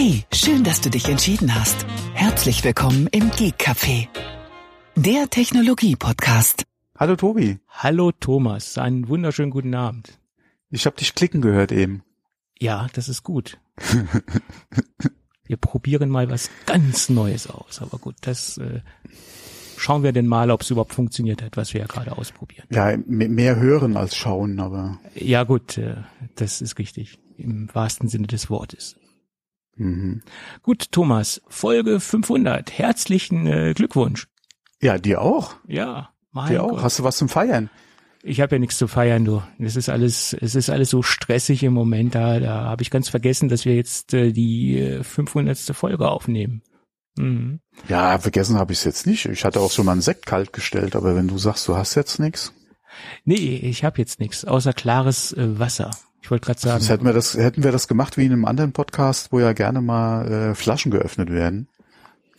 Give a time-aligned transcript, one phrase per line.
[0.00, 1.84] Hey, schön, dass du dich entschieden hast.
[2.14, 4.06] Herzlich willkommen im Geek Café,
[4.94, 6.62] der Technologie-Podcast.
[6.96, 7.58] Hallo Tobi.
[7.68, 10.20] Hallo Thomas, einen wunderschönen guten Abend.
[10.70, 12.04] Ich habe dich klicken gehört eben.
[12.60, 13.58] Ja, das ist gut.
[15.46, 17.82] wir probieren mal was ganz Neues aus.
[17.82, 18.82] Aber gut, das äh,
[19.76, 22.68] schauen wir denn mal, ob es überhaupt funktioniert hat, was wir ja gerade ausprobieren.
[22.70, 25.00] Ja, mehr hören als schauen, aber.
[25.16, 25.96] Ja gut, äh,
[26.36, 27.18] das ist richtig.
[27.36, 28.94] Im wahrsten Sinne des Wortes.
[29.78, 30.22] Mhm.
[30.62, 32.76] Gut, Thomas, Folge 500.
[32.78, 34.28] Herzlichen äh, Glückwunsch.
[34.80, 35.54] Ja, dir auch.
[35.66, 36.70] Ja, mein dir auch.
[36.70, 36.82] Gott.
[36.82, 37.70] Hast du was zum Feiern?
[38.22, 39.42] Ich habe ja nichts zu feiern, du.
[39.58, 42.14] Es ist alles, es ist alles so stressig im Moment.
[42.14, 45.58] Da, da habe ich ganz vergessen, dass wir jetzt äh, die äh, 500.
[45.72, 46.62] Folge aufnehmen.
[47.16, 47.60] Mhm.
[47.88, 49.26] Ja, vergessen habe ich es jetzt nicht.
[49.26, 51.94] Ich hatte auch schon mal einen Sekt kalt gestellt, aber wenn du sagst, du hast
[51.94, 52.52] jetzt nichts.
[53.24, 55.90] Nee, ich habe jetzt nichts, außer klares äh, Wasser.
[56.20, 56.80] Ich wollte gerade sagen.
[56.80, 59.52] Sonst hätten wir das, hätten wir das gemacht wie in einem anderen Podcast, wo ja
[59.52, 61.68] gerne mal äh, Flaschen geöffnet werden.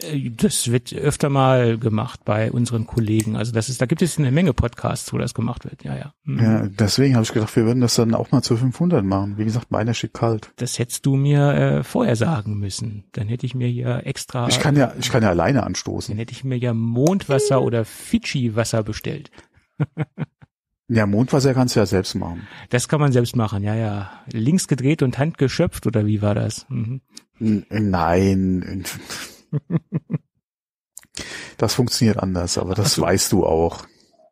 [0.02, 3.35] Äh, Das wird öfter mal gemacht bei unseren Kollegen.
[3.35, 5.83] Also das ist, da gibt es eine Menge Podcasts, wo das gemacht wird.
[5.83, 6.13] Ja, ja.
[6.23, 6.44] Mhm.
[6.44, 9.38] Ja, deswegen habe ich gedacht, wir würden das dann auch mal zu 500 machen.
[9.38, 10.52] Wie gesagt, meiner steht kalt.
[10.57, 13.05] Das hättest du mir äh, vorher sagen müssen.
[13.13, 14.47] Dann hätte ich mir hier extra.
[14.50, 16.13] Ich kann ja, ich kann ja alleine anstoßen.
[16.13, 19.31] Dann hätte ich mir ja Mondwasser oder Fidschi-Wasser bestellt.
[20.89, 22.47] Ja, Mondwasser kannst du ja selbst machen.
[22.69, 24.11] Das kann man selbst machen, ja, ja.
[24.31, 26.65] Links gedreht und Hand geschöpft oder wie war das?
[26.69, 27.01] Mhm.
[27.39, 28.83] Nein.
[31.57, 33.01] Das funktioniert anders, aber das so.
[33.01, 33.85] weißt du auch.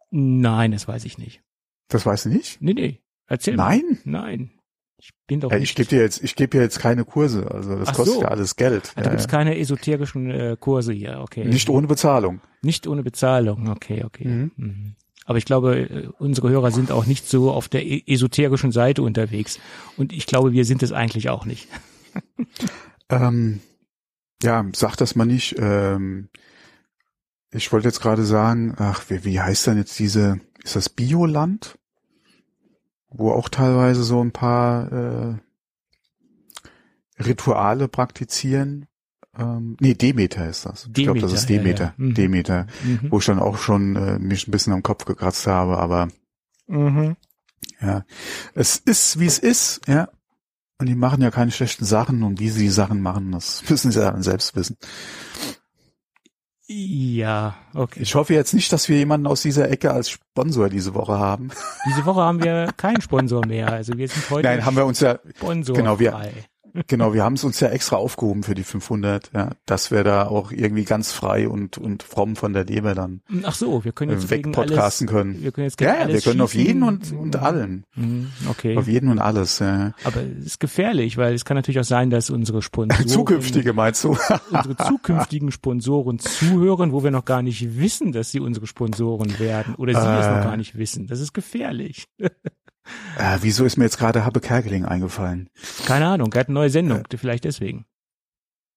[0.10, 1.42] Nein, das weiß ich nicht.
[1.90, 2.62] Das weißt du nicht?
[2.62, 3.02] Nee, nee.
[3.28, 3.84] Erzähl Nein?
[4.06, 4.22] mal.
[4.22, 4.52] Nein.
[5.00, 5.70] Ich bin doch Ja, nicht.
[5.70, 8.22] ich gebe dir jetzt, ich gebe dir jetzt keine Kurse, also das Ach kostet so.
[8.22, 8.94] ja alles Geld.
[8.96, 11.46] Da Ja, gibt's keine esoterischen äh, Kurse hier, okay.
[11.46, 12.42] Nicht ohne Bezahlung.
[12.64, 14.26] Nicht ohne Bezahlung, okay, okay.
[14.28, 14.52] Mhm.
[14.56, 14.96] Mhm.
[15.28, 19.04] Aber ich glaube, äh, unsere Hörer sind auch nicht so auf der e- esoterischen Seite
[19.04, 19.60] unterwegs.
[19.98, 21.68] Und ich glaube, wir sind es eigentlich auch nicht.
[23.10, 23.62] Ähm,
[24.44, 25.56] ja, sag das mal nicht.
[25.58, 26.28] Ähm,
[27.52, 31.78] ich wollte jetzt gerade sagen, ach, wie, wie heißt denn jetzt diese, ist das Bioland?
[33.10, 35.36] Wo auch teilweise so ein paar äh,
[37.24, 38.87] Rituale praktizieren.
[39.38, 40.88] Ähm, nee, Demeter ist das.
[40.88, 42.04] ich glaube, das ist Demeter, ja, Demeter.
[42.04, 42.06] ja.
[42.06, 42.14] Mhm.
[42.14, 42.68] Demeter.
[43.04, 43.12] Mhm.
[43.12, 46.08] Wo ich dann auch schon äh, mich ein bisschen am Kopf gekratzt habe, aber
[46.68, 47.16] Mhm.
[47.82, 48.04] ja,
[48.56, 50.10] es ist, wie es ist, ja.
[50.80, 53.92] Und die machen ja keine schlechten Sachen und wie sie die Sachen machen, das müssen
[53.92, 54.78] sie dann selbst wissen.
[56.70, 58.02] Ja, okay.
[58.02, 61.50] Ich hoffe jetzt nicht, dass wir jemanden aus dieser Ecke als Sponsor diese Woche haben.
[61.88, 63.72] Diese Woche haben wir keinen Sponsor mehr.
[63.72, 65.82] Also wir sind heute Nein, haben wir uns ja, sponsorfrei.
[65.82, 66.14] genau, wir-
[66.88, 70.28] genau, wir haben es uns ja extra aufgehoben für die 500, ja, dass wir da
[70.28, 74.12] auch irgendwie ganz frei und, und fromm von der Leber dann Ach so, wir können
[74.12, 75.42] jetzt äh, wegpodcasten alles, können.
[75.44, 76.68] Wir können jetzt gegen Ja, alles wir können auf schießen.
[76.68, 77.84] jeden und, und allen.
[77.96, 78.78] Mhm, Okay.
[78.78, 79.94] Auf jeden und alles, ja.
[80.04, 84.04] Aber es ist gefährlich, weil es kann natürlich auch sein, dass unsere Sponsoren, Zukünftige meinst
[84.04, 84.18] du?
[84.52, 89.76] unsere zukünftigen Sponsoren zuhören, wo wir noch gar nicht wissen, dass sie unsere Sponsoren werden
[89.76, 90.44] oder sie es noch Äh.
[90.44, 91.08] gar nicht wissen.
[91.08, 92.06] Das ist gefährlich.
[93.18, 95.50] äh, wieso ist mir jetzt gerade Habe Kerkeling eingefallen?
[95.86, 97.86] Keine Ahnung, er hat eine neue Sendung, vielleicht deswegen.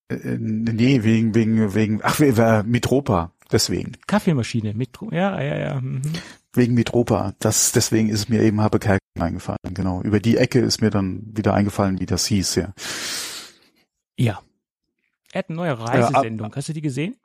[0.09, 3.93] Äh, nee, wegen, wegen, wegen, ach, äh, Mitropa, deswegen.
[4.07, 5.81] Kaffeemaschine mit, ja, ja, ja.
[5.81, 6.03] Mhm.
[6.53, 7.35] Wegen Mitropa.
[7.39, 10.03] Das, deswegen ist mir eben Habe Kerkeling eingefallen, genau.
[10.03, 12.73] Über die Ecke ist mir dann wieder eingefallen, wie das hieß, ja.
[14.19, 14.41] Ja.
[15.33, 16.55] Er hat eine neue Reisesendung.
[16.55, 17.17] Hast du die gesehen?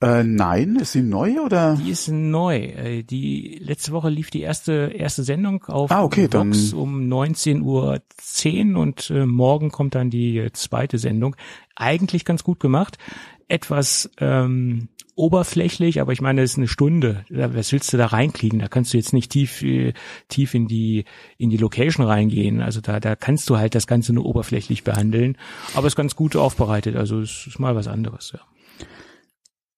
[0.00, 1.76] Äh, nein, ist sie neu oder?
[1.82, 2.56] Die ist neu.
[2.56, 7.08] Äh, Die letzte Woche lief die erste erste Sendung auf Ah, okay, dann- Vox um
[7.08, 7.62] 19.10
[8.74, 11.34] Uhr und äh, morgen kommt dann die äh, zweite Sendung.
[11.74, 12.96] Eigentlich ganz gut gemacht.
[13.48, 17.24] Etwas ähm, oberflächlich, aber ich meine, es ist eine Stunde.
[17.30, 18.60] Was willst du da reinkriegen?
[18.60, 19.94] Da kannst du jetzt nicht tief äh,
[20.28, 21.06] tief in die
[21.38, 22.60] in die Location reingehen.
[22.62, 25.36] Also da da kannst du halt das Ganze nur oberflächlich behandeln.
[25.74, 26.94] Aber es ist ganz gut aufbereitet.
[26.94, 28.30] Also es ist mal was anderes.
[28.32, 28.40] Ja.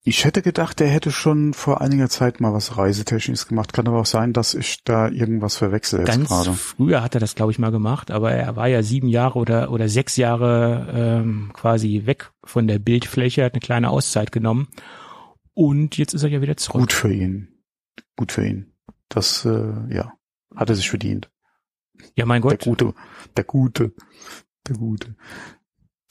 [0.02, 3.74] Ich hätte gedacht, der hätte schon vor einiger Zeit mal was Reisetechnisches gemacht.
[3.74, 6.54] Kann aber auch sein, dass ich da irgendwas verwechsel Ganz gerade.
[6.54, 9.70] früher hat er das, glaube ich, mal gemacht, aber er war ja sieben Jahre oder,
[9.70, 10.88] oder sechs Jahre
[11.22, 14.68] ähm, quasi weg von der Bildfläche, hat eine kleine Auszeit genommen
[15.52, 16.80] und jetzt ist er ja wieder zurück.
[16.80, 17.48] Gut für ihn.
[18.16, 18.72] Gut für ihn.
[19.10, 20.14] Das, äh, ja,
[20.56, 21.30] hat er sich verdient.
[22.14, 22.64] Ja, mein Der Gott.
[22.64, 22.94] Gute.
[23.36, 23.92] Der Gute.
[24.66, 25.14] Der Gute.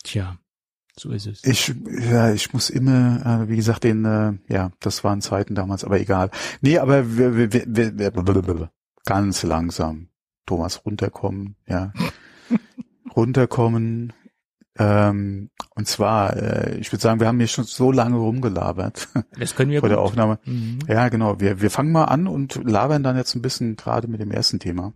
[0.03, 0.37] Tja,
[0.99, 1.43] so ist es.
[1.43, 1.73] Ich,
[2.11, 5.99] ja, ich muss immer, äh, wie gesagt, den, äh, ja, das waren Zeiten damals, aber
[5.99, 6.29] egal.
[6.61, 8.71] Nee, aber wir, wir, wir, wir, wir
[9.05, 10.09] ganz langsam,
[10.45, 11.93] Thomas, runterkommen, ja.
[13.15, 14.13] runterkommen.
[14.77, 19.09] Ähm, und zwar, äh, ich würde sagen, wir haben hier schon so lange rumgelabert
[19.39, 20.07] Das können wir vor der gut.
[20.07, 20.39] Aufnahme.
[20.45, 20.79] Mhm.
[20.87, 21.39] Ja, genau.
[21.39, 24.59] Wir, wir fangen mal an und labern dann jetzt ein bisschen gerade mit dem ersten
[24.59, 24.93] Thema.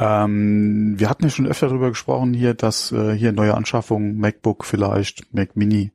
[0.00, 4.64] Ähm, wir hatten ja schon öfter darüber gesprochen hier, dass äh, hier neue Anschaffungen, MacBook
[4.64, 5.92] vielleicht, Mac Mini,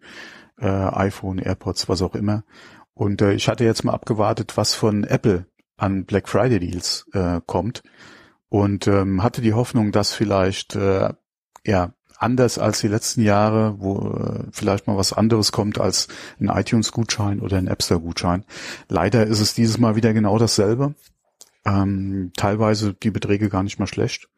[0.59, 2.43] äh, iPhone, AirPods, was auch immer.
[2.93, 7.41] Und äh, ich hatte jetzt mal abgewartet, was von Apple an Black Friday Deals äh,
[7.47, 7.81] kommt
[8.47, 11.11] und ähm, hatte die Hoffnung, dass vielleicht äh,
[11.65, 16.07] ja anders als die letzten Jahre, wo äh, vielleicht mal was anderes kommt als
[16.39, 18.45] ein iTunes-Gutschein oder ein App Store-Gutschein.
[18.87, 20.93] Leider ist es dieses Mal wieder genau dasselbe.
[21.65, 24.29] Ähm, teilweise die Beträge gar nicht mal schlecht.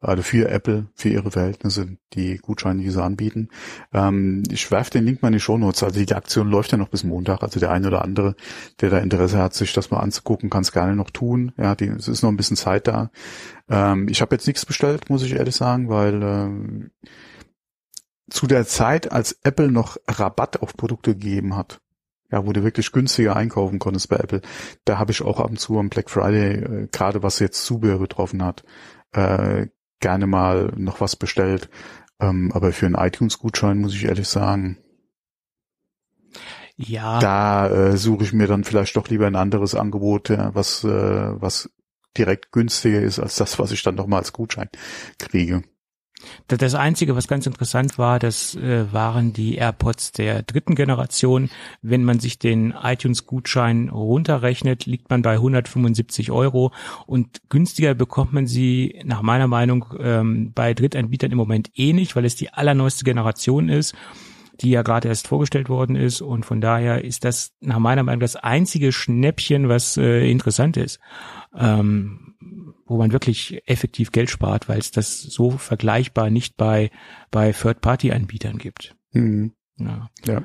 [0.00, 3.48] Also für Apple, für ihre Verhältnisse, die Gutscheine, die sie anbieten.
[3.92, 5.82] Ähm, ich werfe den Link mal in die Shownotes.
[5.82, 7.42] Also die Aktion läuft ja noch bis Montag.
[7.42, 8.36] Also der eine oder andere,
[8.80, 11.52] der da Interesse hat, sich das mal anzugucken, kann es gerne noch tun.
[11.56, 13.10] Ja, die, es ist noch ein bisschen Zeit da.
[13.68, 16.90] Ähm, ich habe jetzt nichts bestellt, muss ich ehrlich sagen, weil ähm,
[18.30, 21.80] zu der Zeit, als Apple noch Rabatt auf Produkte gegeben hat,
[22.30, 24.42] ja, wo du wirklich günstiger einkaufen konntest bei Apple,
[24.84, 27.98] da habe ich auch ab und zu am Black Friday, äh, gerade was jetzt Zubehör
[27.98, 28.64] betroffen hat,
[29.12, 29.66] äh,
[30.00, 31.68] gerne mal noch was bestellt.
[32.20, 34.78] Ähm, aber für einen iTunes-Gutschein muss ich ehrlich sagen,
[36.80, 37.18] ja.
[37.18, 40.88] Da äh, suche ich mir dann vielleicht doch lieber ein anderes Angebot, ja, was, äh,
[40.88, 41.70] was
[42.16, 44.68] direkt günstiger ist als das, was ich dann nochmal als Gutschein
[45.18, 45.62] kriege.
[46.48, 51.50] Das Einzige, was ganz interessant war, das äh, waren die AirPods der dritten Generation.
[51.82, 56.72] Wenn man sich den iTunes-Gutschein runterrechnet, liegt man bei 175 Euro
[57.06, 62.16] und günstiger bekommt man sie nach meiner Meinung ähm, bei Drittanbietern im Moment eh nicht,
[62.16, 63.94] weil es die allerneueste Generation ist
[64.60, 68.18] die ja gerade erst vorgestellt worden ist und von daher ist das nach meiner Meinung
[68.18, 70.98] das einzige Schnäppchen, was äh, interessant ist.
[71.56, 72.27] Ähm,
[72.88, 76.90] wo man wirklich effektiv Geld spart, weil es das so vergleichbar nicht bei,
[77.30, 78.96] bei Third-Party-Anbietern gibt.
[79.12, 79.52] Mhm.
[79.78, 80.08] Ja.
[80.26, 80.44] ja.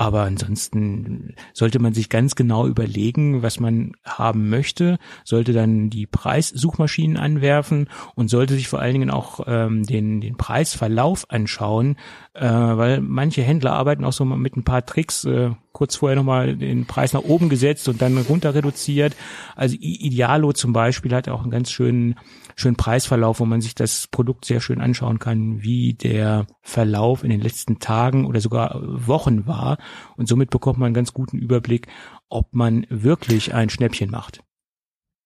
[0.00, 6.06] Aber ansonsten sollte man sich ganz genau überlegen, was man haben möchte, sollte dann die
[6.06, 11.98] Preissuchmaschinen anwerfen und sollte sich vor allen Dingen auch ähm, den, den Preisverlauf anschauen,
[12.32, 16.56] äh, weil manche Händler arbeiten auch so mit ein paar Tricks, äh, kurz vorher nochmal
[16.56, 19.14] den Preis nach oben gesetzt und dann runter reduziert.
[19.54, 22.18] Also Idealo zum Beispiel hat auch einen ganz schönen,
[22.60, 27.30] schönen Preisverlauf, wo man sich das Produkt sehr schön anschauen kann, wie der Verlauf in
[27.30, 29.78] den letzten Tagen oder sogar Wochen war.
[30.16, 31.88] Und somit bekommt man einen ganz guten Überblick,
[32.28, 34.42] ob man wirklich ein Schnäppchen macht.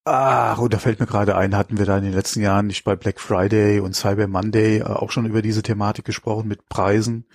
[0.07, 2.85] Ach, und da fällt mir gerade ein, hatten wir da in den letzten Jahren nicht
[2.85, 7.27] bei Black Friday und Cyber Monday äh, auch schon über diese Thematik gesprochen mit Preisen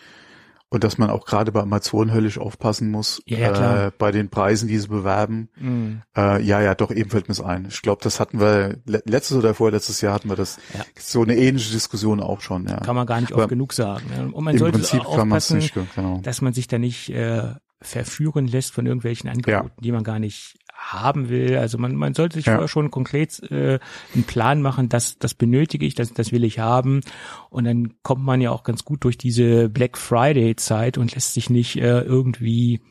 [0.70, 4.30] und dass man auch gerade bei Amazon höllisch aufpassen muss ja, ja, äh, bei den
[4.30, 5.50] Preisen, die sie bewerben.
[5.56, 6.04] Mhm.
[6.16, 7.68] Äh, ja, ja, doch, eben fällt mir ein.
[7.70, 10.86] Ich glaube, das hatten wir letztes oder vorletztes Jahr hatten wir das ja.
[10.98, 12.68] so eine ähnliche Diskussion auch schon.
[12.68, 12.78] Ja.
[12.78, 14.32] Kann man gar nicht oft Aber genug sagen.
[14.32, 16.20] Und man sollte Prinzip aufpassen, nicht, genau.
[16.22, 20.60] dass man sich da nicht äh, verführen lässt von irgendwelchen Angeboten, die man gar nicht
[20.80, 21.58] haben will.
[21.58, 22.54] Also man, man sollte sich ja.
[22.54, 23.80] vorher schon konkret äh,
[24.14, 27.02] einen Plan machen, das, das benötige ich, das, das will ich haben.
[27.50, 31.34] Und dann kommt man ja auch ganz gut durch diese Black Friday Zeit und lässt
[31.34, 32.82] sich nicht äh, irgendwie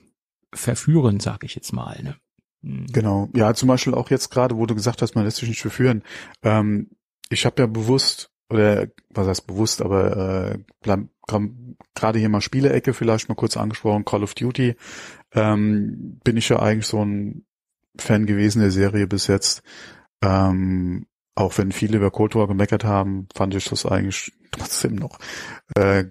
[0.53, 2.01] verführen, sag ich jetzt mal.
[2.03, 2.17] Ne?
[2.63, 2.87] Hm.
[2.93, 3.29] Genau.
[3.35, 6.03] Ja, zum Beispiel auch jetzt gerade, wo du gesagt hast, man lässt sich nicht verführen.
[6.43, 6.91] Ähm,
[7.31, 10.55] ich habe ja bewusst oder was heißt bewusst, aber
[10.87, 10.99] äh,
[11.95, 14.75] gerade hier mal Spielecke vielleicht mal kurz angesprochen, Call of Duty,
[15.35, 17.45] ähm, bin ich ja eigentlich so ein
[17.97, 19.63] Fan gewesen der Serie bis jetzt.
[20.23, 25.19] Ähm, auch wenn viele über Cold War gemeckert haben, fand ich das eigentlich trotzdem noch.
[25.77, 26.07] Äh,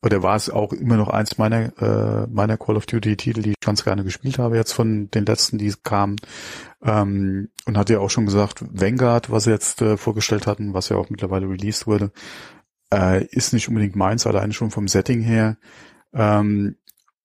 [0.00, 3.50] oder war es auch immer noch eins meiner äh, meiner Call of Duty Titel, die
[3.50, 6.16] ich ganz gerne gespielt habe jetzt von den letzten, die kamen.
[6.82, 10.88] Ähm, und hat ja auch schon gesagt, Vanguard, was sie jetzt äh, vorgestellt hatten, was
[10.88, 12.12] ja auch mittlerweile released wurde,
[12.92, 15.56] äh, ist nicht unbedingt meins, alleine schon vom Setting her.
[16.12, 16.76] Ähm,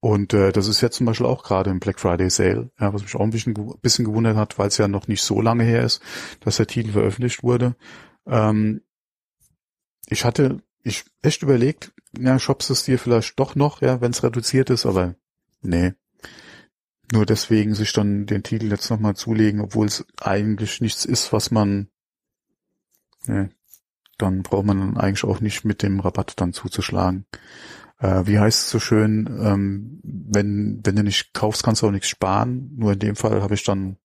[0.04, 3.04] und äh, das ist jetzt zum Beispiel auch gerade im Black Friday Sale, ja, was
[3.04, 5.82] mich auch ein bisschen, bisschen gewundert hat, weil es ja noch nicht so lange her
[5.82, 6.02] ist,
[6.42, 7.78] dass der Titel veröffentlicht wurde.
[8.28, 8.82] Ähm,
[10.08, 14.24] ich hatte ich echt überlegt, ja, shops es dir vielleicht doch noch, ja, wenn es
[14.24, 15.16] reduziert ist, aber
[15.62, 15.94] nee.
[17.14, 21.50] Nur deswegen sich dann den Titel jetzt nochmal zulegen, obwohl es eigentlich nichts ist, was
[21.50, 21.88] man,
[23.26, 23.48] nee,
[24.18, 27.26] dann braucht man dann eigentlich auch nicht mit dem Rabatt dann zuzuschlagen
[28.04, 31.92] äh, wie heißt es so schön, ähm, wenn, wenn du nicht kaufst, kannst du auch
[31.92, 32.70] nichts sparen.
[32.76, 33.96] Nur in dem Fall habe ich dann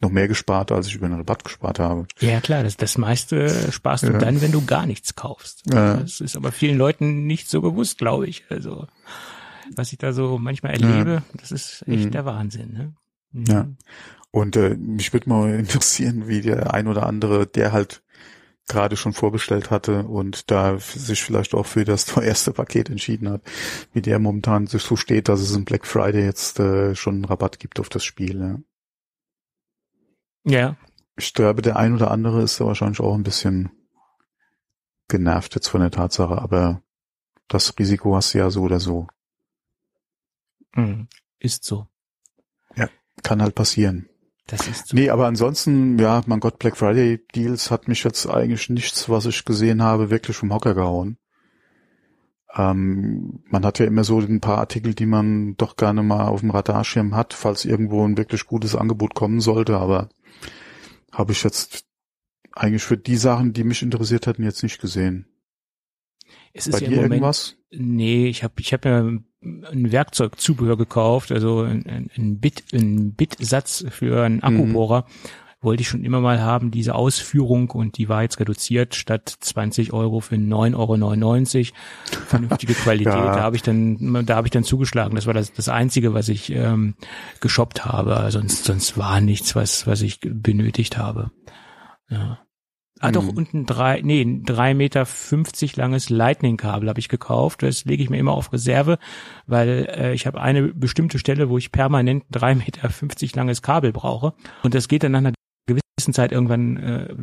[0.00, 2.06] noch mehr gespart, als ich über den Rabatt gespart habe.
[2.20, 4.18] Ja klar, das, das meiste sparst du ja.
[4.18, 5.62] dann, wenn du gar nichts kaufst.
[5.70, 5.98] Ja.
[5.98, 8.44] Das ist aber vielen Leuten nicht so bewusst, glaube ich.
[8.48, 8.86] Also
[9.76, 11.22] was ich da so manchmal erlebe, ja.
[11.34, 12.10] das ist echt mhm.
[12.12, 12.72] der Wahnsinn.
[12.72, 12.94] Ne?
[13.32, 13.44] Mhm.
[13.44, 13.68] Ja.
[14.30, 18.02] Und äh, mich würde mal interessieren, wie der ein oder andere, der halt
[18.68, 23.42] gerade schon vorbestellt hatte und da sich vielleicht auch für das erste Paket entschieden hat,
[23.92, 27.24] wie der momentan sich so steht, dass es im Black Friday jetzt äh, schon einen
[27.24, 28.62] Rabatt gibt auf das Spiel.
[30.44, 30.58] Ja.
[30.58, 30.76] ja.
[31.16, 33.70] ich glaube, der ein oder andere ist da wahrscheinlich auch ein bisschen
[35.08, 36.82] genervt jetzt von der Tatsache, aber
[37.48, 39.06] das Risiko hast du ja so oder so.
[40.74, 41.08] Mhm.
[41.38, 41.86] Ist so.
[42.74, 42.88] Ja,
[43.22, 44.08] kann halt passieren.
[44.46, 44.96] Das ist so.
[44.96, 49.26] Nee, aber ansonsten, ja, mein Gott, Black Friday Deals hat mich jetzt eigentlich nichts, was
[49.26, 51.16] ich gesehen habe, wirklich vom Hocker gehauen.
[52.54, 56.40] Ähm, man hat ja immer so ein paar Artikel, die man doch gerne mal auf
[56.40, 60.08] dem Radarschirm hat, falls irgendwo ein wirklich gutes Angebot kommen sollte, aber
[61.10, 61.84] habe ich jetzt
[62.52, 65.26] eigentlich für die Sachen, die mich interessiert hätten, jetzt nicht gesehen.
[66.52, 67.56] Es ist Bei ja dir Moment, irgendwas?
[67.70, 69.26] Nee, ich habe ich hab ja ein
[69.72, 75.06] Werkzeugzubehör gekauft, also ein, ein Bit, ein Bitsatz für einen Akkubohrer.
[75.60, 79.94] Wollte ich schon immer mal haben, diese Ausführung und die war jetzt reduziert statt 20
[79.94, 82.24] Euro für 9,99 Euro.
[82.26, 83.14] Vernünftige Qualität.
[83.14, 83.34] Ja.
[83.34, 85.14] Da habe ich dann, da habe ich dann zugeschlagen.
[85.14, 86.96] Das war das, das Einzige, was ich ähm,
[87.40, 88.30] geshoppt habe.
[88.30, 91.30] Sonst, sonst war nichts, was, was ich benötigt habe.
[92.10, 92.43] Ja.
[93.00, 93.30] Ah, doch, Mhm.
[93.36, 97.62] und ein drei, nee, ein drei Meter fünfzig langes Lightning-Kabel habe ich gekauft.
[97.62, 98.98] Das lege ich mir immer auf Reserve,
[99.46, 103.92] weil äh, ich habe eine bestimmte Stelle, wo ich permanent drei Meter fünfzig langes Kabel
[103.92, 104.34] brauche.
[104.62, 105.32] Und das geht dann nach einer
[105.66, 107.14] gewissen Zeit irgendwann äh,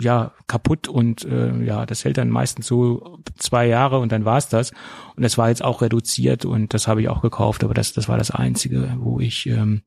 [0.00, 4.48] ja kaputt und äh, ja, das hält dann meistens so zwei Jahre und dann war's
[4.48, 4.72] das.
[5.16, 8.08] Und das war jetzt auch reduziert und das habe ich auch gekauft, aber das, das
[8.08, 9.82] war das Einzige, wo ich ähm,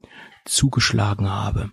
[0.46, 1.72] zugeschlagen habe.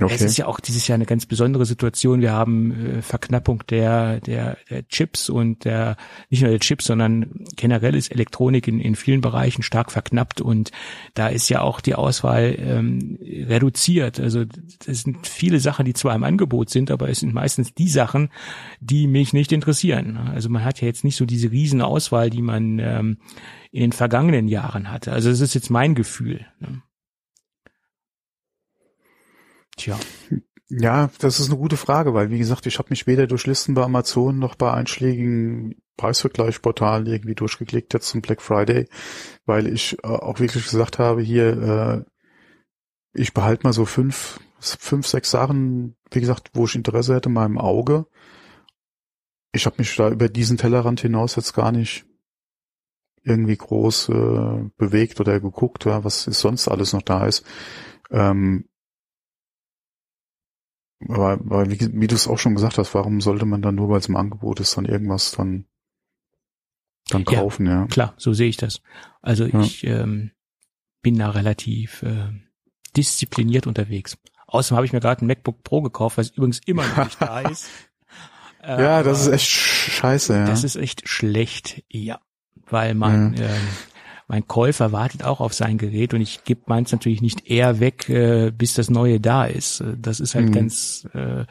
[0.00, 0.06] Hm.
[0.08, 0.24] Es Okay.
[0.26, 2.20] ist ja auch dieses Jahr eine ganz besondere Situation.
[2.20, 5.96] Wir haben äh, Verknappung der, der, der Chips und der,
[6.28, 10.70] nicht nur der Chips, sondern generell ist Elektronik in, in vielen Bereichen stark verknappt und
[11.14, 14.20] da ist ja auch die Auswahl ähm, reduziert.
[14.20, 17.88] Also das sind viele Sachen, die zwar im Angebot sind, aber es sind meistens die
[17.88, 18.30] Sachen,
[18.80, 20.16] die mich nicht interessieren.
[20.16, 23.18] Also man hat ja jetzt nicht so diese riesen Auswahl, die man ähm,
[23.72, 25.12] in den vergangenen Jahren hatte.
[25.12, 26.46] Also das ist jetzt mein Gefühl.
[26.58, 26.82] Ne?
[29.76, 29.98] Tja.
[30.68, 33.74] Ja, das ist eine gute Frage, weil wie gesagt, ich habe mich weder durch Listen
[33.74, 38.88] bei Amazon noch bei einschlägigen Preisvergleichsportalen irgendwie durchgeklickt jetzt zum Black Friday,
[39.46, 42.06] weil ich äh, auch wirklich gesagt habe, hier,
[43.14, 47.28] äh, ich behalte mal so fünf, fünf, sechs Sachen, wie gesagt, wo ich Interesse hätte,
[47.28, 48.06] in meinem Auge.
[49.52, 52.06] Ich habe mich da über diesen Tellerrand hinaus jetzt gar nicht
[53.22, 57.44] irgendwie groß äh, bewegt oder geguckt, ja, was ist sonst alles noch da ist.
[58.10, 58.69] Ähm,
[61.08, 63.88] aber, aber wie, wie du es auch schon gesagt hast, warum sollte man dann nur,
[63.88, 65.64] weil es im Angebot ist, dann irgendwas dann,
[67.08, 67.40] dann Ja.
[67.40, 67.86] kaufen, ja.
[67.86, 68.80] Klar, so sehe ich das.
[69.22, 69.60] Also Ja.
[69.60, 70.30] ich ähm,
[71.02, 72.28] bin da relativ äh,
[72.96, 74.18] diszipliniert unterwegs.
[74.46, 77.40] Außerdem habe ich mir gerade ein MacBook Pro gekauft, was übrigens immer noch nicht da
[77.50, 77.68] ist.
[78.62, 80.44] Äh, Ja, das ist aber echt sch- scheiße, ja.
[80.46, 82.20] Das ist echt schlecht, ja.
[82.68, 83.56] Weil man, ähm,
[84.30, 88.08] mein Käufer wartet auch auf sein Gerät und ich gebe meins natürlich nicht eher weg,
[88.08, 89.80] äh, bis das neue da ist.
[89.80, 90.52] Äh, Das ist halt Mhm.
[90.52, 91.44] ganz, äh,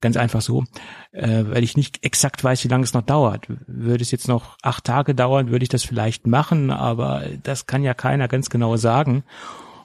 [0.00, 0.64] ganz einfach so,
[1.12, 3.46] äh, weil ich nicht exakt weiß, wie lange es noch dauert.
[3.68, 7.84] Würde es jetzt noch acht Tage dauern, würde ich das vielleicht machen, aber das kann
[7.84, 9.22] ja keiner ganz genau sagen.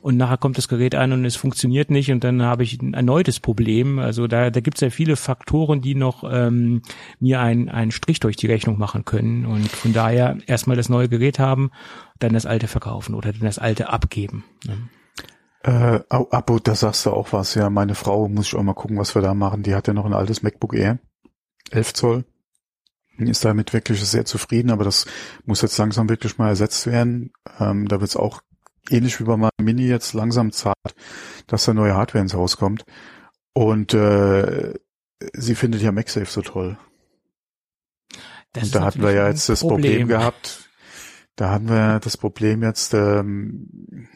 [0.03, 2.93] Und nachher kommt das Gerät an und es funktioniert nicht und dann habe ich ein
[2.93, 4.00] erneutes Problem.
[4.00, 6.81] Also da, da gibt es ja viele Faktoren, die noch ähm,
[7.22, 9.45] mir einen, einen Strich durch die Rechnung machen können.
[9.45, 11.72] Und von daher erstmal das neue Gerät haben,
[12.19, 14.43] dann das alte verkaufen oder dann das alte abgeben.
[14.65, 14.89] ne?
[15.63, 17.69] Äh, Abo, da sagst du auch was, ja.
[17.69, 19.63] Meine Frau muss ich auch mal gucken, was wir da machen.
[19.63, 21.00] Die hat ja noch ein altes MacBook Air,
[21.72, 22.25] 11 Zoll.
[23.19, 25.05] Ist damit wirklich sehr zufrieden, aber das
[25.45, 27.31] muss jetzt langsam wirklich mal ersetzt werden.
[27.57, 28.41] Ähm, da wird es auch
[28.90, 30.75] ähnlich wie bei meinem Mini jetzt langsam Zeit,
[31.48, 32.86] dass da neue Hardware ins Haus kommt.
[33.54, 34.74] Und äh,
[35.34, 36.78] sie findet ja MagSafe so toll.
[38.54, 40.70] Das Und da hatten wir ja jetzt das Problem gehabt.
[41.36, 44.08] Da hatten wir das Problem jetzt, ähm,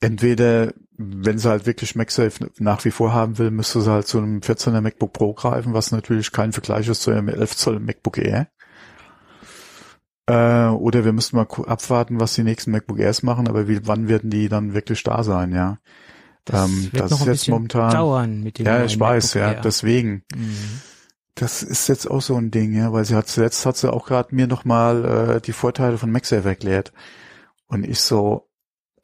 [0.00, 4.18] entweder, wenn sie halt wirklich MagSafe nach wie vor haben will, müsste sie halt zu
[4.18, 8.18] einem 14er MacBook Pro greifen, was natürlich kein Vergleich ist zu einem 11 Zoll MacBook
[8.18, 8.48] Air.
[10.30, 14.08] Äh, oder wir müssten mal abwarten, was die nächsten MacBook Airs machen, aber wie, wann
[14.08, 15.78] werden die dann wirklich da sein, ja?
[16.44, 19.60] Das ähm, das ist jetzt momentan- dauern mit dem Ja, ich weiß, MacBook ja, Air.
[19.62, 20.24] deswegen.
[20.34, 20.80] Mhm.
[21.34, 24.06] Das ist jetzt auch so ein Ding, ja, weil sie hat zuletzt hat sie auch
[24.06, 26.92] gerade mir nochmal äh, die Vorteile von MagSafe erklärt.
[27.66, 28.48] Und ich so,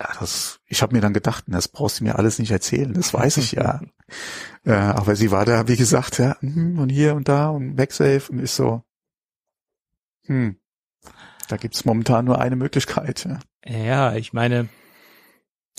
[0.00, 3.14] ja, das, ich habe mir dann gedacht, das brauchst du mir alles nicht erzählen, das
[3.14, 3.80] weiß ich ja.
[4.64, 8.30] äh, aber sie war da, wie gesagt, ja, mhm, und hier und da und MagSafe
[8.33, 8.83] und ich so,
[10.26, 10.56] hm,
[11.49, 13.26] da gibt's momentan nur eine Möglichkeit.
[13.29, 13.38] Ja.
[13.79, 14.69] Ja, ich meine,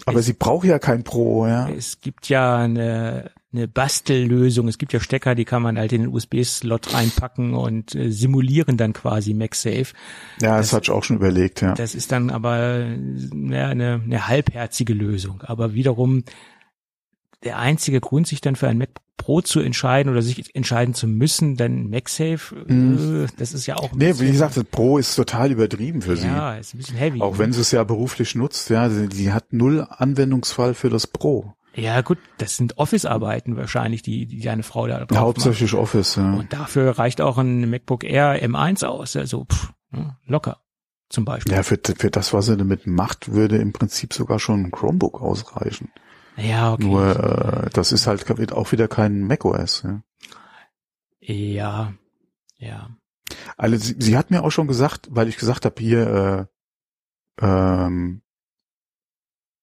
[0.05, 1.69] Aber sie braucht ja kein Pro, ja.
[1.69, 4.67] Es gibt ja eine, eine Bastellösung.
[4.67, 8.77] Es gibt ja Stecker, die kann man halt in den USB-Slot reinpacken und äh, simulieren
[8.77, 9.93] dann quasi MagSafe.
[10.41, 11.73] Ja, das, das- hatte ich auch schon überlegt, ja.
[11.73, 15.41] Das ist dann aber ja, eine, eine halbherzige Lösung.
[15.45, 16.23] Aber wiederum
[17.43, 21.07] der einzige Grund, sich dann für ein Mac Pro zu entscheiden oder sich entscheiden zu
[21.07, 23.25] müssen, dann MagSafe, Mhm.
[23.25, 26.15] äh, das ist ja auch ein Nee, wie gesagt, das Pro ist total übertrieben für
[26.15, 26.27] sie.
[26.27, 27.19] ja, ist ein bisschen heavy.
[27.21, 31.07] Auch wenn sie es ja beruflich nutzt, ja, sie, sie hat null Anwendungsfall für das
[31.07, 31.53] Pro.
[31.75, 36.21] ja gut, das sind Office-Arbeiten wahrscheinlich, die, die deine Frau da drauf Hauptsächlich Office, ja.
[36.23, 36.39] macht.
[36.39, 40.61] Und dafür reicht auch ein MacBook Air M1 aus, also pff, ne, locker
[41.09, 41.53] zum Beispiel.
[41.53, 45.21] Ja, für, für das, was sie damit macht, würde im Prinzip sogar schon ein Chromebook
[45.21, 45.89] ausreichen.
[46.37, 46.85] Ja, okay.
[46.85, 49.83] Nur äh, das ist halt auch wieder kein macOS.
[49.83, 50.01] Ja.
[51.19, 51.93] ja,
[52.57, 52.89] ja.
[53.57, 56.47] Also sie, sie hat mir auch schon gesagt, weil ich gesagt habe, hier
[57.39, 58.21] äh, ähm,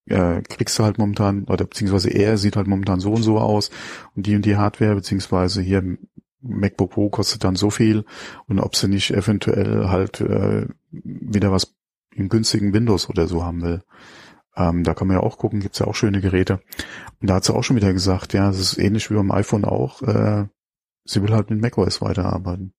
[0.07, 3.71] äh, kriegst du halt momentan, oder beziehungsweise er sieht halt momentan so und so aus
[4.15, 5.97] und die und die Hardware, beziehungsweise hier
[6.41, 8.05] MacBook Pro kostet dann so viel
[8.47, 11.75] und ob sie nicht eventuell halt äh, wieder was
[12.15, 13.83] im günstigen Windows oder so haben will.
[14.57, 16.61] Ähm, da kann man ja auch gucken, gibt's ja auch schöne Geräte.
[17.21, 19.65] Und da hat sie auch schon wieder gesagt, ja, es ist ähnlich wie beim iPhone
[19.65, 20.47] auch, äh,
[21.05, 22.73] sie will halt mit macOS weiterarbeiten.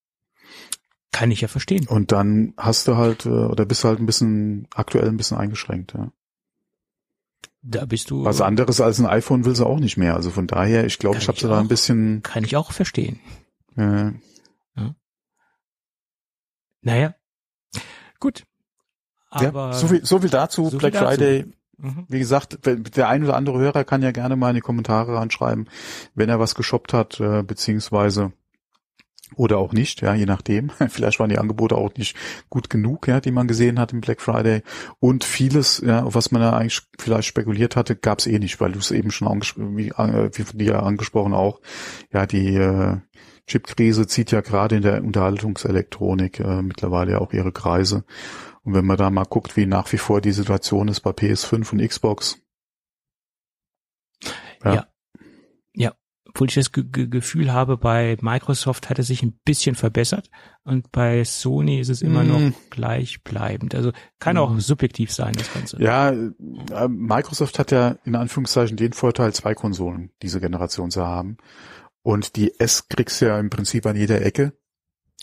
[1.11, 1.87] Kann ich ja verstehen.
[1.87, 5.37] Und dann hast du halt, äh, oder bist du halt ein bisschen aktuell ein bisschen
[5.37, 6.11] eingeschränkt, ja.
[7.67, 8.23] Da bist du.
[8.23, 10.13] Was anderes als ein iPhone will sie auch nicht mehr.
[10.15, 13.19] Also von daher, ich glaube, ich habe sie da ein bisschen, Kann ich auch verstehen.
[13.75, 14.11] äh,
[16.81, 17.15] Naja.
[18.19, 18.43] Gut.
[19.39, 20.65] ja, Aber so viel, so viel dazu.
[20.65, 21.05] so viel Black dazu.
[21.05, 22.05] Friday, Mhm.
[22.07, 25.69] wie gesagt, der ein oder andere Hörer kann ja gerne mal in die Kommentare anschreiben,
[26.13, 28.31] wenn er was geshoppt hat, äh, beziehungsweise
[29.35, 30.69] oder auch nicht, ja, je nachdem.
[30.89, 32.15] Vielleicht waren die Angebote auch nicht
[32.49, 34.61] gut genug, ja, die man gesehen hat im Black Friday.
[34.99, 38.71] Und vieles, ja, was man ja eigentlich vielleicht spekuliert hatte, gab es eh nicht, weil
[38.71, 41.59] du es eben schon angesprochen, wie, äh, von dir angesprochen auch,
[42.13, 42.97] ja, die äh,
[43.47, 48.03] Chipkrise zieht ja gerade in der Unterhaltungselektronik äh, mittlerweile auch ihre Kreise.
[48.65, 51.71] Und wenn man da mal guckt, wie nach wie vor die Situation ist bei PS5
[51.71, 52.41] und Xbox.
[54.63, 54.87] Ja.
[55.73, 55.93] Ja.
[56.27, 60.29] Obwohl ich das Ge Ge Gefühl habe, bei Microsoft hat es sich ein bisschen verbessert
[60.63, 62.27] und bei Sony ist es immer Mm.
[62.27, 63.75] noch gleichbleibend.
[63.75, 64.59] Also kann auch Mm.
[64.59, 65.81] subjektiv sein, das Ganze.
[65.81, 71.37] Ja, äh, Microsoft hat ja in Anführungszeichen den Vorteil, zwei Konsolen diese Generation zu haben.
[72.01, 74.53] Und die S kriegst du ja im Prinzip an jeder Ecke.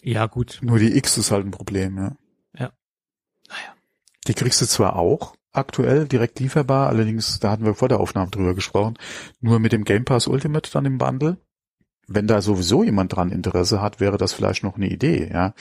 [0.02, 0.60] Ja, gut.
[0.62, 2.04] Nur die X ist halt ein Problem, ja.
[2.04, 2.16] Ja.
[4.28, 8.30] Die kriegst du zwar auch aktuell direkt lieferbar, allerdings, da hatten wir vor der Aufnahme
[8.30, 8.94] drüber gesprochen,
[9.40, 11.38] nur mit dem Game Pass Ultimate dann im Bundle.
[12.08, 15.54] Wenn da sowieso jemand dran Interesse hat, wäre das vielleicht noch eine Idee, ja.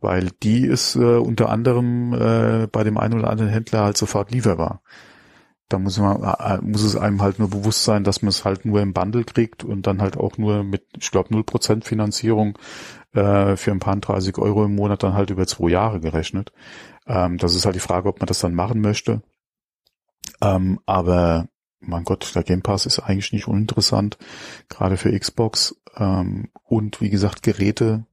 [0.00, 4.30] Weil die ist äh, unter anderem äh, bei dem einen oder anderen Händler halt sofort
[4.30, 4.80] lieferbar.
[5.68, 8.64] Da muss man, äh, muss es einem halt nur bewusst sein, dass man es halt
[8.64, 12.56] nur im Bundle kriegt und dann halt auch nur mit, ich glaube, 0% Finanzierung
[13.12, 16.52] äh, für ein paar 30 Euro im Monat dann halt über zwei Jahre gerechnet.
[17.08, 19.22] Ähm, das ist halt die Frage, ob man das dann machen möchte.
[20.40, 21.48] Ähm, aber
[21.80, 24.18] mein Gott, der Game Pass ist eigentlich nicht uninteressant,
[24.68, 25.76] gerade für Xbox.
[25.96, 28.04] Ähm, und wie gesagt, Geräte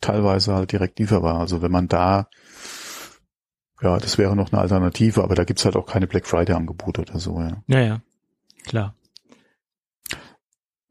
[0.00, 1.38] teilweise halt direkt lieferbar.
[1.38, 2.28] Also wenn man da,
[3.82, 7.02] ja, das wäre noch eine Alternative, aber da gibt's halt auch keine Black Friday Angebote
[7.02, 7.62] oder so, ja.
[7.66, 8.02] Naja,
[8.64, 8.94] klar.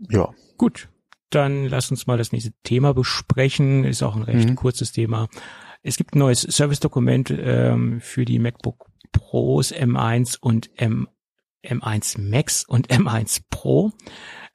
[0.08, 0.89] Ja, Gut,
[1.30, 3.86] dann lass uns mal das nächste Thema besprechen.
[3.86, 4.56] Ist auch ein recht Mhm.
[4.56, 5.28] kurzes Thema.
[5.82, 11.08] Es gibt ein neues Service-Dokument ähm, für die MacBook Pros M1 und M,
[11.65, 13.92] M1 Max und M1 Pro.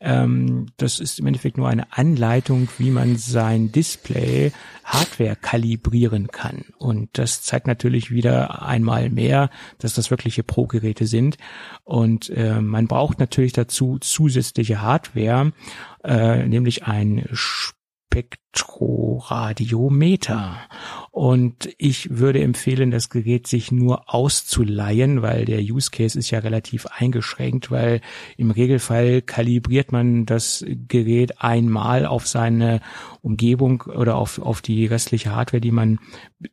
[0.01, 4.53] Ähm, das ist im Endeffekt nur eine Anleitung, wie man sein Display
[4.85, 6.67] Hardware kalibrieren kann.
[6.77, 11.39] Und das zeigt natürlich wieder einmal mehr, dass das wirkliche Pro-Geräte sind.
[11.85, 15.53] Und äh, man braucht natürlich dazu zusätzliche Hardware,
[16.03, 17.27] äh, nämlich ein
[18.55, 20.57] Spektroradiometer.
[21.11, 26.41] Und ich würde empfehlen, das Gerät sich nur auszuleihen, weil der Use Case ist ja
[26.41, 28.01] relativ eingeschränkt, weil
[28.37, 32.81] im Regelfall kalibriert man das Gerät einmal auf seine
[33.23, 36.01] Umgebung oder auf, auf die restliche Hardware, die man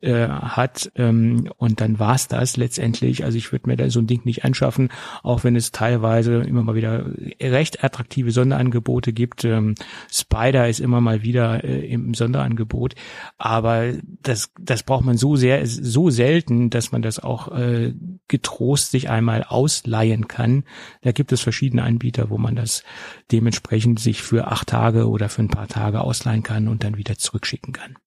[0.02, 0.92] äh, hat.
[0.96, 3.26] Ähm, und dann war's das letztendlich.
[3.26, 4.90] Also ich würde mir da so ein Ding nicht anschaffen,
[5.24, 7.06] auch wenn es teilweise immer mal wieder
[7.42, 9.44] recht attraktive Sonderangebote gibt.
[9.44, 9.74] Ähm,
[10.12, 12.96] Spider ist immer mal wieder äh, im Sonderangebot.
[13.38, 17.94] Aber das, das braucht man so sehr, so selten, dass man das auch äh,
[18.28, 20.64] getrost sich einmal ausleihen kann.
[21.02, 22.84] Da gibt es verschiedene Anbieter, wo man das
[23.32, 27.18] dementsprechend sich für acht Tage oder für ein paar Tage ausleihen kann und dann wieder
[27.18, 27.98] zurückschicken kann.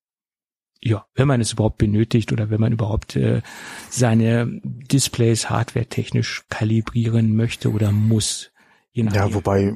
[0.87, 3.41] Ja, wenn man es überhaupt benötigt oder wenn man überhaupt äh,
[3.89, 8.53] seine Displays hardwaretechnisch kalibrieren möchte oder muss.
[8.93, 9.23] Je nachdem.
[9.23, 9.75] ja, wobei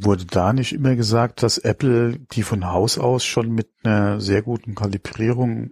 [0.00, 4.42] wurde da nicht immer gesagt, dass Apple die von Haus aus schon mit einer sehr
[4.42, 5.70] guten Kalibrierung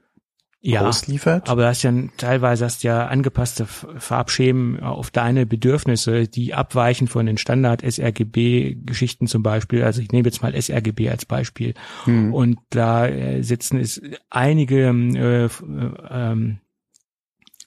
[0.61, 1.48] ja, ausliefert.
[1.48, 7.26] Aber du hast ja teilweise hast ja angepasste Farbschemen auf deine Bedürfnisse, die abweichen von
[7.26, 9.85] den Standard sRGB-Geschichten zum Beispiel.
[9.85, 11.74] Also ich nehme jetzt mal sRGB als Beispiel.
[12.05, 12.35] Hm.
[12.35, 15.48] Und da äh, sitzen es einige äh,
[16.11, 16.59] ähm,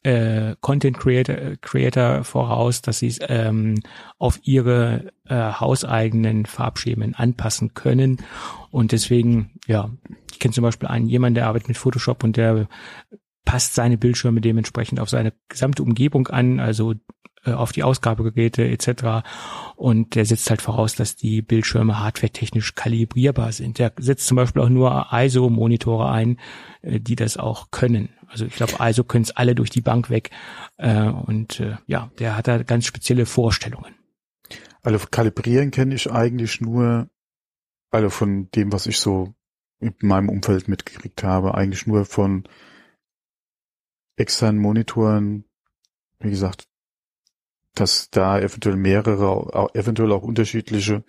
[0.03, 3.75] äh, Content Creator, Creator voraus, dass sie es ähm,
[4.17, 8.17] auf ihre äh, hauseigenen Farbschemen anpassen können.
[8.71, 9.89] Und deswegen, ja,
[10.31, 12.67] ich kenne zum Beispiel einen jemand, der arbeitet mit Photoshop und der
[13.45, 16.93] passt seine Bildschirme dementsprechend auf seine gesamte Umgebung an, also
[17.45, 19.25] äh, auf die Ausgabegeräte etc.
[19.79, 23.79] Und der setzt halt voraus, dass die Bildschirme hardwaretechnisch kalibrierbar sind.
[23.79, 26.37] Der setzt zum Beispiel auch nur ISO-Monitore ein,
[26.81, 28.09] äh, die das auch können.
[28.27, 30.31] Also ich glaube, ISO können es alle durch die Bank weg.
[30.75, 33.95] Äh, und ja, der hat da ganz spezielle Vorstellungen.
[34.81, 37.09] Also kalibrieren kenne ich eigentlich nur,
[37.89, 39.33] also von dem, was ich so
[39.79, 42.43] in meinem Umfeld mitgekriegt habe, eigentlich nur von
[44.17, 45.45] externen Monitoren,
[46.19, 46.67] wie gesagt,
[47.75, 51.03] dass da eventuell mehrere, eventuell auch unterschiedliche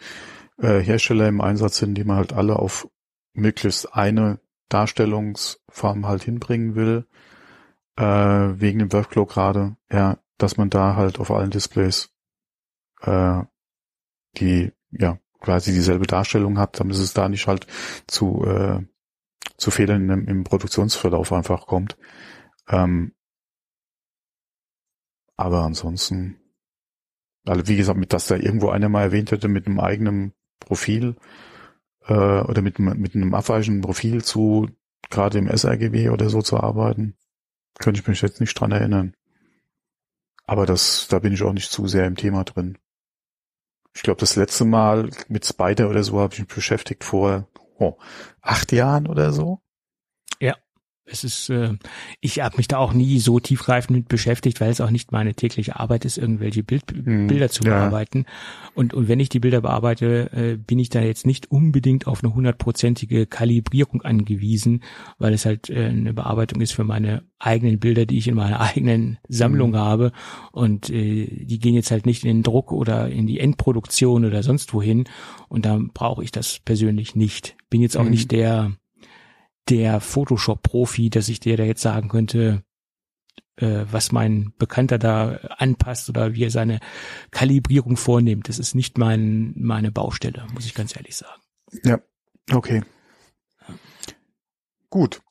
[0.59, 2.89] äh, Hersteller im Einsatz sind, die man halt alle auf
[3.33, 7.07] möglichst eine Darstellungsform halt hinbringen will,
[7.97, 12.11] äh, wegen dem Workflow gerade, ja, dass man da halt auf allen Displays
[13.03, 13.43] äh,
[14.37, 17.67] die ja quasi dieselbe Darstellung hat, damit es da nicht halt
[18.07, 18.85] zu äh,
[19.57, 21.97] zu Fehlern im, im Produktionsverlauf einfach kommt.
[22.69, 23.15] Ähm,
[25.37, 26.40] aber ansonsten
[27.47, 31.17] also wie gesagt, mit dass da irgendwo einer mal erwähnt hätte, mit einem eigenen Profil
[32.07, 34.69] äh, oder mit, mit einem abweichenden Profil zu
[35.09, 37.17] gerade im sRGB oder so zu arbeiten,
[37.79, 39.15] könnte ich mich jetzt nicht dran erinnern.
[40.47, 42.79] Aber das, da bin ich auch nicht zu sehr im Thema drin.
[43.95, 47.49] Ich glaube, das letzte Mal mit Spider oder so habe ich mich beschäftigt vor
[47.79, 47.99] oh,
[48.41, 49.61] acht Jahren oder so.
[51.05, 51.75] Es ist, äh,
[52.21, 55.35] ich habe mich da auch nie so tiefgreifend mit beschäftigt, weil es auch nicht meine
[55.35, 57.71] tägliche Arbeit ist, irgendwelche Bild, hm, Bilder zu ja.
[57.71, 58.27] bearbeiten.
[58.75, 62.23] Und, und wenn ich die Bilder bearbeite, äh, bin ich da jetzt nicht unbedingt auf
[62.23, 64.83] eine hundertprozentige Kalibrierung angewiesen,
[65.19, 68.61] weil es halt äh, eine Bearbeitung ist für meine eigenen Bilder, die ich in meiner
[68.77, 69.77] eigenen Sammlung mhm.
[69.77, 70.13] habe.
[70.53, 74.43] Und äh, die gehen jetzt halt nicht in den Druck oder in die Endproduktion oder
[74.43, 75.05] sonst wohin.
[75.49, 77.57] Und da brauche ich das persönlich nicht.
[77.69, 78.11] Bin jetzt auch mhm.
[78.11, 78.73] nicht der
[79.71, 82.65] der Photoshop-Profi, dass ich dir da jetzt sagen könnte,
[83.57, 86.81] äh, was mein Bekannter da anpasst oder wie er seine
[87.31, 88.49] Kalibrierung vornimmt.
[88.49, 91.41] Das ist nicht mein, meine Baustelle, muss ich ganz ehrlich sagen.
[91.85, 92.01] Ja,
[92.53, 92.83] okay.
[94.89, 95.23] Gut.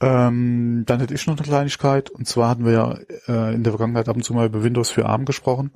[0.00, 2.10] Ähm, dann hätte ich noch eine Kleinigkeit.
[2.10, 4.90] Und zwar hatten wir ja äh, in der Vergangenheit ab und zu mal über Windows
[4.90, 5.72] für ARM gesprochen.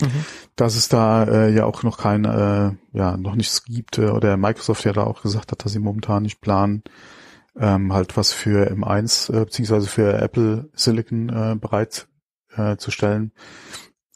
[0.00, 0.24] Mhm.
[0.56, 4.36] Dass es da äh, ja auch noch kein, äh, ja, noch nichts gibt, äh, oder
[4.36, 6.82] Microsoft ja da auch gesagt hat, dass sie momentan nicht planen,
[7.58, 12.08] ähm, halt was für M1 äh, beziehungsweise für Apple Silicon äh, bereit
[12.56, 13.32] äh, zu stellen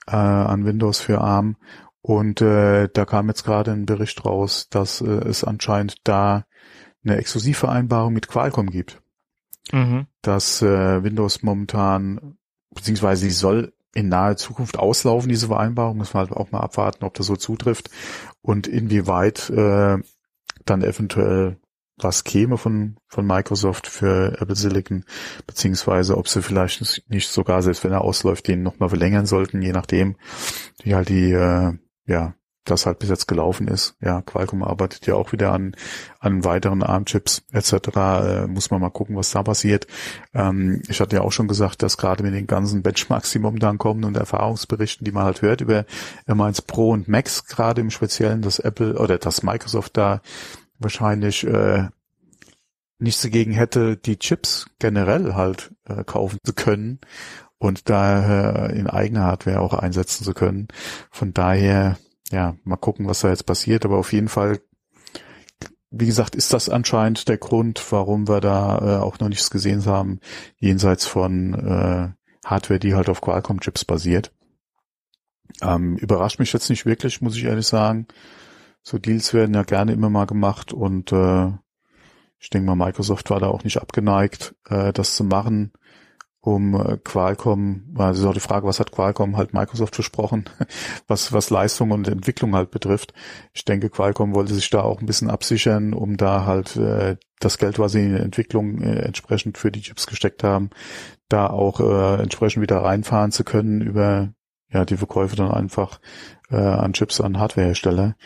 [0.07, 1.57] äh, an Windows für ARM.
[2.03, 6.45] Und äh, da kam jetzt gerade ein Bericht raus, dass äh, es anscheinend da
[7.05, 9.03] eine Exklusivvereinbarung mit Qualcomm gibt.
[9.73, 10.07] Mhm.
[10.23, 12.37] Dass äh, Windows momentan,
[12.75, 15.99] beziehungsweise sie soll in naher Zukunft auslaufen, diese Vereinbarung.
[15.99, 17.91] Müssen wir halt auch mal abwarten, ob das so zutrifft
[18.43, 19.99] und inwieweit äh,
[20.65, 21.57] dann eventuell
[22.03, 25.05] was käme von, von Microsoft für Apple Silicon,
[25.47, 29.73] beziehungsweise ob sie vielleicht nicht sogar, selbst wenn er ausläuft, den nochmal verlängern sollten, je
[29.73, 30.17] nachdem,
[30.83, 31.75] wie halt die, äh,
[32.07, 33.95] ja, das halt bis jetzt gelaufen ist.
[34.01, 35.75] Ja, Qualcomm arbeitet ja auch wieder an,
[36.19, 37.73] an weiteren ARM-Chips etc.
[37.97, 39.87] Äh, muss man mal gucken, was da passiert.
[40.35, 43.79] Ähm, ich hatte ja auch schon gesagt, dass gerade mit den ganzen Benchmarks, die momentan
[43.79, 45.87] kommen und Erfahrungsberichten, die man halt hört über
[46.27, 50.21] M1 Pro und Max, gerade im Speziellen, dass Apple oder dass Microsoft da
[50.79, 51.89] wahrscheinlich äh,
[52.99, 57.01] nichts dagegen hätte, die Chips generell halt äh, kaufen zu können
[57.59, 60.69] und daher in eigene Hardware auch einsetzen zu können.
[61.11, 61.99] Von daher
[62.31, 63.85] ja, mal gucken, was da jetzt passiert.
[63.85, 64.61] Aber auf jeden Fall,
[65.91, 69.85] wie gesagt, ist das anscheinend der Grund, warum wir da äh, auch noch nichts gesehen
[69.87, 70.21] haben,
[70.59, 72.09] jenseits von äh,
[72.45, 74.33] Hardware, die halt auf Qualcomm-Chips basiert.
[75.63, 78.07] Ähm, überrascht mich jetzt nicht wirklich, muss ich ehrlich sagen.
[78.83, 81.49] So Deals werden ja gerne immer mal gemacht und äh,
[82.39, 85.73] ich denke mal, Microsoft war da auch nicht abgeneigt, äh, das zu machen
[86.41, 90.45] um äh, Qualcomm, also auch die Frage, was hat Qualcomm halt Microsoft versprochen,
[91.07, 93.13] was, was Leistung und Entwicklung halt betrifft.
[93.53, 97.59] Ich denke, Qualcomm wollte sich da auch ein bisschen absichern, um da halt äh, das
[97.59, 100.71] Geld, was sie in die Entwicklung äh, entsprechend für die Chips gesteckt haben,
[101.29, 104.33] da auch äh, entsprechend wieder reinfahren zu können über
[104.73, 106.01] ja die Verkäufe dann einfach
[106.51, 108.17] äh, an Chips an Hardwarehersteller.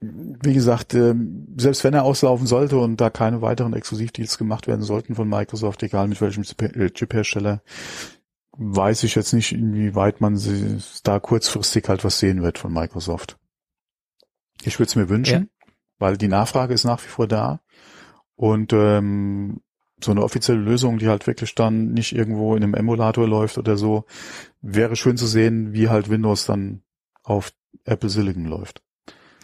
[0.00, 4.82] Wie gesagt, ähm, selbst wenn er auslaufen sollte und da keine weiteren Exklusivdeals gemacht werden
[4.82, 7.62] sollten von Microsoft, egal mit welchem äh, Chip-Hersteller,
[8.52, 10.40] weiß ich jetzt nicht, inwieweit man
[11.02, 13.38] da kurzfristig halt was sehen wird von Microsoft.
[14.62, 15.72] Ich würde es mir wünschen, ja.
[15.98, 17.60] weil die Nachfrage ist nach wie vor da
[18.36, 19.60] und ähm,
[20.02, 23.76] so eine offizielle Lösung, die halt wirklich dann nicht irgendwo in einem Emulator läuft oder
[23.76, 24.06] so,
[24.62, 26.82] wäre schön zu sehen, wie halt Windows dann
[27.22, 27.52] auf
[27.84, 28.82] Apple Silicon läuft.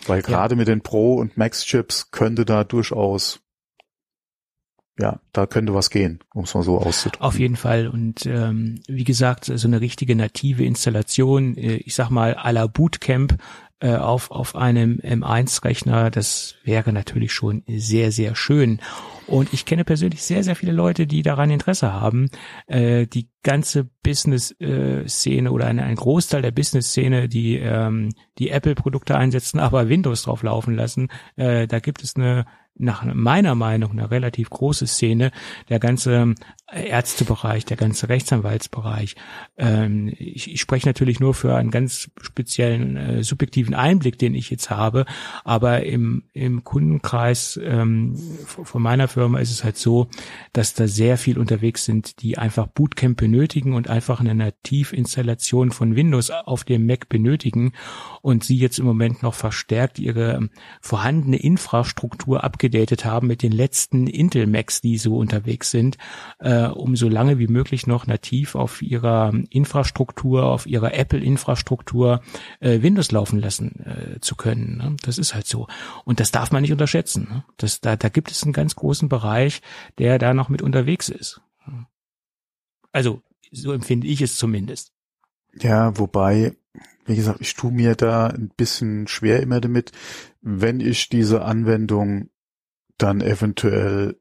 [0.08, 0.58] Weil gerade ja.
[0.58, 3.40] mit den Pro- und Max-Chips könnte da durchaus,
[4.98, 7.26] ja, da könnte was gehen, um es mal so auszudrücken.
[7.26, 7.88] Auf jeden Fall.
[7.88, 12.66] Und ähm, wie gesagt, so eine richtige native Installation, äh, ich sag mal, à la
[12.66, 13.36] Bootcamp
[13.80, 18.80] äh, auf, auf einem M1-Rechner, das wäre natürlich schon sehr, sehr schön.
[19.26, 22.30] Und ich kenne persönlich sehr, sehr viele Leute, die daran Interesse haben.
[22.68, 29.58] Äh, die ganze Business-Szene oder ein, ein Großteil der Business-Szene, die ähm, die Apple-Produkte einsetzen,
[29.58, 32.46] aber Windows drauf laufen lassen, äh, da gibt es eine
[32.78, 35.32] nach meiner Meinung eine relativ große Szene,
[35.68, 36.34] der ganze
[36.72, 39.14] Ärztebereich, der ganze Rechtsanwaltsbereich.
[39.56, 44.50] Ähm, ich, ich spreche natürlich nur für einen ganz speziellen äh, subjektiven Einblick, den ich
[44.50, 45.06] jetzt habe,
[45.44, 50.08] aber im, im Kundenkreis ähm, von meiner Firma ist es halt so,
[50.52, 55.94] dass da sehr viel unterwegs sind, die einfach Bootcamp benötigen und einfach eine Nativinstallation von
[55.94, 57.74] Windows auf dem Mac benötigen
[58.22, 60.48] und sie jetzt im Moment noch verstärkt ihre
[60.80, 65.96] vorhandene Infrastruktur abgedatet haben mit den letzten Intel Macs, die so unterwegs sind.
[66.38, 72.22] Äh, um so lange wie möglich noch nativ auf ihrer Infrastruktur, auf ihrer Apple-Infrastruktur
[72.60, 74.78] äh, Windows laufen lassen äh, zu können.
[74.78, 74.96] Ne?
[75.02, 75.68] Das ist halt so.
[76.04, 77.28] Und das darf man nicht unterschätzen.
[77.30, 77.44] Ne?
[77.56, 79.62] Das, da, da gibt es einen ganz großen Bereich,
[79.98, 81.40] der da noch mit unterwegs ist.
[82.90, 84.92] Also, so empfinde ich es zumindest.
[85.60, 86.56] Ja, wobei,
[87.04, 89.92] wie gesagt, ich tue mir da ein bisschen schwer immer damit,
[90.40, 92.30] wenn ich diese Anwendung
[92.98, 94.20] dann eventuell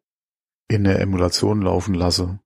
[0.67, 2.39] in der Emulation laufen lasse,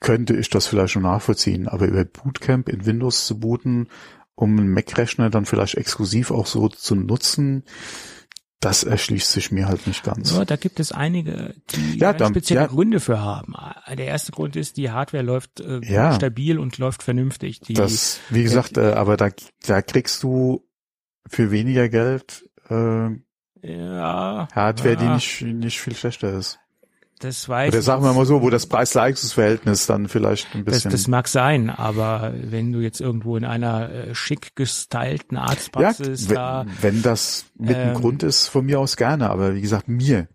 [0.00, 1.68] könnte ich das vielleicht schon nachvollziehen.
[1.68, 3.88] Aber über Bootcamp in Windows zu booten,
[4.34, 7.64] um einen Mac-Rechner dann vielleicht exklusiv auch so zu nutzen,
[8.60, 10.32] das erschließt sich mir halt nicht ganz.
[10.32, 12.66] Ja, da gibt es einige, die ja, dann, spezielle ja.
[12.66, 13.54] Gründe für haben.
[13.88, 16.14] Der erste Grund ist, die Hardware läuft äh, ja.
[16.14, 17.60] stabil und läuft vernünftig.
[17.60, 19.30] Die, das, wie gesagt, äh, aber da,
[19.66, 20.66] da kriegst du
[21.28, 23.10] für weniger Geld äh,
[23.66, 24.48] ja.
[24.52, 25.00] Hardware, ja.
[25.00, 26.58] die nicht, nicht viel schlechter ist.
[27.18, 30.90] Das weiß Oder sagen wir mal so, wo das Preis-Leistungs-Verhältnis dann vielleicht ein bisschen.
[30.90, 36.28] Das, das mag sein, aber wenn du jetzt irgendwo in einer äh, schick gestylten Arztpraxis
[36.28, 36.66] ja, da.
[36.82, 40.28] Wenn das mit ähm, einem Grund ist, von mir aus gerne, aber wie gesagt, mir.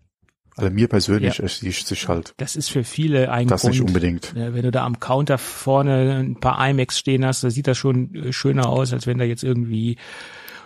[0.56, 2.34] Also mir persönlich ja, erschließt sich halt.
[2.36, 3.74] Das ist für viele ein das Grund.
[3.74, 4.34] nicht unbedingt.
[4.34, 8.14] Wenn du da am Counter vorne ein paar iMacs stehen hast, da sieht das schon
[8.14, 9.96] äh, schöner aus, als wenn da jetzt irgendwie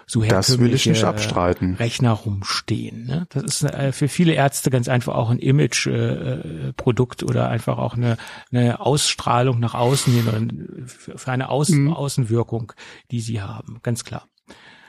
[0.09, 1.75] so das will ich nicht abstreiten.
[1.75, 3.07] Rechner rumstehen.
[3.07, 3.27] Ne?
[3.31, 7.95] Das ist äh, für viele Ärzte ganz einfach auch ein Image-Produkt äh, oder einfach auch
[7.95, 8.17] eine,
[8.53, 11.93] eine Ausstrahlung nach außen hin oder für eine Außen mhm.
[11.93, 12.73] Außenwirkung,
[13.11, 14.29] die sie haben, ganz klar.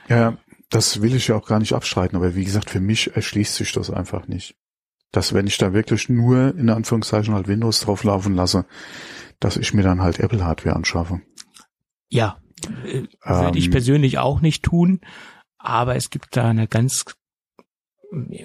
[0.08, 0.38] Ja,
[0.70, 3.72] das will ich ja auch gar nicht abstreiten, aber wie gesagt, für mich erschließt sich
[3.72, 4.54] das einfach nicht.
[5.10, 8.66] Dass wenn ich da wirklich nur in Anführungszeichen halt Windows drauf laufen lasse,
[9.40, 11.20] dass ich mir dann halt Apple Hardware anschaffe.
[12.08, 15.00] Ja, äh, würde ähm, ich persönlich auch nicht tun,
[15.58, 17.04] aber es gibt da eine ganz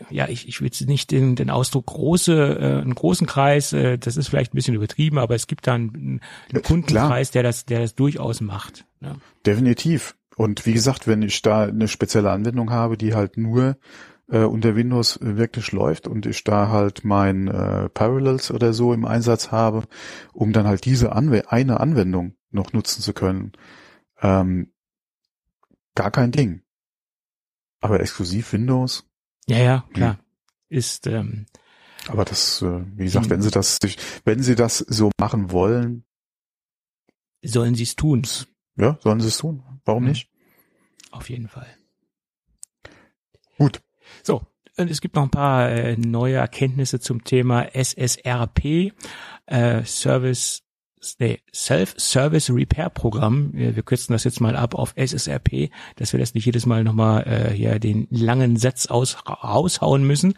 [0.09, 3.97] ja, ich, ich will jetzt nicht den, den Ausdruck große, äh, einen großen Kreis, äh,
[3.97, 6.19] das ist vielleicht ein bisschen übertrieben, aber es gibt da einen,
[6.51, 8.85] einen Kundenkreis, der das, der das durchaus macht.
[8.99, 9.15] Ja.
[9.45, 10.15] Definitiv.
[10.35, 13.77] Und wie gesagt, wenn ich da eine spezielle Anwendung habe, die halt nur
[14.29, 19.05] äh, unter Windows wirklich läuft und ich da halt mein äh, Parallels oder so im
[19.05, 19.83] Einsatz habe,
[20.33, 23.53] um dann halt diese Anw eine Anwendung noch nutzen zu können,
[24.23, 24.73] ähm,
[25.95, 26.63] gar kein Ding.
[27.81, 29.05] Aber exklusiv Windows?
[29.45, 29.93] Ja, ja, hm.
[29.93, 30.13] klar.
[30.13, 30.23] Hm.
[30.69, 31.45] Ist, ähm,
[32.07, 33.79] aber das, äh, wie gesagt, wenn sie das,
[34.25, 36.05] wenn sie das so machen wollen,
[37.43, 38.23] sollen sie es tun.
[38.75, 39.63] Ja, sollen sie es tun.
[39.85, 40.09] Warum mhm.
[40.09, 40.29] nicht?
[41.11, 41.67] Auf jeden Fall.
[43.57, 43.81] Gut.
[44.23, 44.41] So,
[44.77, 48.93] und es gibt noch ein paar äh, neue Erkenntnisse zum Thema SSRP,
[49.45, 50.63] äh, Service
[51.03, 53.51] Self-Service Repair Programm.
[53.53, 57.23] Wir, kürzen das jetzt mal ab auf SSRP, dass wir das nicht jedes Mal nochmal
[57.27, 60.33] äh, hier den langen Satz aus, raushauen müssen.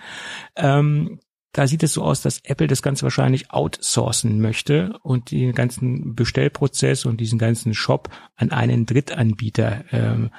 [0.55, 1.19] Ähm,
[1.55, 6.13] da sieht es so aus, dass Apple das Ganze wahrscheinlich outsourcen möchte und den ganzen
[6.13, 10.31] Bestellprozess und diesen ganzen Shop an einen Drittanbieter ähm,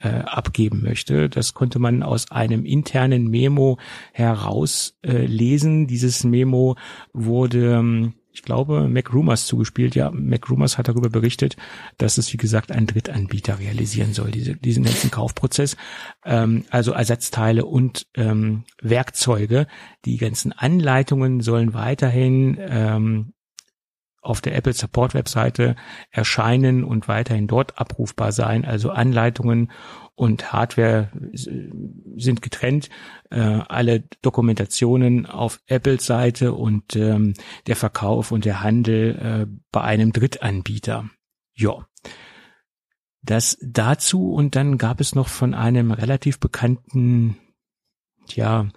[0.00, 1.28] äh, abgeben möchte.
[1.30, 3.78] Das konnte man aus einem internen Memo
[4.12, 5.84] herauslesen.
[5.84, 6.76] Äh, Dieses Memo
[7.14, 9.94] wurde ähm, ich glaube, MacRumors zugespielt.
[9.94, 11.56] Ja, MacRumors hat darüber berichtet,
[11.96, 15.76] dass es, wie gesagt, ein Drittanbieter realisieren soll, diese, diesen ganzen Kaufprozess.
[16.24, 19.66] Ähm, also Ersatzteile und ähm, Werkzeuge.
[20.04, 23.32] Die ganzen Anleitungen sollen weiterhin ähm,
[24.28, 25.74] auf der Apple Support Webseite
[26.10, 28.64] erscheinen und weiterhin dort abrufbar sein.
[28.64, 29.70] Also Anleitungen
[30.14, 32.90] und Hardware sind getrennt.
[33.30, 37.34] Äh, alle Dokumentationen auf Apples Seite und ähm,
[37.66, 41.08] der Verkauf und der Handel äh, bei einem Drittanbieter.
[41.54, 41.86] Ja.
[43.22, 47.36] Das dazu und dann gab es noch von einem relativ bekannten
[48.34, 48.68] ja,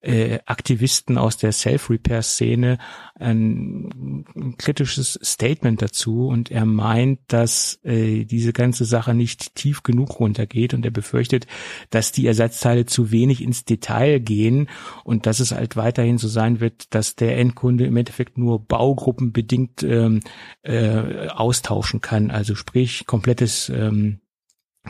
[0.00, 2.78] äh, Aktivisten aus der Self-Repair-Szene
[3.16, 6.28] ein, ein, kritisches Statement dazu.
[6.28, 10.74] Und er meint, dass äh, diese ganze Sache nicht tief genug runtergeht.
[10.74, 11.46] Und er befürchtet,
[11.90, 14.68] dass die Ersatzteile zu wenig ins Detail gehen
[15.04, 19.82] und dass es halt weiterhin so sein wird, dass der Endkunde im Endeffekt nur baugruppenbedingt
[19.82, 20.20] ähm,
[20.62, 24.20] äh, austauschen kann, also sprich komplettes ähm,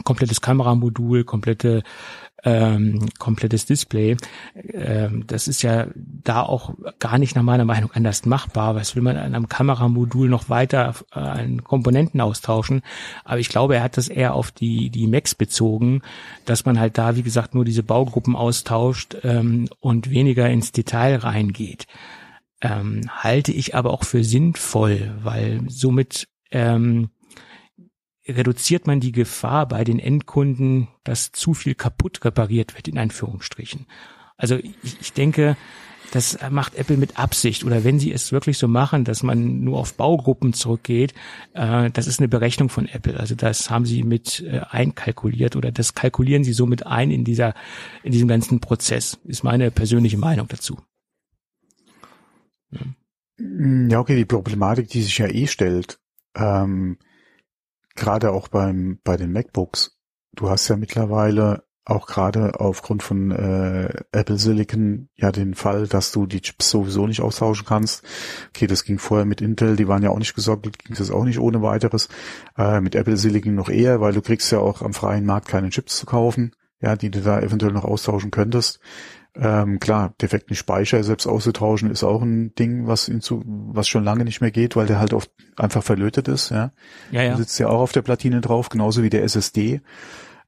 [0.05, 1.83] komplettes Kameramodul, komplette
[2.45, 4.17] ähm, komplettes Display.
[4.73, 8.75] Ähm, das ist ja da auch gar nicht nach meiner Meinung anders machbar.
[8.75, 12.83] Was will man an einem Kameramodul noch weiter äh, an Komponenten austauschen?
[13.25, 16.03] Aber ich glaube, er hat das eher auf die, die Macs bezogen,
[16.45, 21.17] dass man halt da, wie gesagt, nur diese Baugruppen austauscht ähm, und weniger ins Detail
[21.17, 21.87] reingeht.
[22.61, 27.11] Ähm, halte ich aber auch für sinnvoll, weil somit ähm,
[28.29, 33.87] reduziert man die Gefahr bei den Endkunden, dass zu viel kaputt repariert wird, in Anführungsstrichen.
[34.37, 35.57] Also ich, ich denke,
[36.13, 39.79] das macht Apple mit Absicht oder wenn sie es wirklich so machen, dass man nur
[39.79, 41.13] auf Baugruppen zurückgeht,
[41.53, 43.19] äh, das ist eine Berechnung von Apple.
[43.19, 47.25] Also das haben sie mit äh, einkalkuliert oder das kalkulieren sie so mit ein in
[47.25, 47.55] dieser
[48.03, 49.19] in diesem ganzen Prozess.
[49.25, 50.79] Ist meine persönliche Meinung dazu.
[52.71, 52.81] Ja,
[53.89, 55.99] ja okay, die Problematik, die sich ja eh stellt,
[56.35, 56.99] ähm,
[57.99, 59.99] gerade auch beim bei den MacBooks,
[60.33, 66.13] du hast ja mittlerweile auch gerade aufgrund von äh, Apple Silicon ja den Fall, dass
[66.13, 68.05] du die Chips sowieso nicht austauschen kannst.
[68.51, 71.25] Okay, das ging vorher mit Intel, die waren ja auch nicht gesockelt, ging das auch
[71.25, 72.09] nicht ohne weiteres.
[72.59, 75.71] Äh, mit Apple Silicon noch eher, weil du kriegst ja auch am freien Markt keine
[75.71, 78.81] Chips zu kaufen, ja, die du da eventuell noch austauschen könntest.
[79.35, 84.25] Ähm, klar, defekten Speicher selbst auszutauschen ist auch ein Ding, was hinzu, was schon lange
[84.25, 86.73] nicht mehr geht, weil der halt oft einfach verlötet ist, ja.
[87.11, 87.29] Ja, ja.
[87.29, 89.81] Der sitzt ja auch auf der Platine drauf, genauso wie der SSD.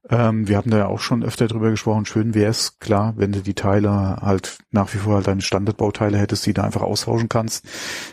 [0.09, 2.05] Ähm, wir haben da ja auch schon öfter drüber gesprochen.
[2.05, 6.17] Schön wäre es, klar, wenn du die Teile halt nach wie vor halt deine Standardbauteile
[6.17, 7.65] hättest, die du einfach austauschen kannst.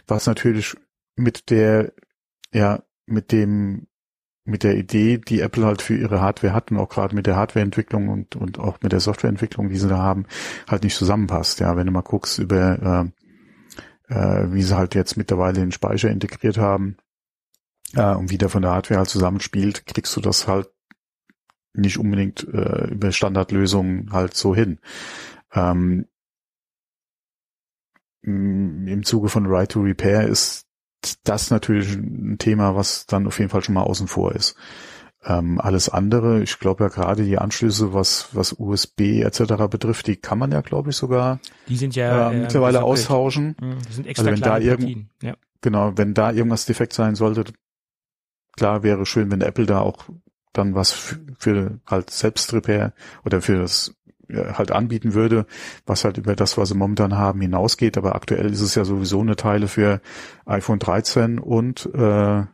[0.06, 0.76] Was natürlich
[1.16, 1.92] mit der,
[2.52, 3.86] ja, mit dem
[4.48, 7.36] mit der Idee, die Apple halt für ihre Hardware hat und auch gerade mit der
[7.36, 10.26] Hardwareentwicklung und, und auch mit der Softwareentwicklung, die sie da haben,
[10.66, 11.60] halt nicht zusammenpasst.
[11.60, 13.12] Ja, wenn du mal guckst über,
[14.08, 16.96] äh, äh, wie sie halt jetzt mittlerweile den Speicher integriert haben
[17.94, 20.68] äh, und wie der von der Hardware halt zusammenspielt, kriegst du das halt
[21.74, 24.78] nicht unbedingt äh, über Standardlösungen halt so hin.
[25.52, 26.06] Ähm,
[28.22, 30.67] Im Zuge von Right to Repair ist
[31.24, 34.56] das natürlich ein Thema, was dann auf jeden Fall schon mal außen vor ist.
[35.24, 39.66] Ähm, alles andere, ich glaube ja gerade die Anschlüsse, was was USB etc.
[39.68, 43.56] betrifft, die kann man ja, glaube ich, sogar die sind ja äh, mittlerweile austauschen.
[43.60, 45.34] Mhm, die sind extra also wenn da irgend, ja.
[45.60, 47.44] genau, wenn da irgendwas defekt sein sollte,
[48.56, 50.04] klar wäre schön, wenn Apple da auch
[50.52, 52.92] dann was für, für halt Selbstrepair
[53.24, 53.94] oder für das
[54.28, 55.46] halt anbieten würde,
[55.86, 57.96] was halt über das, was sie momentan haben, hinausgeht.
[57.96, 60.00] Aber aktuell ist es ja sowieso eine Teile für
[60.44, 62.44] iPhone 13 und äh,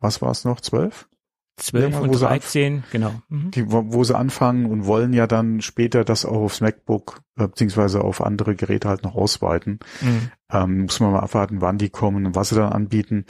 [0.00, 0.60] was war es noch?
[0.60, 1.08] 12?
[1.56, 3.14] 12 und 13, genau.
[3.28, 3.52] Mhm.
[3.52, 7.46] Die, wo, wo sie anfangen und wollen ja dann später das auch aufs MacBook äh,
[7.46, 9.78] beziehungsweise auf andere Geräte halt noch ausweiten.
[10.00, 10.30] Mhm.
[10.50, 13.26] Ähm, muss man mal abwarten, wann die kommen und was sie dann anbieten.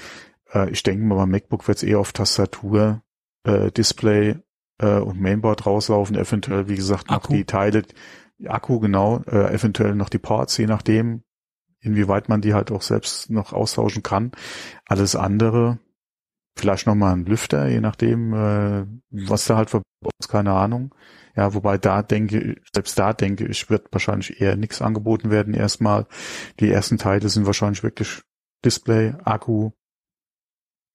[0.53, 3.03] Äh, ich denke mal, beim MacBook wird es eher auf Tastatur,
[3.45, 4.37] äh, Display
[4.79, 7.33] äh, und Mainboard rauslaufen, eventuell, wie gesagt, noch Akku.
[7.33, 7.83] die Teile,
[8.47, 11.23] Akku, genau, äh, eventuell noch die Ports, je nachdem,
[11.81, 14.33] inwieweit man die halt auch selbst noch austauschen kann.
[14.87, 15.79] Alles andere,
[16.57, 20.95] vielleicht nochmal ein Lüfter, je nachdem, äh, was da halt verbaut ist, keine Ahnung.
[21.37, 26.07] Ja, wobei da denke, selbst da denke ich, wird wahrscheinlich eher nichts angeboten werden erstmal.
[26.61, 28.23] Die ersten Teile sind wahrscheinlich wirklich
[28.65, 29.73] Display, Akku,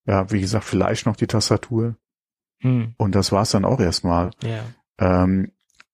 [0.09, 1.95] ja, wie gesagt, vielleicht noch die Tastatur.
[2.60, 2.93] Hm.
[2.97, 4.31] Und das war's dann auch erstmal.
[4.43, 4.63] Ja.
[4.97, 5.51] Ähm,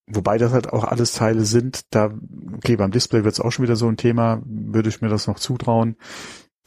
[0.08, 2.14] wobei das halt auch alles Teile sind, da,
[2.56, 5.40] okay, beim Display wird's auch schon wieder so ein Thema, würde ich mir das noch
[5.40, 5.98] zutrauen.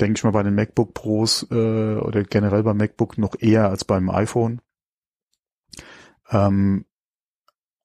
[0.01, 3.85] Denke ich mal bei den MacBook Pros äh, oder generell beim MacBook noch eher als
[3.85, 4.61] beim iPhone.
[6.31, 6.85] Ähm,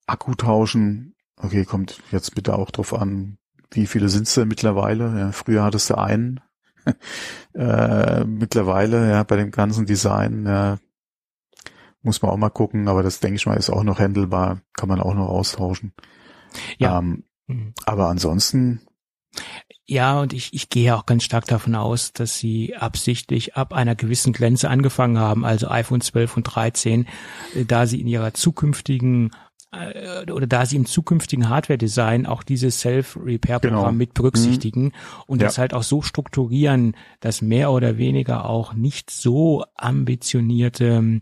[0.06, 3.38] Akku tauschen, okay, kommt jetzt bitte auch drauf an,
[3.70, 5.18] wie viele sind's denn mittlerweile?
[5.18, 6.40] Ja, früher hattest du einen,
[7.54, 10.78] äh, mittlerweile, ja, bei dem ganzen Design, ja,
[12.04, 14.88] muss man auch mal gucken, aber das denke ich mal ist auch noch handelbar, kann
[14.88, 15.92] man auch noch austauschen.
[16.78, 16.98] Ja.
[16.98, 17.74] Ähm, mhm.
[17.84, 18.82] Aber ansonsten.
[19.86, 23.94] Ja, und ich, ich gehe auch ganz stark davon aus, dass sie absichtlich ab einer
[23.94, 27.06] gewissen Grenze angefangen haben, also iPhone 12 und 13,
[27.54, 29.30] äh, da sie in ihrer zukünftigen
[30.32, 33.92] oder da sie im zukünftigen Hardware-Design auch dieses Self-Repair-Programm genau.
[33.92, 34.92] mit berücksichtigen mhm.
[35.26, 35.48] und ja.
[35.48, 41.20] das halt auch so strukturieren, dass mehr oder weniger auch nicht so ambitionierte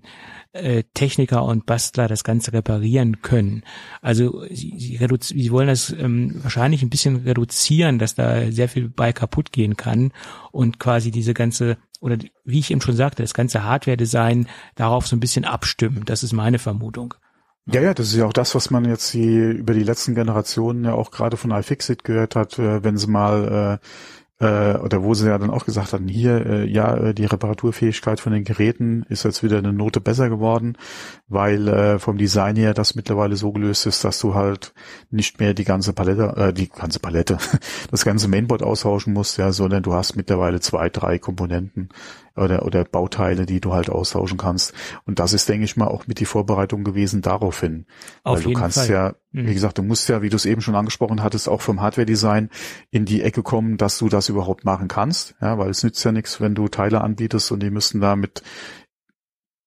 [0.52, 3.62] äh, Techniker und Bastler das Ganze reparieren können.
[4.00, 8.88] Also sie, sie, sie wollen das ähm, wahrscheinlich ein bisschen reduzieren, dass da sehr viel
[8.88, 10.12] bei kaputt gehen kann
[10.50, 15.14] und quasi diese ganze oder wie ich eben schon sagte, das ganze Hardware-Design darauf so
[15.14, 16.02] ein bisschen abstimmen.
[16.04, 17.14] Das ist meine Vermutung.
[17.66, 20.84] Ja, ja, das ist ja auch das, was man jetzt die, über die letzten Generationen
[20.84, 23.86] ja auch gerade von iFixit gehört hat, äh, wenn sie mal äh,
[24.42, 28.18] äh, oder wo sie ja dann auch gesagt hatten, hier, äh, ja, äh, die Reparaturfähigkeit
[28.18, 30.76] von den Geräten ist jetzt wieder eine Note besser geworden,
[31.28, 34.74] weil äh, vom Design her das mittlerweile so gelöst ist, dass du halt
[35.10, 37.38] nicht mehr die ganze Palette, äh, die ganze Palette,
[37.92, 41.90] das ganze Mainboard austauschen musst, ja, sondern du hast mittlerweile zwei, drei Komponenten
[42.36, 44.74] oder, oder Bauteile, die du halt austauschen kannst.
[45.04, 47.86] Und das ist, denke ich mal, auch mit die Vorbereitung gewesen daraufhin.
[48.22, 48.90] Auf Weil du kannst Fall.
[48.90, 49.46] ja, mhm.
[49.46, 52.50] wie gesagt, du musst ja, wie du es eben schon angesprochen hattest, auch vom Hardware-Design
[52.90, 55.34] in die Ecke kommen, dass du das überhaupt machen kannst.
[55.40, 58.42] Ja, weil es nützt ja nichts, wenn du Teile anbietest und die müssen da mit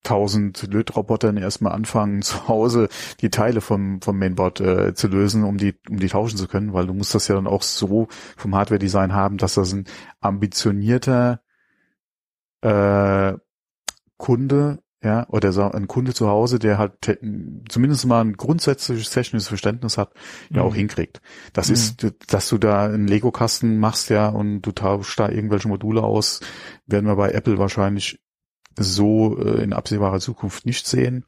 [0.06, 2.88] tausend Lötrobotern erstmal anfangen, zu Hause
[3.20, 6.72] die Teile vom, vom Mainboard äh, zu lösen, um die, um die tauschen zu können,
[6.72, 9.86] weil du musst das ja dann auch so vom Hardware-Design haben, dass das ein
[10.20, 11.40] ambitionierter
[12.66, 13.38] äh,
[14.16, 17.18] Kunde, ja, oder so ein Kunde zu Hause, der halt
[17.68, 20.12] zumindest mal ein grundsätzliches technisches Verständnis hat,
[20.50, 20.68] ja mhm.
[20.68, 21.20] auch hinkriegt.
[21.52, 21.74] Das mhm.
[21.74, 26.40] ist, dass du da einen Lego-Kasten machst, ja, und du tauschst da irgendwelche Module aus,
[26.86, 28.20] werden wir bei Apple wahrscheinlich
[28.78, 31.24] so äh, in absehbarer Zukunft nicht sehen.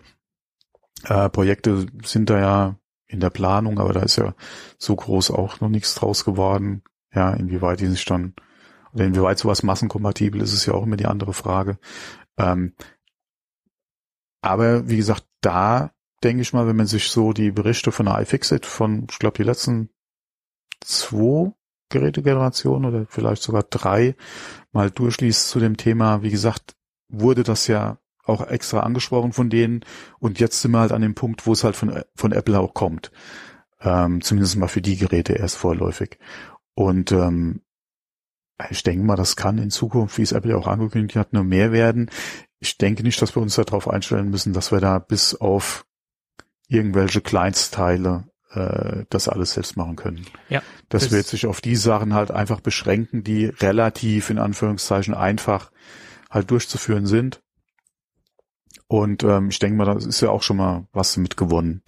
[1.05, 4.35] Äh, Projekte sind da ja in der Planung, aber da ist ja
[4.79, 6.83] so groß auch noch nichts draus geworden.
[7.15, 8.35] Ja, inwieweit die sich dann
[8.93, 11.79] oder inwieweit sowas massenkompatibel ist, ist ja auch immer die andere Frage.
[12.37, 12.75] Ähm,
[14.41, 18.21] aber wie gesagt, da denke ich mal, wenn man sich so die Berichte von der
[18.21, 19.91] iFixit von, ich glaube, die letzten
[20.81, 21.53] zwei
[21.91, 24.17] Gerätegenerationen oder vielleicht sogar drei
[24.73, 26.77] mal durchliest zu dem Thema, wie gesagt,
[27.09, 29.85] wurde das ja auch extra angesprochen von denen
[30.19, 32.75] und jetzt sind wir halt an dem Punkt, wo es halt von, von Apple auch
[32.75, 33.11] kommt.
[33.81, 36.19] Ähm, zumindest mal für die Geräte erst vorläufig.
[36.75, 37.63] Und ähm,
[38.71, 41.73] ich denke mal, das kann in Zukunft, wie es Apple auch angekündigt hat, nur mehr
[41.73, 42.11] werden.
[42.61, 45.87] Ich denke nicht, dass wir uns darauf einstellen müssen, dass wir da bis auf
[46.69, 50.27] irgendwelche Kleinstteile äh, das alles selbst machen können.
[50.49, 55.15] Ja, das, das wird sich auf die Sachen halt einfach beschränken, die relativ in Anführungszeichen
[55.15, 55.71] einfach
[56.31, 57.41] halt durchzuführen sind.
[58.89, 61.83] Und ähm, ich denke mal, das ist ja auch schon mal was mitgewonnen.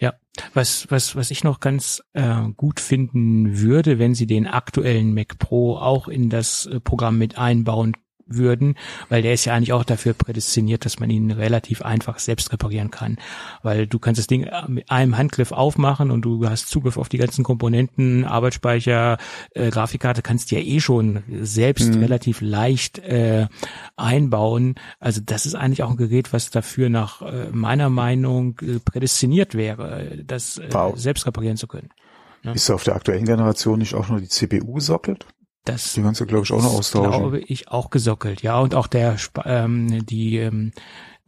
[0.00, 0.14] Ja,
[0.52, 5.38] was, was, was ich noch ganz äh, gut finden würde, wenn sie den aktuellen Mac
[5.38, 7.96] Pro auch in das äh, Programm mit einbauen
[8.26, 8.76] würden,
[9.08, 12.90] weil der ist ja eigentlich auch dafür prädestiniert, dass man ihn relativ einfach selbst reparieren
[12.90, 13.18] kann,
[13.62, 17.18] weil du kannst das Ding mit einem Handgriff aufmachen und du hast Zugriff auf die
[17.18, 19.18] ganzen Komponenten, Arbeitsspeicher,
[19.54, 22.00] äh, Grafikkarte kannst du ja eh schon selbst mhm.
[22.00, 23.46] relativ leicht äh,
[23.96, 24.76] einbauen.
[25.00, 29.54] Also das ist eigentlich auch ein Gerät, was dafür nach äh, meiner Meinung äh, prädestiniert
[29.54, 30.98] wäre, das äh, wow.
[30.98, 31.90] selbst reparieren zu können.
[32.42, 32.52] Ja.
[32.52, 35.26] Ist auf der aktuellen Generation nicht auch nur die CPU sockelt?
[35.64, 37.10] Das die kannst du, glaube ich, auch noch austauschen.
[37.10, 38.58] glaube ich auch gesockelt, ja.
[38.58, 40.72] Und auch der ähm, die ähm,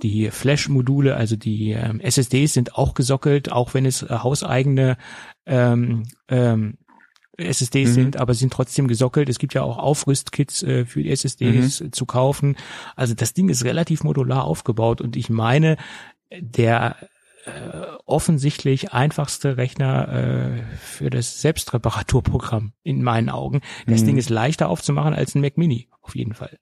[0.03, 4.99] die Flash-Module, also die ähm, SSDs sind auch gesockelt, auch wenn es äh, hauseigene
[5.47, 6.77] ähm, ähm,
[7.39, 7.95] SSDs mhm.
[7.95, 9.29] sind, aber sind trotzdem gesockelt.
[9.29, 11.93] Es gibt ja auch Aufrüstkits äh, für die SSDs mhm.
[11.93, 12.57] zu kaufen.
[12.95, 15.77] Also das Ding ist relativ modular aufgebaut und ich meine,
[16.31, 17.07] der äh,
[18.07, 23.61] offensichtlich einfachste Rechner äh, für das Selbstreparaturprogramm in meinen Augen.
[23.87, 24.07] Das mhm.
[24.07, 26.59] Ding ist leichter aufzumachen als ein Mac Mini, auf jeden Fall.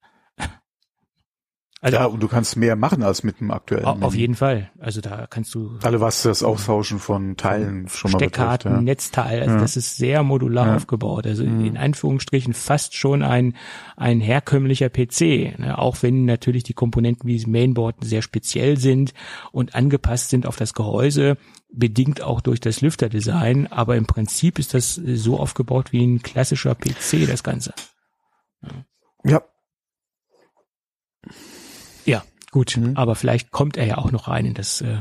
[1.85, 3.85] Also, ja, und du kannst mehr machen als mit dem aktuellen.
[3.85, 4.17] Auf Mini.
[4.17, 4.71] jeden Fall.
[4.79, 5.79] Also da kannst du.
[5.83, 8.83] Alle was das Austauschen von Teilen schon mal Steckkarten, betrifft, ja.
[8.83, 9.61] Netzteil, also ja.
[9.61, 10.77] das ist sehr modular ja.
[10.77, 11.27] aufgebaut.
[11.27, 11.67] Also mhm.
[11.67, 13.55] in Anführungsstrichen fast schon ein,
[13.99, 15.59] ein herkömmlicher PC.
[15.59, 15.77] Ne?
[15.77, 19.13] Auch wenn natürlich die Komponenten wie das Mainboard sehr speziell sind
[19.53, 21.37] und angepasst sind auf das Gehäuse,
[21.71, 23.67] bedingt auch durch das Lüfterdesign.
[23.67, 27.75] Aber im Prinzip ist das so aufgebaut wie ein klassischer PC, das Ganze.
[29.23, 29.43] Ja,
[32.05, 32.23] ja,
[32.55, 32.77] gut.
[32.77, 32.97] Mhm.
[32.97, 35.01] Aber vielleicht kommt er ja auch noch rein in das äh,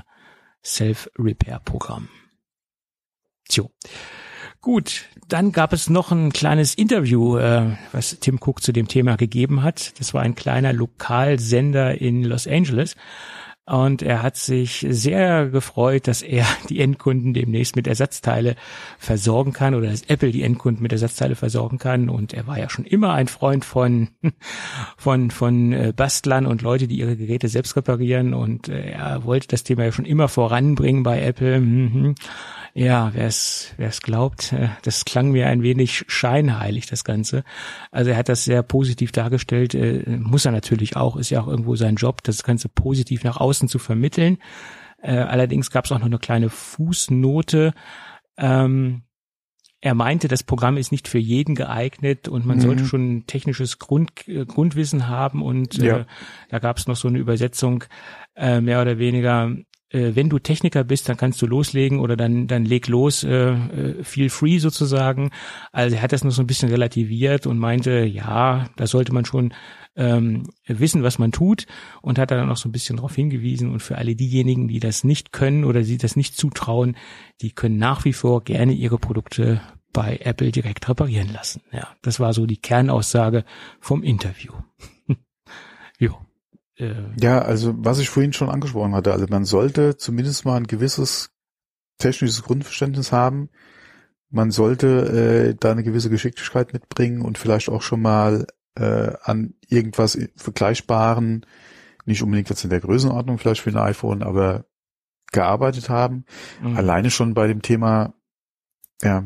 [0.66, 2.10] Self-Repair-Programm.
[3.48, 3.70] Tjo.
[4.60, 9.18] Gut, dann gab es noch ein kleines Interview, äh, was Tim Cook zu dem Thema
[9.18, 10.00] gegeben hat.
[10.00, 12.96] Das war ein kleiner Lokalsender in Los Angeles.
[13.66, 18.56] Und er hat sich sehr gefreut, dass er die Endkunden demnächst mit Ersatzteile
[18.98, 22.10] versorgen kann oder dass Apple die Endkunden mit Ersatzteile versorgen kann.
[22.10, 24.10] Und er war ja schon immer ein Freund von,
[24.98, 28.34] von, von äh, Bastlern und Leute, die ihre Geräte selbst reparieren.
[28.34, 31.62] Und äh, er wollte das Thema ja schon immer voranbringen bei Apple.
[31.62, 32.16] Mhm.
[32.76, 37.44] Ja, wer es wer es glaubt, äh, das klang mir ein wenig scheinheilig, das Ganze.
[37.92, 41.76] Also er hat das sehr positiv dargestellt, muss er natürlich auch, ist ja auch irgendwo
[41.76, 44.38] sein Job, das Ganze positiv nach außen zu vermitteln.
[45.02, 47.74] Äh, allerdings gab es auch noch eine kleine Fußnote.
[48.38, 49.04] Ähm,
[49.82, 52.62] er meinte, das Programm ist nicht für jeden geeignet und man mhm.
[52.62, 54.12] sollte schon ein technisches Grund,
[54.48, 56.00] Grundwissen haben und ja.
[56.00, 56.06] äh,
[56.50, 57.84] da gab es noch so eine Übersetzung,
[58.36, 59.52] äh, mehr oder weniger,
[59.94, 63.52] äh, wenn du Techniker bist, dann kannst du loslegen oder dann, dann leg los, äh,
[63.52, 65.32] äh, feel free sozusagen.
[65.72, 69.26] Also er hat das nur so ein bisschen relativiert und meinte, ja, da sollte man
[69.26, 69.54] schon
[69.96, 71.66] ähm, wissen, was man tut
[72.02, 75.04] und hat dann auch so ein bisschen darauf hingewiesen und für alle diejenigen, die das
[75.04, 76.98] nicht können oder sie das nicht zutrauen,
[77.42, 81.62] die können nach wie vor gerne ihre Produkte bei Apple direkt reparieren lassen.
[81.72, 83.46] Ja, das war so die Kernaussage
[83.80, 84.54] vom Interview.
[86.00, 86.18] jo.
[86.78, 90.68] Äh, ja, also was ich vorhin schon angesprochen hatte, also man sollte zumindest mal ein
[90.68, 91.30] gewisses
[92.00, 93.50] technisches Grundverständnis haben.
[94.32, 99.54] Man sollte äh, da eine gewisse Geschicklichkeit mitbringen und vielleicht auch schon mal äh, an
[99.68, 101.46] irgendwas vergleichbaren,
[102.06, 104.66] nicht unbedingt jetzt in der Größenordnung vielleicht für ein iPhone, aber
[105.32, 106.26] gearbeitet haben.
[106.62, 106.78] Mhm.
[106.78, 108.14] Alleine schon bei dem Thema,
[109.02, 109.24] ja,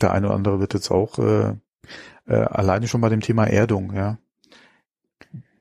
[0.00, 1.54] der eine oder andere wird jetzt auch äh,
[2.26, 4.18] äh, alleine schon bei dem Thema Erdung, ja.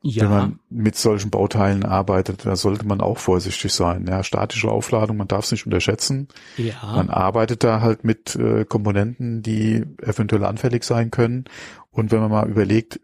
[0.07, 0.21] Ja.
[0.21, 4.05] Wenn man mit solchen Bauteilen arbeitet, da sollte man auch vorsichtig sein.
[4.07, 6.27] Ja, statische Aufladung, man darf es nicht unterschätzen.
[6.57, 6.75] Ja.
[6.83, 11.45] Man arbeitet da halt mit äh, Komponenten, die eventuell anfällig sein können.
[11.89, 12.99] Und wenn man mal überlegt,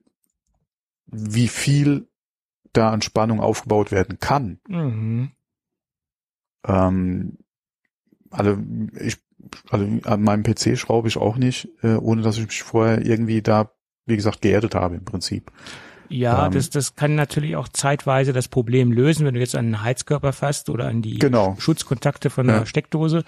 [1.12, 2.08] wie viel
[2.74, 5.32] da an Spannung aufgebaut werden kann, mhm.
[6.66, 7.38] ähm,
[8.30, 8.58] also
[9.00, 9.18] ich,
[9.70, 13.42] also an meinem PC schraube ich auch nicht, äh, ohne dass ich mich vorher irgendwie
[13.42, 13.72] da,
[14.06, 15.52] wie gesagt, geerdet habe im Prinzip.
[16.12, 19.66] Ja, ähm, das, das kann natürlich auch zeitweise das Problem lösen, wenn du jetzt an
[19.66, 21.56] einen Heizkörper fasst oder an die genau.
[21.58, 22.60] Schutzkontakte von ja.
[22.60, 23.24] der Steckdose.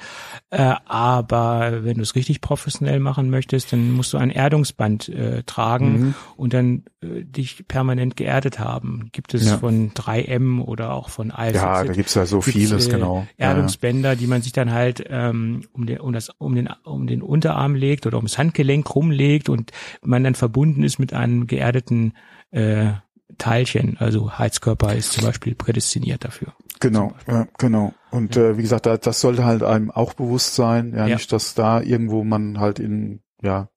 [0.49, 5.43] Äh, aber wenn du es richtig professionell machen möchtest, dann musst du ein Erdungsband äh,
[5.43, 6.13] tragen mhm.
[6.35, 9.09] und dann äh, dich permanent geerdet haben.
[9.11, 9.57] Gibt es ja.
[9.57, 11.55] von 3M oder auch von AFC.
[11.55, 13.27] Ja, da gibt's ja so vieles, äh, genau.
[13.37, 17.21] Erdungsbänder, die man sich dann halt ähm, um, den, um, das, um, den, um den
[17.21, 19.71] Unterarm legt oder ums Handgelenk rumlegt und
[20.01, 22.13] man dann verbunden ist mit einem geerdeten
[22.53, 22.93] äh,
[23.37, 26.53] Teilchen, also Heizkörper ist zum Beispiel prädestiniert dafür.
[26.79, 27.93] Genau, ja, genau.
[28.11, 28.49] Und ja.
[28.49, 31.55] äh, wie gesagt, da, das sollte halt einem auch bewusst sein, ja, ja, nicht, dass
[31.55, 33.69] da irgendwo man halt in, ja,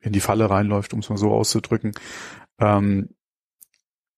[0.00, 1.92] in die Falle reinläuft, um es mal so auszudrücken.
[2.58, 3.10] Ähm,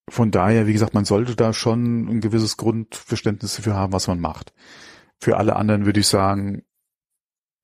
[0.09, 4.21] von daher, wie gesagt, man sollte da schon ein gewisses Grundverständnis dafür haben, was man
[4.21, 4.53] macht.
[5.19, 6.63] Für alle anderen würde ich sagen,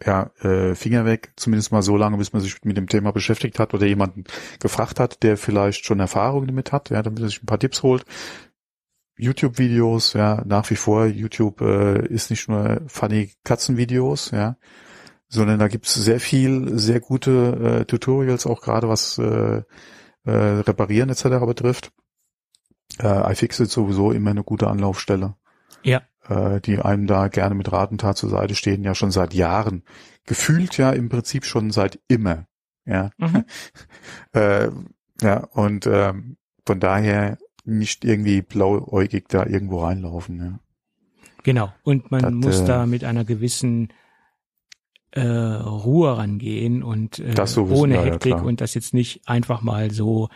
[0.05, 3.59] ja, äh, Finger weg, zumindest mal so lange, bis man sich mit dem Thema beschäftigt
[3.59, 4.25] hat oder jemanden
[4.61, 7.83] gefragt hat, der vielleicht schon Erfahrung damit hat, ja, damit er sich ein paar Tipps
[7.83, 8.05] holt.
[9.19, 14.57] YouTube-Videos, ja, nach wie vor, YouTube äh, ist nicht nur funny Katzenvideos, ja,
[15.29, 19.63] sondern da gibt's sehr viel, sehr gute äh, Tutorials, auch gerade was äh,
[20.25, 21.25] äh, Reparieren etc.
[21.47, 21.93] betrifft.
[22.99, 25.35] Äh, iFixit sowieso immer eine gute Anlaufstelle.
[25.83, 29.11] Ja, äh, die einem da gerne mit Rat und Tat zur Seite stehen, ja schon
[29.11, 29.83] seit Jahren.
[30.27, 32.47] Gefühlt ja im Prinzip schon seit immer.
[32.85, 33.11] Ja.
[33.19, 33.45] Mhm.
[34.33, 34.69] äh,
[35.23, 40.39] ja, und ähm, von daher nicht irgendwie blauäugig da irgendwo reinlaufen.
[40.41, 40.59] Ja.
[41.43, 41.73] Genau.
[41.83, 43.93] Und man das, muss äh, da mit einer gewissen
[45.13, 50.29] äh, Ruhe rangehen und äh, ohne Hektik ja, und das jetzt nicht einfach mal so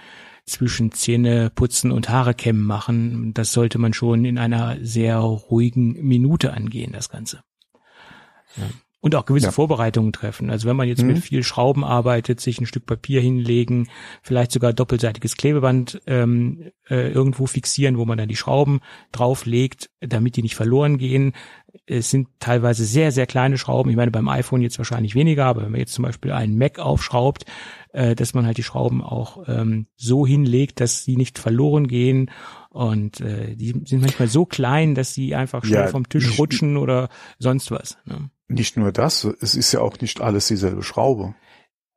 [0.51, 3.33] zwischen Zähne putzen und Haare kämmen machen.
[3.35, 7.43] Das sollte man schon in einer sehr ruhigen Minute angehen, das Ganze.
[8.57, 8.65] Ja.
[9.03, 9.53] Und auch gewisse ja.
[9.53, 10.51] Vorbereitungen treffen.
[10.51, 11.09] Also wenn man jetzt mhm.
[11.09, 13.89] mit viel Schrauben arbeitet, sich ein Stück Papier hinlegen,
[14.23, 18.81] vielleicht sogar doppelseitiges Klebeband ähm, äh, irgendwo fixieren, wo man dann die Schrauben
[19.11, 21.33] drauflegt, damit die nicht verloren gehen.
[21.87, 23.89] Es sind teilweise sehr, sehr kleine Schrauben.
[23.89, 26.79] Ich meine, beim iPhone jetzt wahrscheinlich weniger, aber wenn man jetzt zum Beispiel einen Mac
[26.79, 27.47] aufschraubt,
[27.95, 32.31] äh, dass man halt die Schrauben auch ähm, so hinlegt, dass sie nicht verloren gehen.
[32.69, 36.77] Und äh, die sind manchmal so klein, dass sie einfach schnell ja, vom Tisch rutschen
[36.77, 37.97] oder sonst was.
[38.05, 38.31] Ne?
[38.51, 41.35] Nicht nur das, es ist ja auch nicht alles dieselbe Schraube.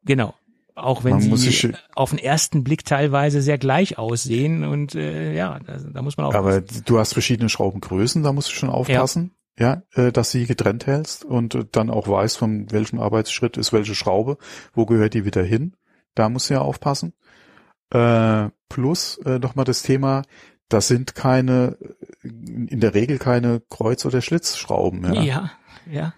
[0.06, 0.34] Genau.
[0.76, 5.60] Auch wenn man sie auf den ersten Blick teilweise sehr gleich aussehen und äh, ja,
[5.60, 6.34] da, da muss man auch.
[6.34, 9.36] Aber du hast verschiedene Schraubengrößen, da musst du schon aufpassen.
[9.60, 13.72] ja, äh, dass sie getrennt hältst und äh, dann auch weißt, von welchem Arbeitsschritt ist
[13.72, 14.38] welche Schraube,
[14.74, 15.76] wo gehört die wieder hin.
[16.16, 17.14] Da musst du ja aufpassen.
[17.92, 20.24] Äh, plus äh, nochmal das Thema,
[20.70, 21.78] das sind keine,
[22.24, 25.14] in der Regel keine Kreuz- oder Schlitzschrauben.
[25.14, 25.22] Ja.
[25.22, 25.52] ja,
[25.92, 26.14] ja.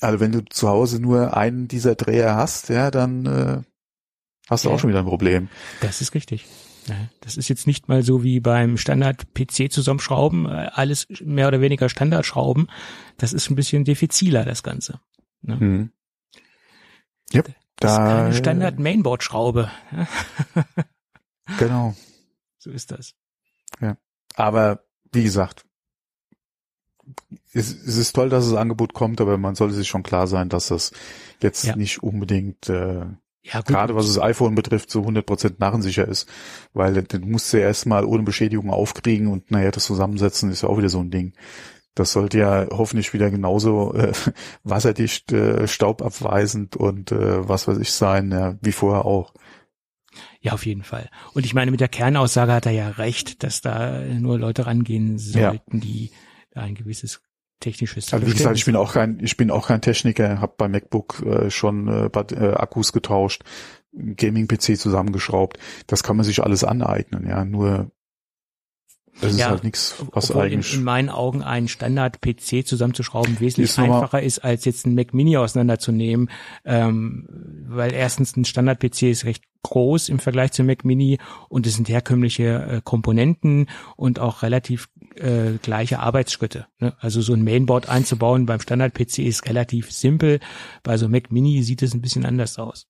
[0.00, 3.62] Also wenn du zu Hause nur einen dieser Dreher hast, ja, dann äh,
[4.48, 4.74] hast du Ja.
[4.74, 5.48] auch schon wieder ein Problem.
[5.80, 6.46] Das ist richtig.
[6.86, 11.60] Ja, Das ist jetzt nicht mal so wie beim Standard-PC zusammenschrauben, äh, alles mehr oder
[11.60, 12.68] weniger Standardschrauben.
[13.16, 15.00] Das ist ein bisschen diffiziler, das Ganze.
[15.42, 15.58] Ne?
[15.58, 15.92] Hm.
[17.34, 19.70] Yep, Das ist keine Standard-Mainboard-Schraube.
[19.92, 20.64] Ja,
[21.58, 21.96] Genau.
[22.58, 23.14] so ist das.
[24.38, 25.64] Aber wie gesagt,
[27.52, 30.48] es, es ist toll, dass das Angebot kommt, aber man sollte sich schon klar sein,
[30.48, 30.92] dass das
[31.40, 31.76] jetzt Ja.
[31.76, 33.06] nicht unbedingt, äh,
[33.42, 33.66] Ja, gut.
[33.66, 36.28] gerade was das iPhone betrifft, so 100% narrensicher ist,
[36.72, 40.78] weil du musst ja erstmal ohne Beschädigung aufkriegen und naja, das Zusammensetzen ist ja auch
[40.78, 41.34] wieder so ein Ding.
[41.94, 44.12] Das sollte ja hoffentlich wieder genauso äh,
[44.64, 49.32] wasserdicht, äh, staubabweisend und äh, was weiß ich sein, ja, wie vorher auch.
[50.40, 51.10] Ja, auf jeden Fall.
[51.34, 55.18] Und ich meine, mit der Kernaussage hat er ja recht, dass da nur Leute rangehen
[55.18, 56.16] sollten, die da
[56.56, 57.20] ein gewisses
[57.60, 60.68] technisches Also wie gesagt, ich bin auch kein, ich bin auch kein Techniker, habe bei
[60.68, 63.42] MacBook äh, schon äh, äh, Akkus getauscht,
[63.92, 65.58] Gaming-PC zusammengeschraubt.
[65.86, 67.44] Das kann man sich alles aneignen, ja.
[67.44, 67.90] Nur
[69.20, 70.74] das ist Ja, halt nichts, was Obwohl in, eigentlich.
[70.74, 75.38] in meinen Augen ein Standard-PC zusammenzuschrauben wesentlich Ist einfacher ist, als jetzt ein Mac Mini
[75.38, 76.30] auseinanderzunehmen,
[76.64, 77.26] ähm,
[77.68, 81.88] weil erstens ein Standard-PC ist recht groß im Vergleich zum Mac Mini und es sind
[81.88, 86.66] herkömmliche äh, Komponenten und auch relativ äh, gleiche Arbeitsschritte.
[86.78, 86.94] Ne?
[87.00, 90.40] Also so ein Mainboard einzubauen beim Standard-PC ist relativ simpel,
[90.82, 92.86] bei so einem Mac Mini sieht es ein bisschen anders aus.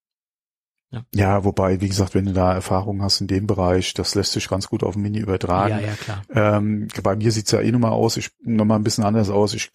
[1.15, 4.49] ja, wobei, wie gesagt, wenn du da Erfahrung hast in dem Bereich, das lässt sich
[4.49, 5.81] ganz gut auf den Mini übertragen.
[5.81, 6.23] Ja, ja, klar.
[6.31, 9.55] Ähm, bei mir sieht's ja eh nochmal aus, ich nochmal ein bisschen anders aus.
[9.55, 9.73] Ich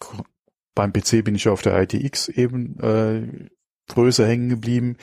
[0.74, 3.50] beim PC bin ich auf der ITX eben äh,
[3.88, 4.96] größer hängen geblieben.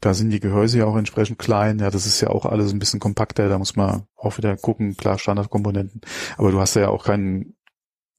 [0.00, 1.78] Da sind die Gehäuse ja auch entsprechend klein.
[1.78, 3.48] Ja, das ist ja auch alles ein bisschen kompakter.
[3.48, 4.96] Da muss man auch wieder gucken.
[4.96, 6.00] Klar, Standardkomponenten.
[6.38, 7.54] Aber du hast ja auch kein,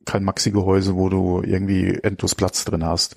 [0.05, 3.15] kein Maxi-Gehäuse, wo du irgendwie endlos Platz drin hast.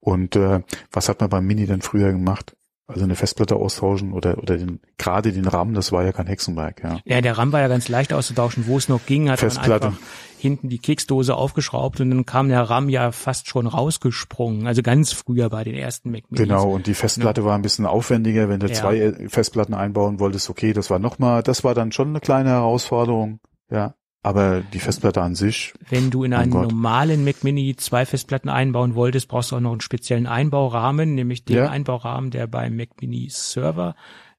[0.00, 0.60] Und äh,
[0.92, 2.56] was hat man beim Mini denn früher gemacht?
[2.86, 6.82] Also eine Festplatte austauschen oder, oder den, gerade den RAM, das war ja kein Hexenwerk,
[6.84, 7.00] ja.
[7.06, 9.86] Ja, der RAM war ja ganz leicht auszutauschen, wo es noch ging, hat Festplatte.
[9.86, 10.06] man einfach
[10.44, 14.66] hinten die Keksdose aufgeschraubt und dann kam der RAM ja fast schon rausgesprungen.
[14.66, 16.46] Also ganz früher bei den ersten Mac Minis.
[16.46, 18.48] Genau, und die Festplatte war ein bisschen aufwendiger.
[18.48, 18.74] Wenn du Ja.
[18.74, 22.50] zwei äh, Festplatten einbauen wolltest, okay, das war nochmal, das war dann schon eine kleine
[22.50, 23.40] Herausforderung,
[23.70, 23.94] ja.
[24.22, 26.70] Aber die Festplatte an sich, Wenn du in einen Gott.
[26.70, 31.44] normalen Mac Mini zwei Festplatten einbauen wolltest, brauchst du auch noch einen speziellen Einbaurahmen, nämlich
[31.44, 31.68] den Ja.
[31.68, 33.94] Einbaurahmen, der beim Mac Mini Server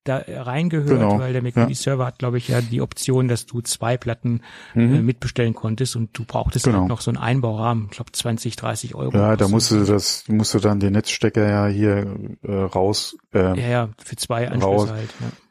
[0.05, 1.97] da reingehört, Genau, weil der Mac ja.
[2.05, 4.41] Hat, glaube ich, ja die Option, dass du zwei Platten
[4.75, 6.71] äh, mitbestellen konntest und du brauchtest Mhm.
[6.71, 6.79] Genau.
[6.83, 9.15] halt noch so einen Einbaurahmen, ich glaube 20, 30 Euro.
[9.17, 13.59] ja, da musst du das, musst du dann den Netzstecker ja hier äh, raus, äh,
[13.59, 15.09] Ja, ja, für zwei Anschlüsse halt.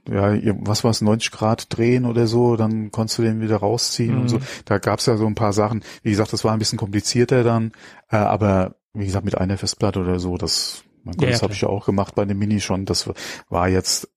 [0.09, 0.34] Ja.
[0.34, 4.28] ja, was war's, 90 Grad drehen oder so, dann konntest du den wieder rausziehen und
[4.28, 4.38] so.
[4.38, 4.42] Mhm.
[4.66, 5.82] Da gab's ja so ein paar Sachen.
[6.02, 7.72] Wie gesagt, das war ein bisschen komplizierter dann,
[8.11, 11.52] äh, aber wie gesagt, mit einer Festplatte oder so, das, mein Gott, Ja, das habe
[11.52, 12.84] ich ja auch gemacht bei dem Mini schon.
[12.84, 13.11] Das
[13.48, 14.09] war jetzt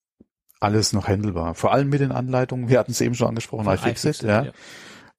[0.59, 1.55] alles noch handelbar.
[1.55, 4.47] Vor allem mit den Anleitungen, wir hatten es eben schon angesprochen, iFixit, iFixit, ja.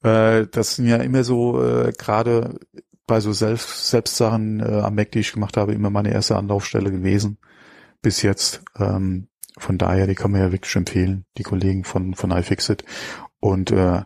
[0.02, 2.58] Äh, das sind ja immer so, äh, gerade
[3.06, 6.90] bei so Selbst Selbstsachen äh, am Mac, die ich gemacht habe, immer meine erste Anlaufstelle
[6.90, 7.38] gewesen.
[8.02, 8.62] Bis jetzt.
[8.78, 12.84] Ähm, von daher, die kann man ja wirklich empfehlen, die Kollegen von, von iFixit.
[13.40, 14.02] Und äh,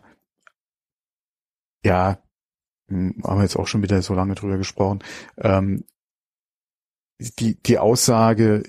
[1.85, 2.17] ja,
[2.87, 5.03] hm, haben wir jetzt auch schon wieder so lange drüber gesprochen.
[5.37, 5.83] Ähm,
[7.19, 8.63] die, die Aussage,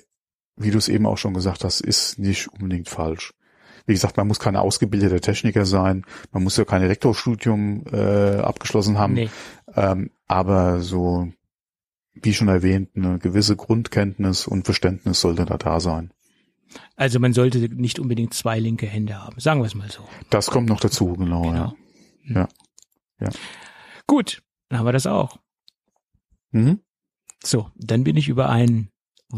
[0.57, 3.33] wie du es eben auch schon gesagt hast, ist nicht unbedingt falsch.
[3.85, 8.97] Wie gesagt, man muss kein ausgebildeter Techniker sein, man muss ja kein Elektrostudium äh, abgeschlossen
[8.97, 9.29] haben, Nee.
[9.75, 11.27] ähm, aber so,
[12.13, 16.11] wie schon erwähnt, eine gewisse Grundkenntnis und Verständnis sollte da da sein.
[16.95, 20.01] Also man sollte nicht unbedingt zwei linke Hände haben, sagen wir es mal so.
[20.31, 21.73] Das kommt noch dazu, genau, Genau.
[22.27, 22.47] ja.
[23.19, 23.29] Ja.
[24.07, 25.37] Gut, dann haben wir das auch.
[26.51, 26.79] Mhm.
[27.43, 28.89] So, dann bin ich über einen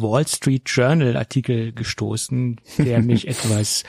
[0.01, 3.83] Wall Street Journal Artikel gestoßen, der mich etwas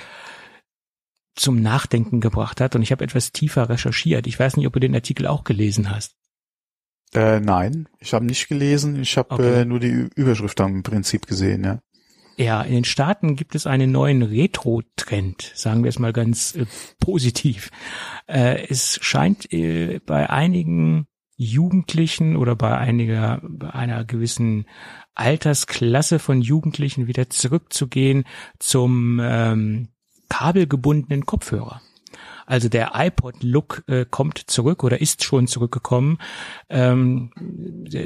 [1.35, 4.27] zum Nachdenken gebracht hat und ich habe etwas tiefer recherchiert.
[4.27, 6.15] Ich weiß nicht, ob du den Artikel auch gelesen hast.
[7.15, 9.61] Äh, nein, ich habe nicht gelesen, ich habe Okay.
[9.61, 11.81] äh, nur die Ü- Überschrift am Prinzip gesehen, ja.
[12.37, 16.67] Ja, in den Staaten gibt es einen neuen Retro-Trend, sagen wir es mal ganz äh,
[17.01, 17.71] positiv.
[18.29, 21.07] Äh, es scheint äh, bei einigen
[21.37, 24.67] Jugendlichen oder bei einiger, bei einer gewissen
[25.19, 28.25] Altersklasse von Jugendlichen wieder zurückzugehen
[28.59, 29.89] zum ähm,
[30.29, 31.81] kabelgebundenen Kopfhörer.
[32.49, 36.16] Also der iPod-Look äh, kommt zurück oder ist schon zurückgekommen.
[36.71, 37.31] Ähm,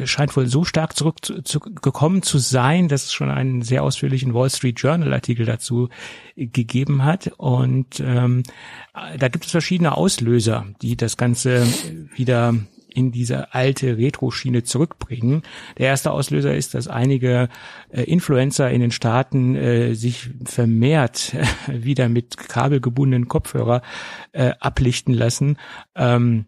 [0.04, 4.50] scheint wohl so stark zurückgekommen zu, zu sein, dass es schon einen sehr ausführlichen Wall
[4.50, 5.90] Street Journal-Artikel dazu
[6.34, 7.30] gegeben hat.
[7.36, 8.42] Und ähm,
[9.16, 11.64] da gibt es verschiedene Auslöser, die das Ganze
[12.16, 12.56] wieder
[12.94, 15.42] in diese alte Retro-Schiene zurückbringen.
[15.78, 17.48] Der erste Auslöser ist, dass einige
[17.90, 21.44] äh, Influencer in den Staaten äh, sich vermehrt äh,
[21.84, 23.82] wieder mit kabelgebundenen Kopfhörer
[24.32, 25.56] äh, ablichten lassen.
[25.94, 26.46] Ähm,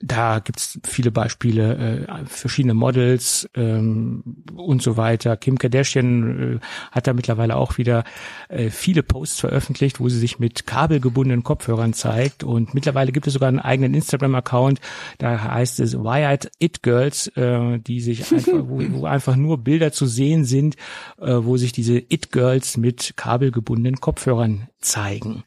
[0.00, 4.22] da gibt's viele Beispiele, äh, verschiedene Models ähm,
[4.54, 5.36] und so weiter.
[5.36, 6.58] Kim Kardashian äh,
[6.92, 8.04] hat da mittlerweile auch wieder
[8.48, 12.44] äh, viele Posts veröffentlicht, wo sie sich mit kabelgebundenen Kopfhörern zeigt.
[12.44, 14.80] Und mittlerweile gibt es sogar einen eigenen Instagram-Account,
[15.18, 19.90] da heißt es Wired It Girls, äh, die sich einfach, wo, wo einfach nur Bilder
[19.90, 20.76] zu sehen sind,
[21.20, 25.44] äh, wo sich diese It Girls mit kabelgebundenen Kopfhörern zeigen.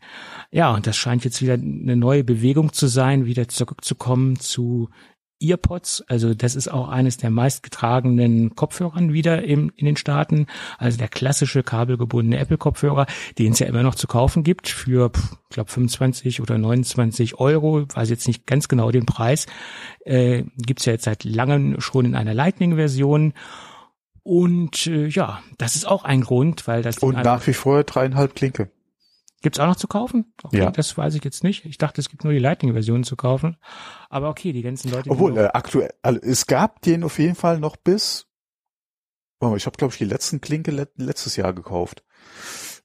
[0.51, 4.89] Ja, und das scheint jetzt wieder eine neue Bewegung zu sein, wieder zurückzukommen zu
[5.41, 6.03] Earpods.
[6.07, 10.47] Also das ist auch eines der meistgetragenen Kopfhörern wieder im, in den Staaten.
[10.77, 13.07] Also der klassische kabelgebundene Apple-Kopfhörer,
[13.37, 15.11] den es ja immer noch zu kaufen gibt für,
[15.49, 17.85] ich glaube, 25 oder 29 Euro.
[17.93, 19.47] weiß jetzt nicht ganz genau den Preis.
[20.05, 23.33] Äh, gibt ja jetzt seit langem schon in einer Lightning-Version.
[24.23, 26.99] Und äh, ja, das ist auch ein Grund, weil das...
[26.99, 28.69] Und nach wie vor dreieinhalb Klinke.
[29.41, 30.33] Gibt's auch noch zu kaufen?
[30.43, 30.71] Okay, ja.
[30.71, 31.65] das weiß ich jetzt nicht.
[31.65, 33.57] Ich dachte, es gibt nur die Lightning-Version zu kaufen.
[34.09, 35.09] Aber okay, die ganzen Leute.
[35.09, 38.27] Obwohl, äh, aktuell, also es gab den auf jeden Fall noch bis,
[39.39, 42.03] oh, ich habe glaube ich die letzten Klinke let, letztes Jahr gekauft.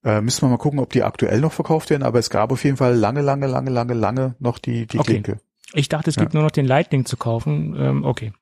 [0.03, 2.65] Äh, müssen wir mal gucken, ob die aktuell noch verkauft werden, aber es gab auf
[2.65, 5.13] jeden Fall lange, lange, lange, lange, lange noch die, die okay.
[5.13, 5.41] Klinke.
[5.75, 7.75] Ich dachte, es gibt nur noch den Lightning zu kaufen.
[7.79, 8.33] Ähm, okay.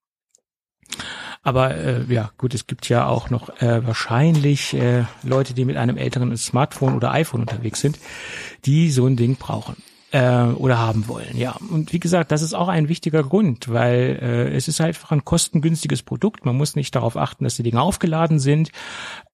[1.44, 5.76] Aber äh, ja, gut, es gibt ja auch noch äh, wahrscheinlich äh, Leute, die mit
[5.76, 7.98] einem älteren Smartphone oder iPhone unterwegs sind,
[8.64, 9.76] die so ein Ding brauchen
[10.14, 11.36] äh, oder haben wollen.
[11.36, 14.88] Ja, und wie gesagt, das ist auch ein wichtiger Grund, weil äh, es ist halt
[14.88, 16.46] einfach ein kostengünstiges Produkt.
[16.46, 18.70] Man muss nicht darauf achten, dass die Dinge aufgeladen sind.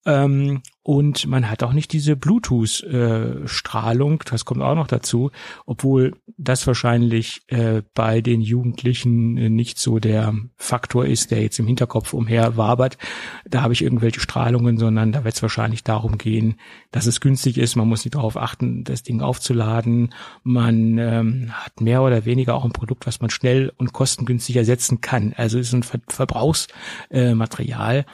[0.07, 5.31] Ähm, und man hat auch nicht diese Bluetooth-Strahlung, das kommt auch noch dazu,
[5.67, 11.67] obwohl das wahrscheinlich äh, bei den Jugendlichen nicht so der Faktor ist, der jetzt im
[11.67, 12.97] Hinterkopf umher wabert.
[13.45, 16.55] Da habe ich irgendwelche Strahlungen, sondern da wird es wahrscheinlich darum gehen,
[16.93, 17.77] dass es günstig ist.
[17.77, 20.15] Man muss nicht darauf achten, das Ding aufzuladen.
[20.43, 25.03] Man ähm, hat mehr oder weniger auch ein Produkt, was man schnell und kostengünstig ersetzen
[25.03, 25.35] kann.
[25.37, 27.99] Also es ist ein Ver Verbrauchsmaterial.
[27.99, 28.05] Äh,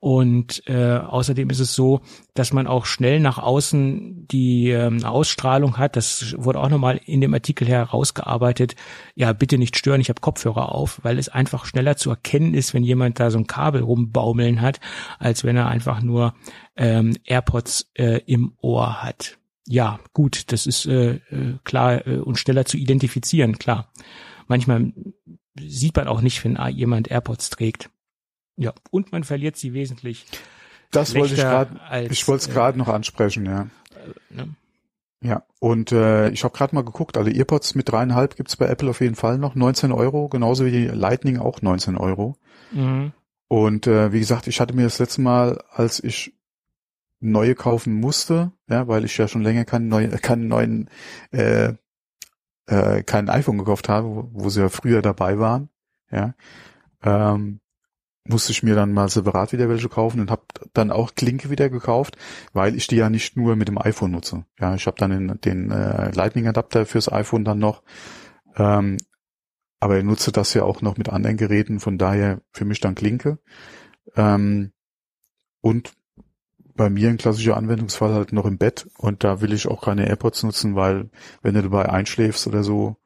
[0.00, 2.00] und äh, außerdem ist es so,
[2.32, 5.94] dass man auch schnell nach außen die ähm, Ausstrahlung hat.
[5.94, 8.76] Das wurde auch nochmal in dem Artikel herausgearbeitet.
[9.14, 12.72] Ja, bitte nicht stören, ich habe Kopfhörer auf, weil es einfach schneller zu erkennen ist,
[12.72, 14.80] wenn jemand da so ein Kabel rumbaumeln hat,
[15.18, 16.34] als wenn er einfach nur
[16.76, 19.36] ähm, AirPods äh, im Ohr hat.
[19.66, 23.92] Ja, gut, das ist äh, äh klar äh, und schneller zu identifizieren, klar.
[24.48, 24.94] Manchmal
[25.60, 27.90] sieht man auch nicht, wenn jemand AirPods trägt.
[28.60, 30.26] Ja, und man verliert sie wesentlich.
[30.90, 31.80] Das wollte ich gerade,
[32.10, 33.62] ich wollte es äh, gerade noch ansprechen, ja.
[33.62, 34.54] Äh, ne?
[35.22, 38.90] Ja, und äh, ich habe gerade mal geguckt, also Earpods mit dreieinhalb gibt's bei Apple
[38.90, 42.36] auf jeden Fall noch, 19 Euro, genauso wie die Lightning auch 19 Euro.
[42.70, 43.12] Mhm.
[43.48, 46.34] Und äh, wie gesagt, ich hatte mir das letzte Mal, als ich
[47.18, 50.90] neue kaufen musste, ja, weil ich ja schon länger keinen neuen, keinen neuen,
[51.32, 51.74] äh,
[52.66, 55.70] äh, kein iPhone gekauft habe, wo, wo sie ja früher dabei waren,
[56.10, 56.34] ja,
[57.02, 57.60] ähm,
[58.24, 60.42] musste ich mir dann mal separat wieder welche kaufen und habe
[60.72, 62.16] dann auch Klinke wieder gekauft,
[62.52, 64.44] weil ich die ja nicht nur mit dem iPhone nutze.
[64.58, 67.82] Ja, ich habe dann den, den äh, Lightning-Adapter fürs iPhone dann noch,
[68.56, 68.98] ähm,
[69.80, 72.94] aber ich nutze das ja auch noch mit anderen Geräten, von daher für mich dann
[72.94, 73.38] Klinke.
[74.16, 74.72] Ähm,
[75.62, 75.92] und
[76.74, 80.08] bei mir ein klassischer Anwendungsfall halt noch im Bett und da will ich auch keine
[80.08, 81.10] AirPods nutzen, weil
[81.42, 82.96] wenn du dabei einschläfst oder so,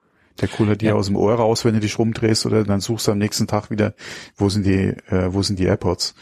[0.40, 0.94] der kullert dir ja.
[0.94, 3.70] aus dem Ohr raus, wenn du dich rumdrehst oder dann suchst du am nächsten Tag
[3.70, 3.94] wieder,
[4.36, 6.14] wo sind die, äh, wo sind die AirPods.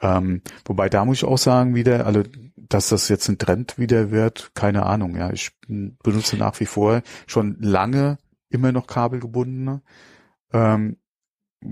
[0.00, 2.22] Ähm, wobei da muss ich auch sagen wieder, also
[2.56, 5.16] dass das jetzt ein Trend wieder wird, keine Ahnung.
[5.16, 8.18] Ja, ich benutze nach wie vor schon lange
[8.48, 9.82] immer noch kabelgebundene.
[10.52, 10.96] Ähm,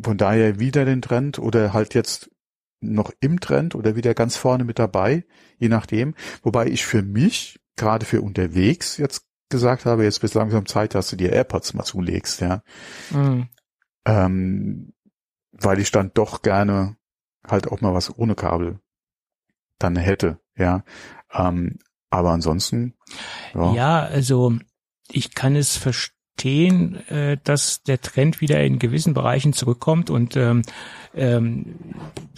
[0.02, 2.30] von daher wieder den Trend oder halt jetzt
[2.80, 5.24] noch im Trend oder wieder ganz vorne mit dabei,
[5.58, 6.14] je nachdem.
[6.42, 11.10] Wobei ich für mich gerade für unterwegs jetzt gesagt habe, jetzt bis langsam Zeit, dass
[11.10, 12.62] du dir AirPods mal zulegst, ja.
[13.10, 13.48] Mhm.
[14.04, 14.92] Ähm,
[15.52, 16.96] weil ich dann doch gerne
[17.46, 18.80] halt auch mal was ohne Kabel
[19.78, 20.84] dann hätte, ja.
[21.32, 21.78] Ähm,
[22.10, 22.94] aber ansonsten.
[23.54, 23.72] Ja.
[23.74, 24.54] ja, also
[25.10, 30.62] ich kann es verstehen, äh, dass der Trend wieder in gewissen Bereichen zurückkommt und ähm,
[31.14, 31.76] ähm,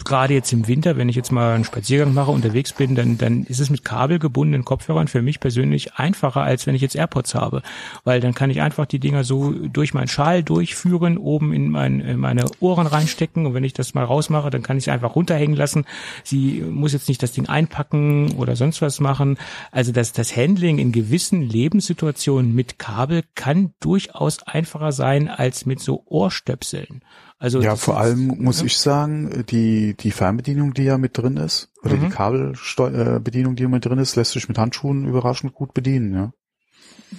[0.03, 3.43] gerade jetzt im Winter, wenn ich jetzt mal einen Spaziergang mache, unterwegs bin, dann, dann
[3.43, 7.61] ist es mit kabelgebundenen Kopfhörern für mich persönlich einfacher, als wenn ich jetzt AirPods habe.
[8.03, 11.99] Weil dann kann ich einfach die Dinger so durch meinen Schal durchführen, oben in, mein,
[11.99, 15.15] in meine Ohren reinstecken und wenn ich das mal rausmache, dann kann ich sie einfach
[15.15, 15.85] runterhängen lassen.
[16.23, 19.37] Sie muss jetzt nicht das Ding einpacken oder sonst was machen.
[19.71, 25.79] Also das, das Handling in gewissen Lebenssituationen mit Kabel kann durchaus einfacher sein als mit
[25.79, 27.01] so Ohrstöpseln.
[27.41, 28.67] Also ja, vor allem muss ja.
[28.67, 32.01] ich sagen, die, die Fernbedienung, die ja mit drin ist, oder mhm.
[32.01, 36.33] die Kabelbedienung, die mit drin ist, lässt sich mit Handschuhen überraschend gut bedienen, ja.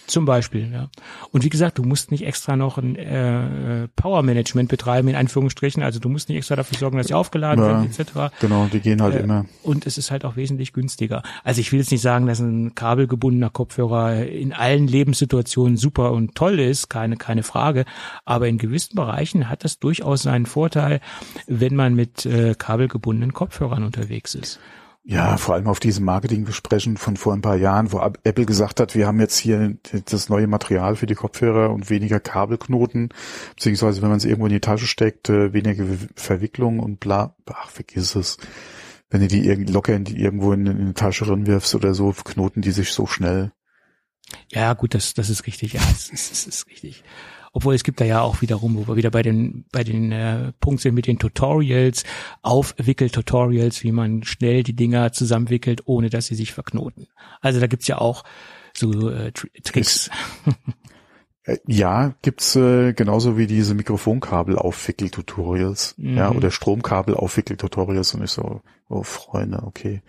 [0.07, 0.89] Zum Beispiel, ja.
[1.33, 5.83] Und wie gesagt, du musst nicht extra noch ein äh, Power Management betreiben, in Anführungsstrichen.
[5.83, 8.35] Also du musst nicht extra dafür sorgen, dass sie aufgeladen ja, werden, etc.
[8.41, 9.45] Genau, die gehen halt äh, immer.
[9.63, 11.23] Und es ist halt auch wesentlich günstiger.
[11.45, 16.35] Also ich will jetzt nicht sagen, dass ein kabelgebundener Kopfhörer in allen Lebenssituationen super und
[16.35, 17.85] toll ist, keine, keine Frage.
[18.25, 21.01] Aber in gewissen Bereichen hat das durchaus seinen Vorteil,
[21.47, 24.59] wenn man mit äh, kabelgebundenen Kopfhörern unterwegs ist.
[25.05, 28.95] Ja, vor allem auf diesem Marketingbesprechen von vor ein paar Jahren, wo Apple gesagt hat,
[28.95, 33.09] wir haben jetzt hier das neue Material für die Kopfhörer und weniger Kabelknoten,
[33.57, 35.85] beziehungsweise wenn man es irgendwo in die Tasche steckt, äh, weniger
[36.15, 38.37] Verwicklung und bla, ach, vergiss es.
[39.11, 42.63] Wenn du die locker in die, irgendwo in, in eine Tasche reinwirfst oder so, knoten
[42.63, 43.51] die sich so schnell.
[44.51, 47.03] Ja, gut, das, das ist richtig, ja, das das ist richtig.
[47.53, 50.53] Obwohl es gibt da ja auch wiederum, wo wir wieder bei den, bei den äh,
[50.61, 52.05] Punkt sind mit den Tutorials,
[52.43, 57.09] Aufwickel-Tutorials, wie man schnell die Dinger zusammenwickelt, ohne dass sie sich verknoten.
[57.41, 58.25] Also da gibt's ja auch
[58.75, 60.11] so äh, Tricks.
[61.45, 66.17] Äh, ja, gibt's äh, genauso wie diese Mikrofonkabel-Aufwickel-Tutorials, mhm.
[66.17, 70.03] ja, oder Stromkabel-Aufwickel-Tutorials und ich so, oh Freunde, okay,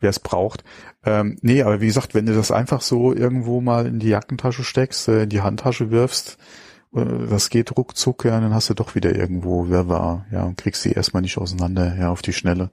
[0.00, 0.62] wer es braucht.
[1.04, 4.62] Ähm, nee, aber wie gesagt, wenn du das einfach so irgendwo mal in die Jackentasche
[4.62, 6.36] steckst, äh, in die Handtasche wirfst,
[6.94, 10.82] das geht ruckzuck, ja, dann hast du doch wieder irgendwo wer war, ja, und kriegst
[10.82, 12.70] sie erstmal nicht auseinander, ja, auf die Schnelle.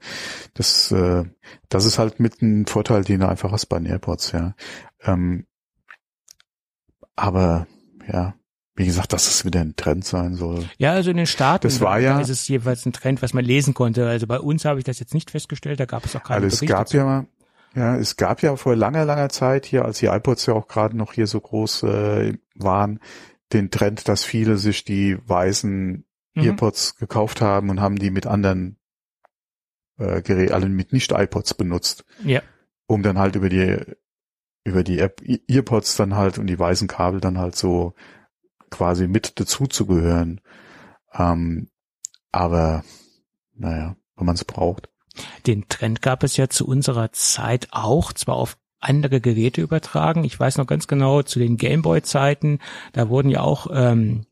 [0.53, 1.23] Das, äh,
[1.69, 4.53] das ist halt mit einem Vorteil, den du einfach hast bei den AirPods, ja.
[5.03, 5.45] Ähm,
[7.15, 7.65] aber,
[8.11, 8.35] ja,
[8.75, 10.65] wie gesagt, dass es wieder ein Trend sein soll.
[10.77, 13.43] Ja, also in den Staaten das war ja, ist es jeweils ein Trend, was man
[13.43, 14.07] lesen konnte.
[14.07, 16.63] Also bei uns habe ich das jetzt nicht festgestellt, da gab es auch keine also
[16.63, 17.25] es gab ja mal,
[17.75, 20.95] ja, es gab ja vor langer, langer Zeit hier, als die iPods ja auch gerade
[20.95, 22.99] noch hier so groß äh, waren,
[23.53, 26.43] den Trend, dass viele sich die weißen mhm.
[26.43, 28.77] Earpods gekauft haben und haben die mit anderen
[29.97, 32.05] äh, Geräten, alle mit nicht iPods benutzt.
[32.23, 32.41] Ja.
[32.87, 33.79] Um dann halt über die
[34.63, 37.95] über die App Earpods dann halt und die weißen Kabel dann halt so
[38.69, 40.41] quasi mit dazu zu gehören.
[41.13, 41.69] Ähm,
[42.31, 42.83] aber
[43.53, 44.89] naja, wenn man es braucht.
[45.45, 50.23] Den Trend gab es ja zu unserer Zeit auch, zwar auf andere Geräte übertragen.
[50.23, 52.59] Ich weiß noch ganz genau, zu den Gameboy-Zeiten,
[52.93, 54.25] da wurden ja auch ähm,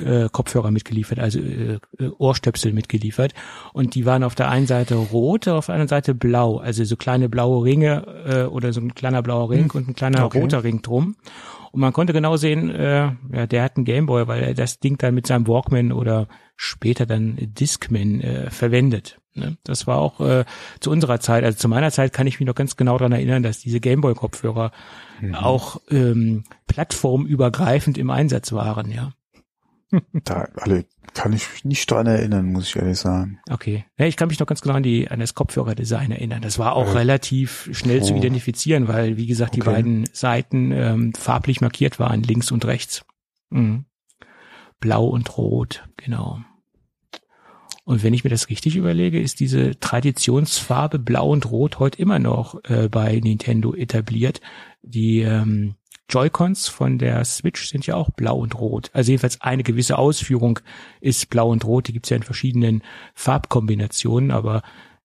[0.00, 3.34] äh, Kopfhörer mitgeliefert, also äh, äh, Ohrstöpsel mitgeliefert.
[3.72, 6.96] Und die waren auf der einen Seite rot, auf der anderen Seite blau, also so
[6.96, 9.80] kleine blaue Ringe äh, oder so ein kleiner blauer Ring hm.
[9.80, 10.40] und ein kleiner okay.
[10.40, 11.16] roter Ring drum.
[11.72, 14.98] Und man konnte genau sehen, äh, ja, der hat einen Gameboy, weil er das Ding
[14.98, 19.18] dann mit seinem Walkman oder später dann Discman äh, verwendet.
[19.36, 19.56] Ne?
[19.64, 20.44] Das war auch äh,
[20.80, 23.42] zu unserer Zeit, also zu meiner Zeit kann ich mich noch ganz genau daran erinnern,
[23.42, 24.72] dass diese Gameboy-Kopfhörer
[25.20, 25.34] mhm.
[25.34, 29.12] auch ähm, plattformübergreifend im Einsatz waren, ja.
[30.24, 30.84] Da alle
[31.14, 33.40] kann ich mich nicht dran erinnern, muss ich ehrlich sagen.
[33.48, 33.84] Okay.
[33.98, 36.42] Ja, ich kann mich noch ganz genau an die an das Kopfhörerdesign erinnern.
[36.42, 38.04] Das war auch äh, relativ schnell oh.
[38.04, 39.70] zu identifizieren, weil wie gesagt die okay.
[39.70, 43.04] beiden Seiten ähm, farblich markiert waren, links und rechts.
[43.50, 43.86] Mhm.
[44.80, 46.40] Blau und Rot, genau.
[47.86, 52.18] Und wenn ich mir das richtig überlege, ist diese Traditionsfarbe Blau und Rot heute immer
[52.18, 54.40] noch äh, bei Nintendo etabliert.
[54.82, 55.76] Die ähm,
[56.10, 58.90] Joy-Cons von der Switch sind ja auch blau und rot.
[58.92, 60.58] Also jedenfalls eine gewisse Ausführung
[61.00, 61.86] ist blau und rot.
[61.86, 62.82] Die gibt's ja in verschiedenen
[63.14, 64.62] Farbkombinationen, aber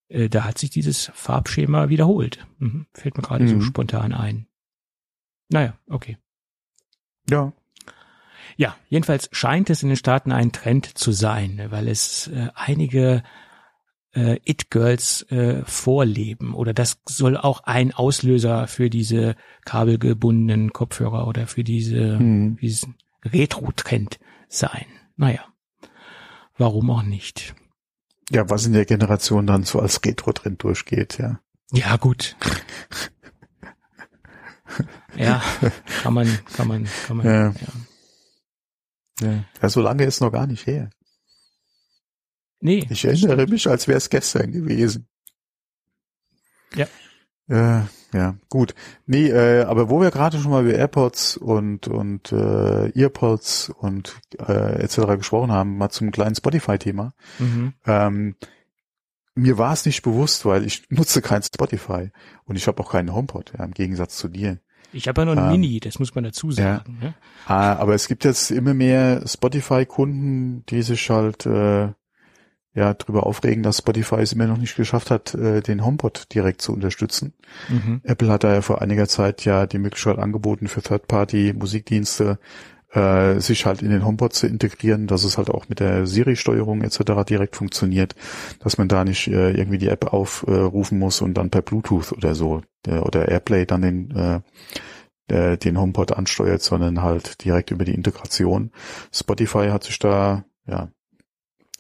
[0.08, 2.48] äh, da hat sich dieses Farbschema wiederholt.
[2.58, 2.88] Mhm.
[2.96, 3.50] Fällt mir gerade mhm.
[3.50, 4.48] so spontan ein.
[5.50, 6.18] Naja, okay.
[7.30, 7.54] Ja,
[8.58, 13.24] ja, jedenfalls scheint es in den Staaten ein Trend zu sein, weil es äh, einige
[14.14, 19.36] äh, It-Girls äh, vorleben oder das soll auch ein Auslöser für diese
[19.66, 22.58] kabelgebundenen Kopfhörer oder für diese hm.
[22.58, 24.86] diesen Retro-Trend sein.
[25.16, 25.46] Naja,
[26.58, 27.56] warum auch nicht?
[28.30, 31.40] Ja, was in der Generation dann so als Retro-Trend durchgeht, ja.
[31.72, 32.36] Ja, gut.
[35.18, 35.42] ja,
[36.02, 37.50] kann man, kann man, kann man, ja.
[37.50, 37.54] ja.
[39.22, 39.44] Ja.
[39.62, 40.90] ja, so lange ist noch gar nicht her.
[42.60, 42.86] Nee.
[42.90, 45.08] Ich erinnere mich, als wäre es gestern gewesen.
[46.76, 46.88] Ja.
[47.48, 48.76] Äh, Ja, gut.
[49.06, 54.20] Nee, äh, aber wo wir gerade schon mal über AirPods und und äh, Earpods und
[54.38, 55.18] äh, etc.
[55.18, 57.14] gesprochen haben, mal zum kleinen Spotify-Thema.
[57.40, 57.74] Mhm.
[57.86, 58.36] Ähm,
[59.34, 62.12] mir war es nicht bewusst, weil ich nutze kein Spotify
[62.44, 64.60] und ich habe auch keinen HomePod, ja, im Gegensatz zu dir.
[64.94, 66.98] Ich habe ja noch ein Ähm, Mini, das muss man dazu sagen.
[67.02, 67.14] Ne?
[67.46, 71.90] Ah, aber es gibt jetzt immer mehr Spotify-Kunden, die sich halt äh,
[72.74, 76.62] ja drüber aufregen, dass Spotify es immer noch nicht geschafft hat, äh, den HomePod direkt
[76.62, 77.34] zu unterstützen.
[77.70, 78.02] Mhm.
[78.04, 82.40] Apple hat da ja vor einiger Zeit ja die Möglichkeit angeboten für Third-Party-Musikdienste,
[82.92, 86.82] äh, sich halt in den HomePod zu integrieren, dass es halt auch mit der Siri-Steuerung
[86.82, 87.26] etc.
[87.28, 88.16] direkt funktioniert,
[88.60, 92.36] dass man da nicht äh, irgendwie die App aufrufen muss und dann per Bluetooth oder
[92.36, 94.42] so äh, oder Airplay dann den äh,
[95.32, 98.72] äh, den HomePod ansteuert, sondern halt direkt über die Integration.
[99.14, 100.90] Spotify hat sich da, ja,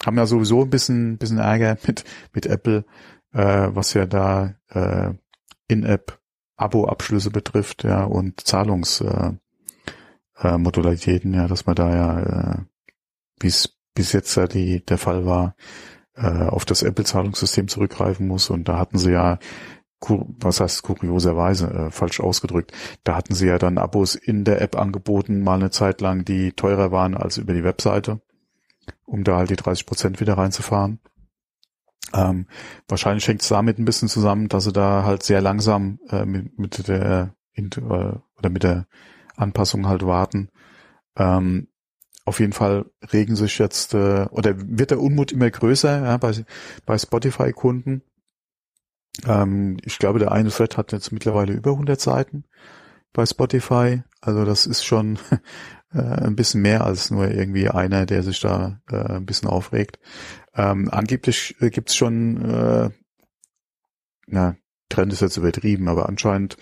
[0.05, 2.85] haben ja sowieso ein bisschen, bisschen Ärger mit, mit Apple,
[3.33, 5.13] äh, was ja da äh,
[5.67, 6.19] In-App
[6.55, 9.33] Abo-Abschlüsse betrifft, ja, und Zahlungs äh,
[10.41, 12.57] äh, Modalitäten, ja, dass man da ja, äh,
[13.39, 15.55] wie es bis jetzt ja die, der Fall war,
[16.15, 18.49] äh, auf das Apple-Zahlungssystem zurückgreifen muss.
[18.49, 19.39] Und da hatten sie ja,
[19.99, 22.71] was heißt kurioserweise, äh, falsch ausgedrückt,
[23.03, 26.53] da hatten sie ja dann Abos in der App angeboten, mal eine Zeit lang, die
[26.53, 28.21] teurer waren als über die Webseite,
[29.05, 30.99] um da halt die 30 Prozent wieder reinzufahren.
[32.13, 32.47] Ähm,
[32.87, 36.57] wahrscheinlich hängt es damit ein bisschen zusammen, dass sie da halt sehr langsam äh, mit,
[36.57, 37.81] mit der Int- äh,
[38.37, 38.87] oder mit der
[39.41, 40.49] Anpassung halt warten.
[41.17, 41.67] Ähm,
[42.25, 46.33] auf jeden Fall regen sich jetzt äh, oder wird der Unmut immer größer ja, bei,
[46.85, 48.03] bei Spotify-Kunden.
[49.25, 52.45] Ähm, ich glaube, der eine Thread hat jetzt mittlerweile über 100 Seiten
[53.13, 54.03] bei Spotify.
[54.21, 55.17] Also das ist schon
[55.93, 59.99] äh, ein bisschen mehr als nur irgendwie einer, der sich da äh, ein bisschen aufregt.
[60.53, 62.89] Ähm, angeblich äh, gibt's schon, äh,
[64.27, 64.55] na,
[64.89, 66.57] Trend ist jetzt übertrieben, aber anscheinend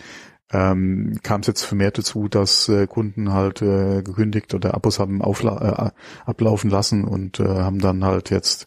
[0.51, 5.21] ähm, kam es jetzt vermehrt dazu, dass äh, Kunden halt äh, gekündigt oder Abos haben
[5.21, 8.65] aufla äh, ablaufen lassen und äh, haben dann halt jetzt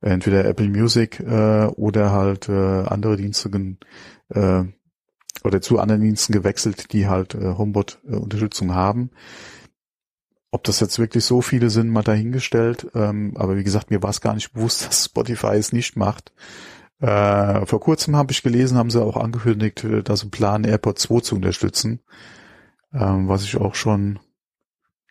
[0.00, 3.50] entweder Apple Music äh, oder halt äh, andere Dienste
[4.28, 4.64] äh,
[5.42, 9.10] oder zu anderen Diensten gewechselt, die halt äh, HomeBot-Unterstützung haben.
[10.50, 12.86] Ob das jetzt wirklich so viele sind, mal dahingestellt.
[12.94, 16.32] Ähm, aber wie gesagt, mir war es gar nicht bewusst, dass Spotify es nicht macht.
[17.04, 21.02] Äh, vor kurzem habe ich gelesen, haben sie auch angekündigt, äh, dass sie planen, AirPods
[21.02, 22.00] 2 zu unterstützen.
[22.94, 24.20] Ähm, was ich auch schon,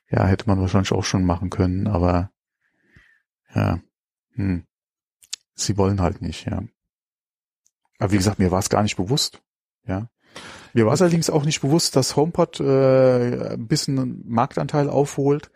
[0.09, 2.31] ja, hätte man wahrscheinlich auch schon machen können, aber
[3.53, 3.79] ja,
[4.31, 4.65] hm.
[5.53, 6.63] sie wollen halt nicht, ja.
[7.99, 9.43] Aber wie gesagt, mir war es gar nicht bewusst,
[9.85, 10.09] ja.
[10.73, 15.51] Mir war es allerdings auch nicht bewusst, dass HomePod äh, ein bisschen Marktanteil aufholt,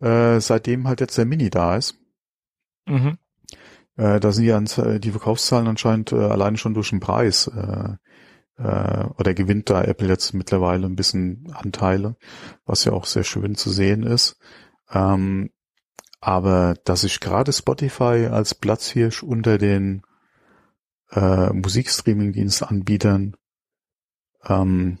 [0.00, 1.96] äh, seitdem halt jetzt der Mini da ist.
[2.86, 3.18] Mhm.
[3.96, 7.96] Äh, da sind ja ans- die Verkaufszahlen anscheinend äh, alleine schon durch den Preis äh,
[8.62, 12.16] äh, oder gewinnt da Apple jetzt mittlerweile ein bisschen Anteile,
[12.66, 14.38] was ja auch sehr schön zu sehen ist.
[14.92, 15.50] Ähm,
[16.20, 20.02] aber dass sich gerade Spotify als Platzhirsch unter den
[21.10, 23.36] äh, Musikstreaming-Dienstanbietern
[24.48, 24.98] ähm,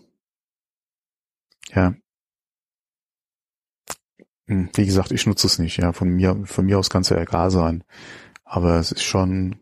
[1.74, 1.94] ja,
[4.48, 5.92] Hm, wie gesagt, ich nutze es nicht, ja.
[5.92, 7.82] Von mir, von mir aus kann es ja egal sein.
[8.48, 9.56] Aber es ist schon,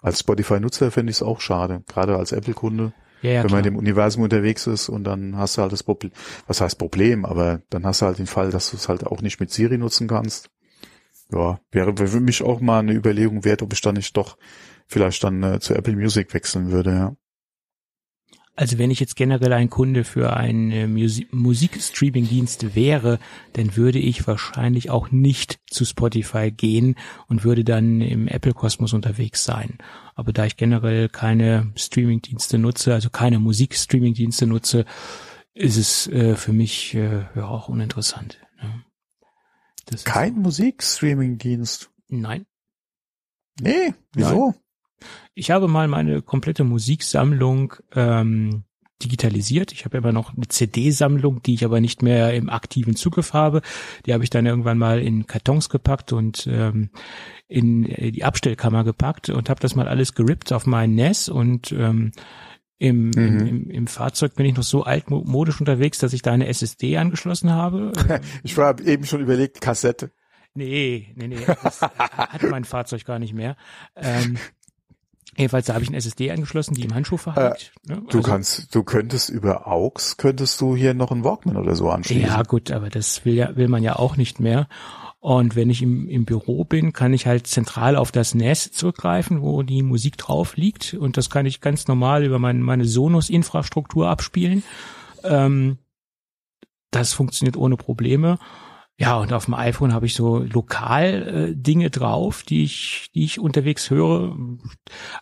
[0.00, 1.82] als Spotify-Nutzer finde ich es auch schade.
[1.88, 3.72] Gerade als Apple-Kunde, Ja, ja, wenn man in klar.
[3.72, 6.12] dem Universum unterwegs ist und dann hast du halt das Problem,
[6.46, 9.22] was heißt Problem, aber dann hast du halt den Fall, dass du es halt auch
[9.22, 10.50] nicht mit Siri nutzen kannst.
[11.32, 14.36] Ja, wäre für mich auch mal eine Überlegung wert, ob ich dann nicht doch
[14.86, 17.16] vielleicht dann äh, zu Apple Music wechseln würde, ja.
[18.58, 23.18] Also wenn ich jetzt generell ein Kunde für einen Musi- Musikstreaming-Dienst wäre,
[23.52, 26.96] dann würde ich wahrscheinlich auch nicht zu Spotify gehen
[27.28, 29.76] und würde dann im Apple-Kosmos unterwegs sein.
[30.14, 34.86] Aber da ich generell keine Streaming-Dienste nutze, also keine Musikstreaming-Dienste nutze,
[35.52, 38.40] ist es äh, für mich äh, ja auch uninteressant.
[38.62, 38.84] Ne?
[40.04, 41.90] Kein Musikstreaming-Dienst.
[42.08, 42.46] Nein.
[43.60, 44.54] Nee, wieso?
[45.34, 48.64] Ich habe mal meine komplette Musiksammlung ähm,
[49.02, 49.72] digitalisiert.
[49.72, 53.60] Ich habe immer noch eine CD-Sammlung, die ich aber nicht mehr im aktiven Zugriff habe.
[54.06, 56.90] Die habe ich dann irgendwann mal in Kartons gepackt und ähm,
[57.46, 61.72] in äh, die Abstellkammer gepackt und habe das mal alles gerippt auf meinen NES und
[61.72, 62.12] ähm,
[62.78, 63.46] im, Mhm.
[63.46, 67.50] im, im Fahrzeug bin ich noch so altmodisch unterwegs, dass ich da eine SSD angeschlossen
[67.52, 67.92] habe.
[68.42, 70.10] Ich war eben schon überlegt, Kassette.
[70.54, 73.56] Nee, nee, nee, das hat mein Fahrzeug gar nicht mehr.
[73.94, 74.38] Ähm,
[75.36, 77.72] jedenfalls, da habe ich eine SSD angeschlossen, die im Handschuh verhakt.
[77.86, 78.02] ne?
[78.10, 81.90] Du Also- kannst, du könntest über AUX, könntest du hier noch einen Walkman oder so
[81.90, 82.26] anschließen.
[82.26, 84.68] Ja, gut, aber das will ja, will man ja auch nicht mehr.
[85.20, 89.42] Und wenn ich im, im Büro bin, kann ich halt zentral auf das NAS zurückgreifen,
[89.42, 90.94] wo die Musik drauf liegt.
[90.94, 94.62] Und das kann ich ganz normal über mein, meine Sonos-Infrastruktur abspielen.
[95.24, 95.78] Ähm,
[96.92, 98.38] das funktioniert ohne Probleme.
[98.98, 103.24] Ja, und auf dem iPhone habe ich so lokal äh, Dinge drauf, die ich, die
[103.24, 104.36] ich unterwegs höre.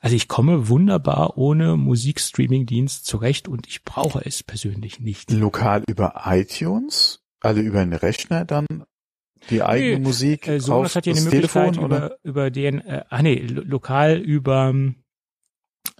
[0.00, 5.32] Also ich komme wunderbar ohne Musikstreaming-Dienst zurecht und ich brauche es persönlich nicht.
[5.32, 7.20] Lokal über iTunes?
[7.40, 8.66] Also über einen Rechner dann
[9.50, 12.18] die eigene nee, Musik äh, Sonos auf hat ja eine Möglichkeit Telefon, über, oder?
[12.22, 14.72] über den, äh, ah nee, lo lokal über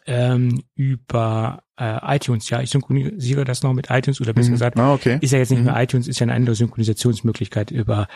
[0.06, 2.48] ähm, über äh, iTunes.
[2.50, 4.54] Ja, ich synchronisiere das noch mit iTunes oder besser mhm.
[4.54, 5.18] gesagt, ah, okay.
[5.20, 5.66] ist ja jetzt nicht mhm.
[5.66, 8.08] mehr iTunes, ist ja eine andere Synchronisationsmöglichkeit über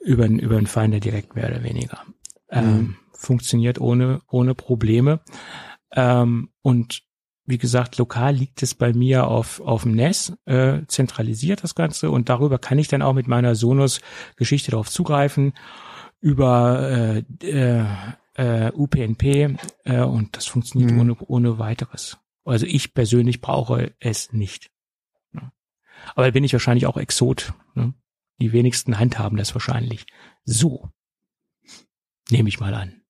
[0.00, 2.02] über über einen Finder direkt mehr oder weniger.
[2.50, 2.96] Ähm, mhm.
[3.12, 5.20] Funktioniert ohne ohne Probleme.
[5.92, 7.02] Ähm, und
[7.48, 12.10] wie gesagt, lokal liegt es bei mir auf, auf dem NES, äh, zentralisiert das Ganze
[12.10, 15.54] und darüber kann ich dann auch mit meiner Sonos-Geschichte darauf zugreifen,
[16.20, 17.86] über äh, äh,
[18.38, 21.00] äh, UPnP äh, und das funktioniert mhm.
[21.00, 22.18] ohne, ohne weiteres.
[22.44, 24.70] Also ich persönlich brauche es nicht.
[25.34, 25.52] Ja.
[26.14, 27.52] Aber bin ich wahrscheinlich auch Exot.
[27.74, 27.94] Ne?
[28.40, 30.06] Die wenigsten handhaben das wahrscheinlich.
[30.44, 30.88] So.
[32.30, 33.02] Nehme ich mal an.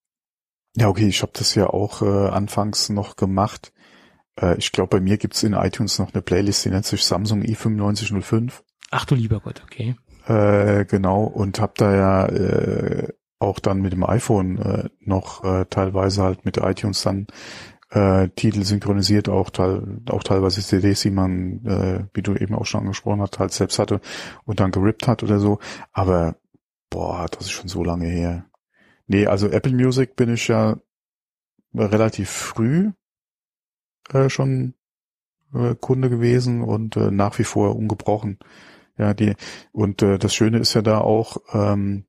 [0.76, 3.72] Ja, okay, ich habe das ja auch äh, anfangs noch gemacht.
[4.41, 7.43] Äh, ich glaube, bei mir gibt's in iTunes noch eine Playlist, die nennt sich Samsung
[7.43, 8.62] i9505.
[8.91, 9.97] Ach du lieber Gott, okay.
[10.26, 15.64] Äh, genau, und habe da ja äh, auch dann mit dem iPhone äh, noch äh,
[15.66, 17.26] teilweise halt mit iTunes dann
[17.91, 22.66] äh, Titel synchronisiert, auch, teil, auch teilweise CDs, die man, äh, wie du eben auch
[22.66, 24.01] schon angesprochen hast, halt selbst hatte
[24.45, 25.59] und dann gerippt hat oder so.
[25.93, 26.36] Aber
[26.91, 28.47] boah, das ist schon so lange her.
[29.07, 30.76] Nee, also Apple Music bin ich ja
[31.74, 32.91] relativ früh
[34.11, 34.74] äh, schon
[35.55, 38.39] äh, Kunde gewesen und äh, nach wie vor ungebrochen.
[38.99, 39.34] Ja, die
[39.72, 42.05] und äh, das Schöne ist ja da auch, ähm,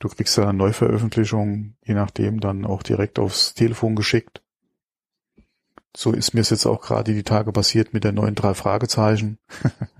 [0.00, 4.42] Du kriegst ja Neuveröffentlichungen, je nachdem, dann auch direkt aufs Telefon geschickt.
[5.94, 9.38] So ist mir es jetzt auch gerade die Tage passiert mit der neuen drei Fragezeichen.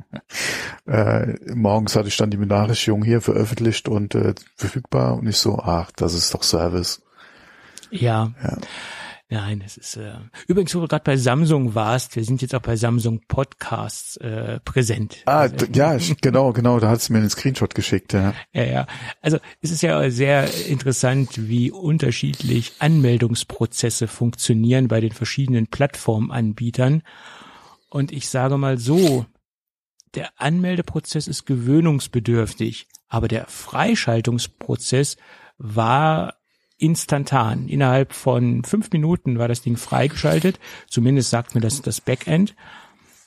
[0.86, 5.58] äh, morgens hatte ich dann die Benachrichtigung hier veröffentlicht und äh, verfügbar und ich so,
[5.58, 7.02] ach, das ist doch Service.
[7.90, 8.32] Ja.
[8.42, 8.56] ja.
[9.32, 10.14] Nein, es ist äh,
[10.48, 14.58] übrigens, wo du gerade bei Samsung warst, wir sind jetzt auch bei Samsung Podcasts äh,
[14.64, 15.18] präsent.
[15.26, 18.34] Ah, ja, genau, genau, da hat es mir einen Screenshot geschickt, ja.
[18.52, 18.86] Ja, ja.
[19.22, 27.04] Also es ist ja sehr interessant, wie unterschiedlich Anmeldungsprozesse funktionieren bei den verschiedenen Plattformanbietern.
[27.88, 29.26] Und ich sage mal so,
[30.16, 35.18] der Anmeldeprozess ist gewöhnungsbedürftig, aber der Freischaltungsprozess
[35.56, 36.39] war
[36.80, 37.68] instantan.
[37.68, 40.58] Innerhalb von fünf Minuten war das Ding freigeschaltet.
[40.88, 42.54] Zumindest sagt mir das das Backend.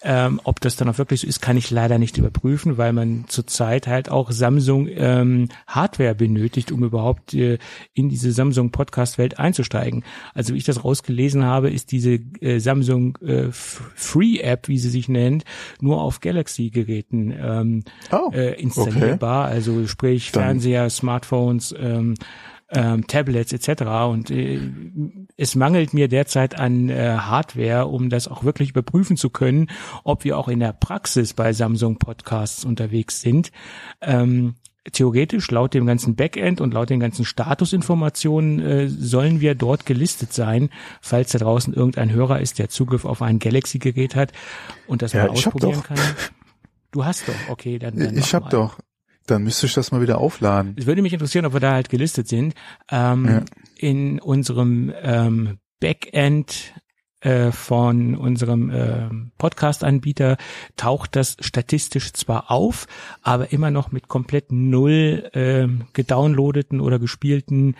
[0.05, 3.23] Ähm, ob das dann auch wirklich so ist, kann ich leider nicht überprüfen, weil man
[3.29, 7.57] zurzeit halt auch Samsung ähm, Hardware benötigt, um überhaupt äh,
[7.93, 10.03] in diese Samsung Podcast Welt einzusteigen.
[10.33, 14.89] Also wie ich das rausgelesen habe, ist diese äh, Samsung äh, Free App, wie sie
[14.89, 15.45] sich nennt,
[15.79, 19.45] nur auf Galaxy Geräten ähm, oh, äh, installierbar.
[19.45, 19.53] Okay.
[19.53, 20.31] Also sprich.
[20.31, 21.73] Fernseher, Smartphones.
[21.79, 22.15] Ähm,
[22.73, 23.83] ähm, Tablets etc.
[24.09, 24.59] Und äh,
[25.37, 29.69] es mangelt mir derzeit an äh, Hardware, um das auch wirklich überprüfen zu können,
[30.03, 33.51] ob wir auch in der Praxis bei Samsung Podcasts unterwegs sind.
[34.01, 34.55] Ähm,
[34.91, 40.33] theoretisch laut dem ganzen Backend und laut den ganzen Statusinformationen äh, sollen wir dort gelistet
[40.33, 40.69] sein,
[41.01, 44.33] falls da draußen irgendein Hörer ist, der Zugriff auf ein Galaxy-Gerät hat
[44.87, 45.97] und das ja, mal ausprobieren kann.
[46.91, 47.97] Du hast doch, okay, dann.
[47.97, 48.77] dann ich habe doch.
[49.27, 50.75] Dann müsste ich das mal wieder aufladen.
[50.77, 52.53] Es würde mich interessieren, ob wir da halt gelistet sind.
[52.91, 53.41] Ähm, ja.
[53.77, 56.73] In unserem ähm, Backend
[57.23, 60.37] äh, von unserem äh, Podcast-Anbieter
[60.75, 62.85] taucht das statistisch zwar auf,
[63.21, 67.75] aber immer noch mit komplett null äh, gedownloadeten oder gespielten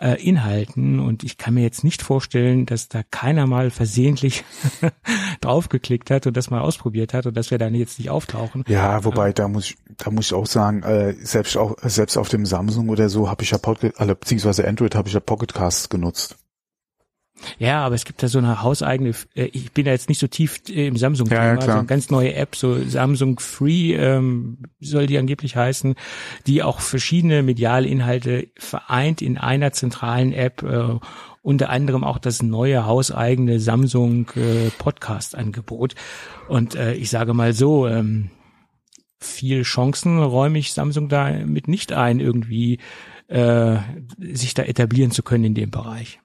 [0.00, 1.00] äh, Inhalten.
[1.00, 4.44] Und ich kann mir jetzt nicht vorstellen, dass da keiner mal versehentlich
[5.40, 8.64] draufgeklickt hat und das mal ausprobiert hat und dass wir dann jetzt nicht auftauchen.
[8.68, 12.28] Ja, wobei da muss ich, da muss ich auch sagen, äh, selbst auch selbst auf
[12.28, 15.88] dem Samsung oder so habe ich ja Pocket, also, beziehungsweise Android habe ich ja Pocketcasts
[15.88, 16.38] genutzt.
[17.58, 20.26] Ja, aber es gibt da so eine hauseigene, äh, ich bin da jetzt nicht so
[20.26, 24.58] tief äh, im Samsung-Thema, ja, ja, so eine ganz neue App, so Samsung Free ähm,
[24.80, 25.94] soll die angeblich heißen,
[26.46, 30.98] die auch verschiedene mediale Inhalte vereint in einer zentralen App, äh,
[31.42, 35.94] unter anderem auch das neue hauseigene Samsung äh, Podcast-Angebot.
[36.48, 38.30] Und äh, ich sage mal so, ähm,
[39.18, 42.78] viel Chancen räume ich Samsung da mit nicht ein, irgendwie
[43.28, 43.76] äh,
[44.18, 46.20] sich da etablieren zu können in dem Bereich.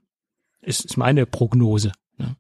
[0.64, 1.92] Ist, ist meine Prognose.
[2.18, 2.38] Ne?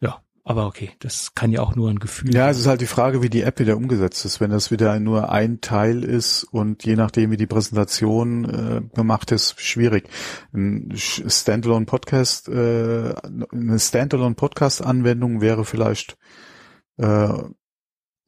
[0.00, 0.22] Ja.
[0.42, 3.22] Aber okay, das kann ja auch nur ein Gefühl Ja, es ist halt die Frage,
[3.22, 4.40] wie die App wieder umgesetzt ist.
[4.40, 9.32] Wenn das wieder nur ein Teil ist und je nachdem, wie die Präsentation äh, gemacht
[9.32, 10.08] ist, schwierig.
[10.52, 16.18] Ein Standalone Podcast, äh, eine Standalone Podcast Anwendung wäre vielleicht
[16.98, 17.28] äh,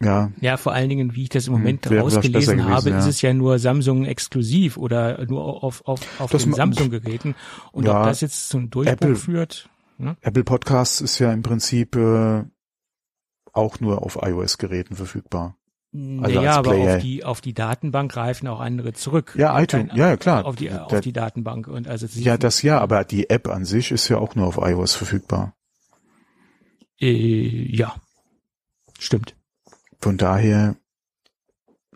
[0.03, 0.31] ja.
[0.41, 2.99] Ja, vor allen Dingen, wie ich das im hm, Moment hm, rausgelesen gewesen, habe, ja.
[2.99, 7.35] ist es ja nur Samsung exklusiv oder nur auf, auf, auf den Samsung-Geräten.
[7.73, 9.71] Und ja, ob das jetzt zum Durchbruch Apple, führt.
[9.99, 10.17] Ne?
[10.21, 12.45] Apple Podcasts ist ja im Prinzip äh,
[13.53, 15.57] auch nur auf iOS-Geräten verfügbar.
[16.21, 19.35] Also ja, aber auf die auf die Datenbank greifen auch andere zurück.
[19.39, 20.45] Ja, iTunes, ja, ja klar.
[20.45, 23.93] Auf die auf die Datenbank und also ja, das ja, aber die App an sich
[23.93, 25.55] ist ja auch nur auf iOS verfügbar.
[27.01, 27.95] Äh, ja,
[28.99, 29.37] stimmt.
[30.01, 30.77] Von daher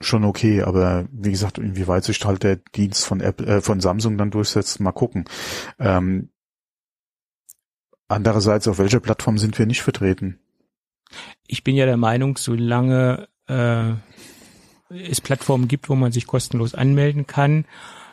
[0.00, 4.16] schon okay, aber wie gesagt, inwieweit sich halt der Dienst von Apple, äh, von Samsung
[4.16, 5.26] dann durchsetzt, mal gucken.
[5.78, 6.30] Ähm,
[8.08, 10.38] andererseits, auf welcher Plattform sind wir nicht vertreten?
[11.46, 13.92] Ich bin ja der Meinung, solange äh,
[14.88, 17.66] es Plattformen gibt, wo man sich kostenlos anmelden kann,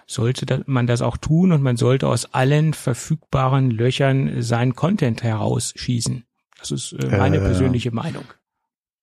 [0.06, 6.26] sollte man das auch tun und man sollte aus allen verfügbaren Löchern sein Content herausschießen.
[6.60, 8.26] Das ist äh, meine äh, persönliche Meinung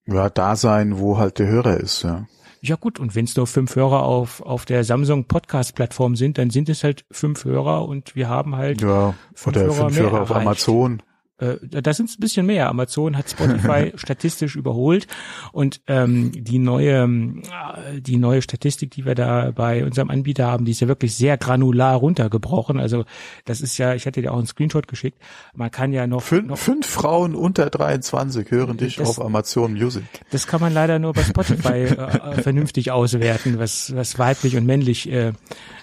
[0.07, 2.27] ja, da sein, wo halt der Hörer ist, ja.
[2.61, 6.49] Ja gut, und wenn es nur fünf Hörer auf, auf der Samsung Podcast-Plattform sind, dann
[6.49, 10.23] sind es halt fünf Hörer und wir haben halt ja, fünf oder Hörer fünf Hörer
[10.23, 10.47] auf erreicht.
[10.47, 11.03] Amazon.
[11.39, 12.69] Äh, da sind es ein bisschen mehr.
[12.69, 15.09] Amazon hat Spotify statistisch überholt
[15.53, 20.65] und ähm, die neue äh, die neue Statistik, die wir da bei unserem Anbieter haben,
[20.65, 22.79] die ist ja wirklich sehr granular runtergebrochen.
[22.79, 23.05] Also
[23.45, 25.19] das ist ja, ich hatte dir auch einen Screenshot geschickt.
[25.55, 29.73] Man kann ja noch fünf, noch, fünf Frauen unter 23 hören dich das, auf Amazon
[29.73, 30.05] Music.
[30.31, 34.67] Das kann man leider nur bei Spotify äh, äh, vernünftig auswerten, was was weiblich und
[34.67, 35.33] männlich äh,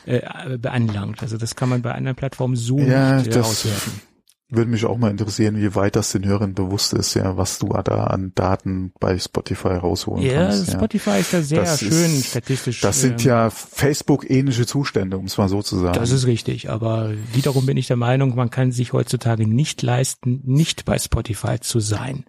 [0.05, 1.21] äh, beanlangt.
[1.21, 4.10] Also das kann man bei anderen Plattformen so ja, nicht äh, auswerten
[4.51, 7.69] würde mich auch mal interessieren, wie weit das den Hörern bewusst ist, ja, was du
[7.69, 10.67] da an Daten bei Spotify rausholen ja, kannst.
[10.67, 12.81] Ja, Spotify ist da sehr das schön ist, statistisch.
[12.81, 15.93] Das sind ähm, ja Facebook-ähnliche Zustände, um es mal so zu sagen.
[15.93, 20.41] Das ist richtig, aber wiederum bin ich der Meinung, man kann sich heutzutage nicht leisten,
[20.43, 22.25] nicht bei Spotify zu sein.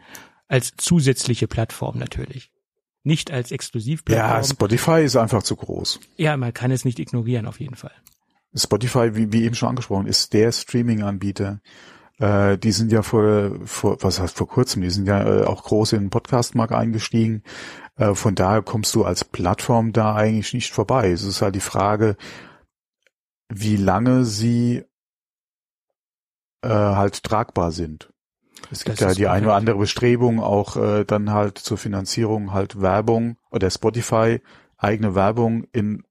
[0.47, 2.53] Als zusätzliche Plattform natürlich.
[3.05, 4.31] Nicht als Exklusivplattform.
[4.31, 5.99] Ja, Spotify ist einfach zu groß.
[6.17, 7.93] Ja, man kann es nicht ignorieren, auf jeden Fall.
[8.55, 11.61] Spotify, wie, wie eben schon angesprochen, ist der Streaming-Anbieter
[12.23, 15.65] äh, die sind ja vor, vor, was heißt vor kurzem, die sind ja äh, auch
[15.65, 17.43] groß in den Podcast-Markt eingestiegen.
[17.97, 21.11] Äh, von daher kommst du als Plattform da eigentlich nicht vorbei.
[21.11, 22.17] Es ist halt die Frage,
[23.49, 24.85] wie lange sie
[26.63, 28.13] äh, halt tragbar sind.
[28.71, 32.53] Es gibt das ja die eine oder andere Bestrebung, auch äh, dann halt zur Finanzierung
[32.53, 34.41] halt Werbung oder Spotify
[34.77, 36.05] eigene Werbung in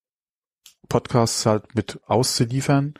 [0.89, 2.95] Podcasts halt mit auszuliefern.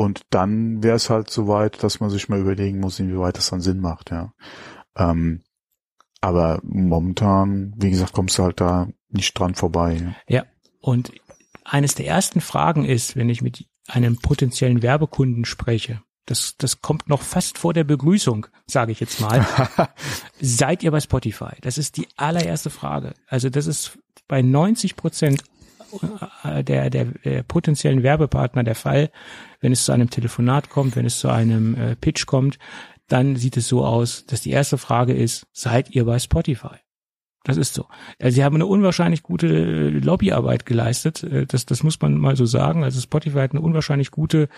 [0.00, 3.50] Und dann wäre es halt so weit, dass man sich mal überlegen muss, inwieweit das
[3.50, 4.32] dann Sinn macht, ja.
[4.96, 5.42] Ähm,
[6.22, 10.16] aber momentan, wie gesagt, kommst du halt da nicht dran vorbei.
[10.26, 10.46] Ja.
[10.80, 11.12] und
[11.64, 17.10] eines der ersten Fragen ist, wenn ich mit einem potenziellen Werbekunden spreche, das, das kommt
[17.10, 19.46] noch fast vor der Begrüßung, sage ich jetzt mal.
[20.40, 21.60] Seid ihr bei Spotify?
[21.60, 23.12] Das ist die allererste Frage.
[23.26, 23.98] Also das ist
[24.28, 25.44] bei 90 Prozent
[26.44, 29.10] der, der, der potenziellen Werbepartner der Fall,
[29.60, 32.58] wenn es zu einem Telefonat kommt, wenn es zu einem äh, Pitch kommt,
[33.08, 36.76] dann sieht es so aus, dass die erste Frage ist, seid ihr bei Spotify?
[37.44, 37.86] Das ist so.
[38.20, 41.22] Also sie haben eine unwahrscheinlich gute äh, Lobbyarbeit geleistet.
[41.22, 42.84] Äh, das, das muss man mal so sagen.
[42.84, 44.48] Also Spotify hat eine unwahrscheinlich gute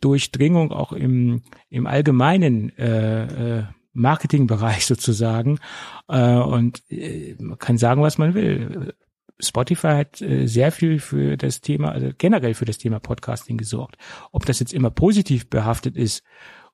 [0.00, 5.60] Durchdringung auch im, im allgemeinen äh, äh, Marketingbereich sozusagen.
[6.08, 8.94] Äh, und äh, man kann sagen, was man will.
[9.38, 13.96] Spotify hat äh, sehr viel für das Thema, also generell für das Thema Podcasting gesorgt.
[14.32, 16.22] Ob das jetzt immer positiv behaftet ist,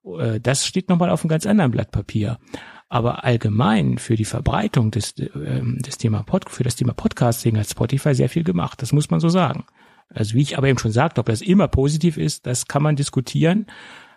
[0.05, 2.39] äh, das steht nochmal auf einem ganz anderen Blatt Papier.
[2.89, 5.29] Aber allgemein für die Verbreitung des, äh,
[5.63, 8.83] des Thema Pod, für das Thema Podcasting hat Spotify sehr viel gemacht.
[8.83, 9.65] Das muss man so sagen.
[10.09, 12.97] Also wie ich aber eben schon sagte, ob das immer positiv ist, das kann man
[12.97, 13.67] diskutieren.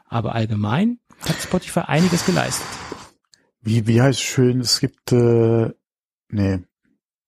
[0.07, 2.67] Aber allgemein hat Spotify einiges geleistet.
[3.61, 5.71] Wie, wie heißt schön, es gibt, äh,
[6.29, 6.59] nee,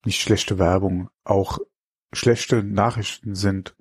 [0.05, 1.59] nicht schlechte Werbung, auch
[2.13, 3.75] schlechte Nachrichten sind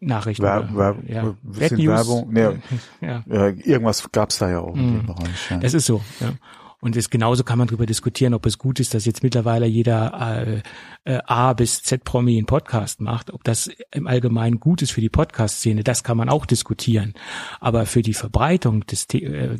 [0.00, 0.44] Nachrichten.
[0.44, 1.36] Wer, wer, ja.
[1.68, 2.60] sind Werbung, nee,
[3.00, 3.24] ja.
[3.26, 5.06] irgendwas gab's da ja auch in dem mhm.
[5.06, 5.50] Bereich.
[5.50, 5.58] Ja.
[5.58, 6.02] Das ist so.
[6.20, 6.34] Ja.
[6.80, 10.44] Und das, genauso kann man darüber diskutieren, ob es gut ist, dass jetzt mittlerweile jeder
[10.46, 10.62] äh,
[11.04, 13.32] äh, A bis Z-Promi einen Podcast macht.
[13.32, 17.14] Ob das im Allgemeinen gut ist für die Podcast-Szene, das kann man auch diskutieren.
[17.58, 19.58] Aber für die Verbreitung des, äh,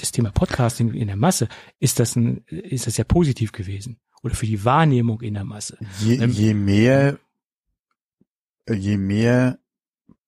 [0.00, 1.48] des Thema Podcasting in der Masse
[1.80, 5.78] ist das, ein, ist das ja positiv gewesen oder für die Wahrnehmung in der Masse.
[6.00, 7.18] Je, ähm, je mehr,
[8.68, 9.58] je mehr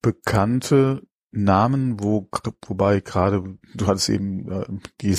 [0.03, 2.29] Bekannte Namen, wo
[2.67, 4.65] wobei gerade du hattest eben äh,
[5.01, 5.17] die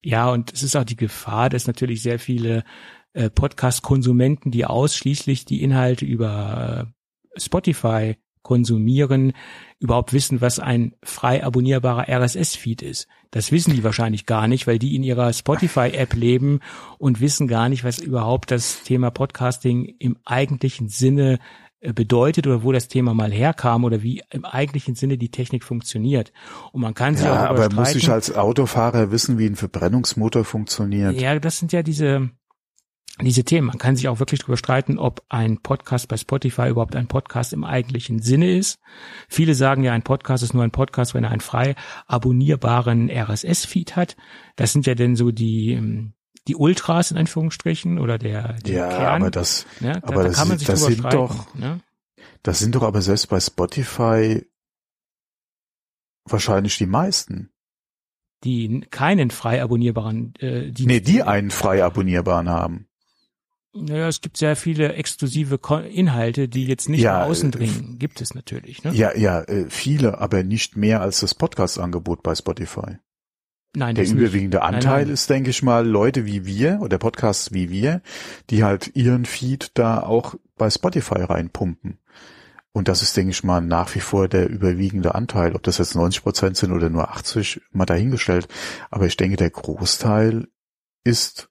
[0.00, 2.64] Ja, und es ist auch die Gefahr, dass natürlich sehr viele
[3.12, 6.90] äh, Podcast-Konsumenten, die ausschließlich die Inhalte über
[7.34, 9.32] äh, Spotify konsumieren,
[9.78, 13.08] überhaupt wissen, was ein frei abonnierbarer RSS-Feed ist.
[13.30, 16.60] Das wissen die wahrscheinlich gar nicht, weil die in ihrer Spotify-App leben
[16.98, 21.38] und wissen gar nicht, was überhaupt das Thema Podcasting im eigentlichen Sinne
[21.80, 25.64] äh, bedeutet oder wo das Thema mal herkam oder wie im eigentlichen Sinne die Technik
[25.64, 26.32] funktioniert.
[26.70, 30.44] Und man kann sich ja, auch aber muss ich als Autofahrer wissen, wie ein Verbrennungsmotor
[30.44, 31.20] funktioniert?
[31.20, 32.30] Ja, das sind ja diese
[33.20, 33.66] diese Themen.
[33.66, 37.52] Man kann sich auch wirklich darüber streiten, ob ein Podcast bei Spotify überhaupt ein Podcast
[37.52, 38.80] im eigentlichen Sinne ist.
[39.28, 41.74] Viele sagen ja, ein Podcast ist nur ein Podcast, wenn er einen frei
[42.06, 44.16] abonnierbaren RSS-Feed hat.
[44.56, 46.14] Das sind ja denn so die ähm,
[46.48, 49.22] die Ultras in Anführungsstrichen oder der, der ja, Kern.
[49.22, 51.80] aber das, ja, da, aber da das, das sind streiten, doch, ne?
[52.42, 54.44] das sind doch aber selbst bei Spotify
[56.24, 57.50] wahrscheinlich die meisten.
[58.44, 62.88] Die keinen frei abonnierbaren, äh, die, nee, die einen frei abonnierbaren haben.
[63.74, 65.58] Naja, es gibt sehr viele exklusive
[65.90, 67.98] Inhalte, die jetzt nicht ja, nach außen äh, dringen.
[67.98, 68.92] Gibt es natürlich, ne?
[68.92, 72.98] Ja, ja, äh, viele, aber nicht mehr als das Podcast-Angebot bei Spotify.
[73.74, 74.66] Nein, der überwiegende nicht.
[74.66, 75.14] Anteil nein, nein.
[75.14, 78.02] ist, denke ich mal, Leute wie wir oder Podcasts wie wir,
[78.50, 81.98] die halt ihren Feed da auch bei Spotify reinpumpen.
[82.72, 85.54] Und das ist, denke ich mal, nach wie vor der überwiegende Anteil.
[85.54, 88.48] Ob das jetzt 90 Prozent sind oder nur 80, mal dahingestellt.
[88.90, 90.48] Aber ich denke, der Großteil
[91.04, 91.50] ist,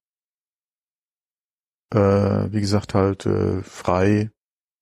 [1.92, 4.32] äh, wie gesagt, halt äh, frei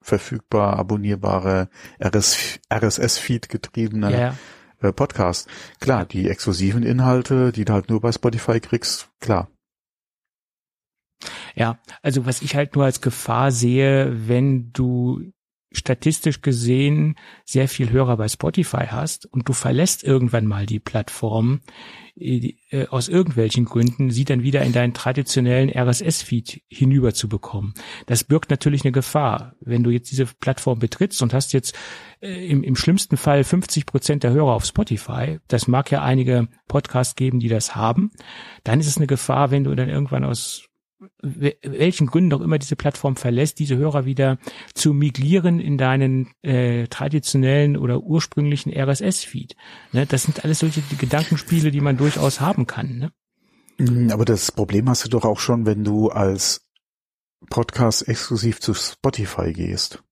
[0.01, 1.69] verfügbar, abonnierbare
[2.01, 4.35] RSS-Feed getriebene ja
[4.81, 5.47] äh, Podcast.
[5.79, 9.49] Klar, die exklusiven Inhalte, die du halt nur bei Spotify kriegst, klar.
[11.55, 15.31] Ja, also was ich halt nur als Gefahr sehe, wenn du
[15.71, 17.15] statistisch gesehen
[17.45, 21.61] sehr viel Hörer bei Spotify hast und du verlässt irgendwann mal die Plattform
[22.19, 27.73] äh, äh, aus irgendwelchen Gründen, sie dann wieder in deinen traditionellen RSS-Feed hinüber zu bekommen.
[28.07, 29.55] Das birgt natürlich eine Gefahr.
[29.61, 31.77] Wenn du jetzt diese Plattform betrittst und hast jetzt
[32.21, 36.47] äh, im, im schlimmsten Fall 50 Prozent der Hörer auf Spotify, das mag ja einige
[36.67, 38.11] Podcasts geben, die das haben,
[38.63, 40.68] dann ist es eine Gefahr, wenn du dann irgendwann aus
[41.21, 44.37] welchen Gründen auch immer diese Plattform verlässt, diese Hörer wieder
[44.73, 49.55] zu migrieren in deinen äh, traditionellen oder ursprünglichen RSS-Feed.
[49.93, 50.05] Ne?
[50.05, 52.97] Das sind alles solche Gedankenspiele, die man durchaus haben kann.
[52.97, 53.11] Ne?
[53.77, 56.69] Mhm, aber das Problem hast du doch auch schon, wenn du als
[57.49, 60.03] Podcast exklusiv zu Spotify gehst.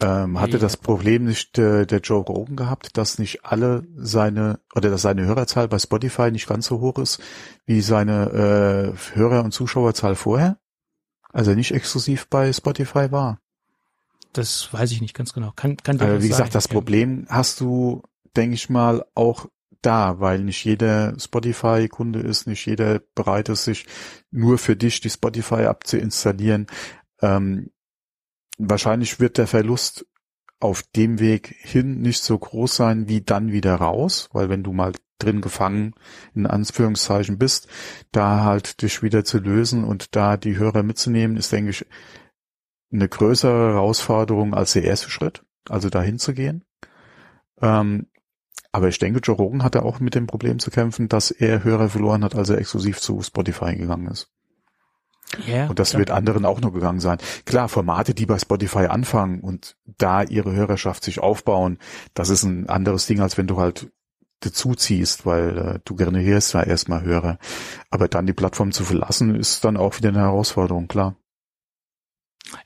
[0.00, 4.90] Ähm, hatte das Problem nicht äh, der Joe Rogan gehabt, dass nicht alle seine oder
[4.90, 7.20] dass seine Hörerzahl bei Spotify nicht ganz so hoch ist
[7.66, 10.58] wie seine äh, Hörer- und Zuschauerzahl vorher?
[11.32, 13.40] Also nicht exklusiv bei Spotify war.
[14.32, 15.52] Das weiß ich nicht ganz genau.
[15.56, 16.68] Kann, kann äh, Wie gesagt, das.
[16.68, 18.02] Problem hast du,
[18.36, 19.46] denke ich mal, auch
[19.82, 23.86] da, weil nicht jeder Spotify-Kunde ist, nicht jeder bereit ist, sich
[24.30, 26.66] nur für dich die Spotify-App zu installieren.
[27.20, 27.70] Ähm,
[28.58, 30.06] wahrscheinlich wird der Verlust
[30.60, 34.72] auf dem Weg hin nicht so groß sein wie dann wieder raus, weil wenn du
[34.72, 35.94] mal drin gefangen
[36.34, 37.68] in Anführungszeichen bist,
[38.12, 41.86] da halt dich wieder zu lösen und da die Hörer mitzunehmen, ist denke ich
[42.92, 46.64] eine größere Herausforderung als der erste Schritt, also dahin zu gehen.
[47.60, 48.06] Ähm,
[48.72, 51.88] aber ich denke, Joe Rogan hatte auch mit dem Problem zu kämpfen, dass er Hörer
[51.88, 54.30] verloren hat, als er exklusiv zu Spotify gegangen ist.
[55.46, 56.00] Yeah, und das klar.
[56.00, 57.18] wird anderen auch noch gegangen sein.
[57.44, 61.78] Klar, Formate, die bei Spotify anfangen und da ihre Hörerschaft sich aufbauen,
[62.14, 63.90] das ist ein anderes Ding, als wenn du halt
[64.40, 67.38] dazu ziehst, weil äh, du generierst ja erstmal Hörer.
[67.90, 71.16] Aber dann die Plattform zu verlassen, ist dann auch wieder eine Herausforderung, klar.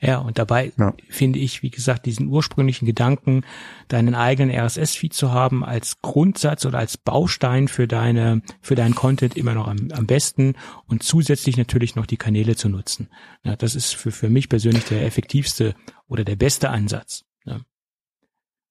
[0.01, 0.95] Ja, und dabei ja.
[1.09, 3.45] finde ich, wie gesagt, diesen ursprünglichen Gedanken,
[3.89, 9.37] deinen eigenen RSS-Feed zu haben als Grundsatz oder als Baustein für deine, für deinen Content
[9.37, 10.55] immer noch am, am besten
[10.87, 13.09] und zusätzlich natürlich noch die Kanäle zu nutzen.
[13.45, 15.75] Ja, das ist für, für mich persönlich der effektivste
[16.07, 17.25] oder der beste Ansatz.
[17.45, 17.61] Ja.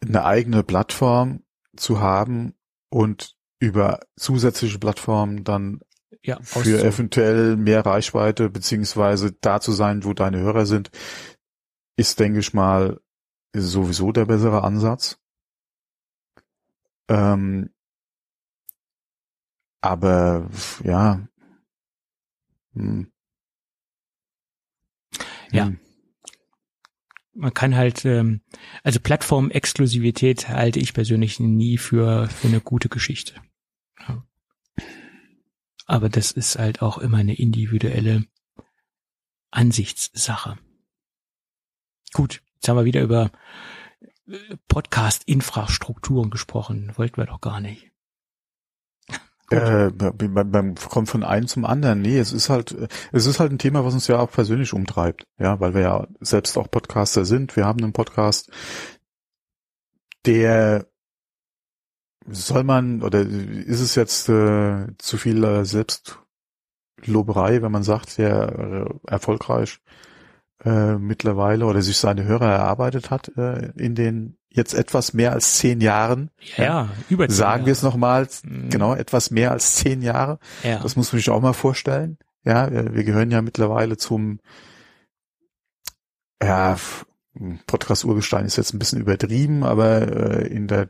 [0.06, 1.44] Eine eigene Plattform
[1.76, 2.54] zu haben
[2.90, 5.82] und über zusätzliche Plattformen dann
[6.24, 10.92] ja, für eventuell mehr Reichweite beziehungsweise da zu sein, wo deine Hörer sind,
[11.98, 13.00] ist, denke ich mal,
[13.54, 15.20] sowieso der bessere Ansatz.
[17.10, 17.70] Ähm,
[19.82, 20.50] aber
[20.84, 21.28] ja.
[22.74, 23.12] Hm.
[25.52, 25.66] Ja.
[25.66, 25.80] Hm.
[27.34, 28.42] Man kann halt, ähm,
[28.84, 33.36] also Plattformexklusivität halte ich persönlich nie für, für eine gute Geschichte.
[35.92, 38.24] Aber das ist halt auch immer eine individuelle
[39.52, 40.58] Ansichtssache.
[42.14, 43.30] Gut, jetzt haben wir wieder über
[44.26, 46.94] äh, Podcast-Infrastrukturen gesprochen.
[46.96, 47.92] Wollten wir doch gar nicht.
[49.52, 52.02] Äh, beim, beim, kommt von einem zum anderen.
[52.02, 52.74] Nee, es ist halt,
[53.12, 55.26] es ist halt ein Thema, was uns ja auch persönlich umtreibt.
[55.40, 57.58] Ja, weil wir ja selbst auch Podcaster sind.
[57.58, 58.50] Wir haben einen Podcast,
[60.26, 60.90] der
[62.28, 68.88] soll man, oder ist es jetzt äh, zu viel äh, Selbstloberei, wenn man sagt, der
[69.08, 69.80] äh, erfolgreich
[70.64, 75.58] äh, mittlerweile oder sich seine Hörer erarbeitet hat äh, in den jetzt etwas mehr als
[75.58, 76.30] zehn Jahren.
[76.58, 77.66] Ja, ja über zehn Sagen Jahre.
[77.68, 78.70] wir es nochmal, Mhm.
[78.70, 80.40] genau, etwas mehr als zehn Jahre.
[80.64, 80.80] Ja.
[80.80, 82.18] Das muss man sich auch mal vorstellen.
[82.44, 84.40] Ja, äh, wir gehören ja mittlerweile zum
[86.44, 86.76] ja,
[87.66, 90.90] Podcast Urgestein ist jetzt ein bisschen übertrieben, aber äh, in der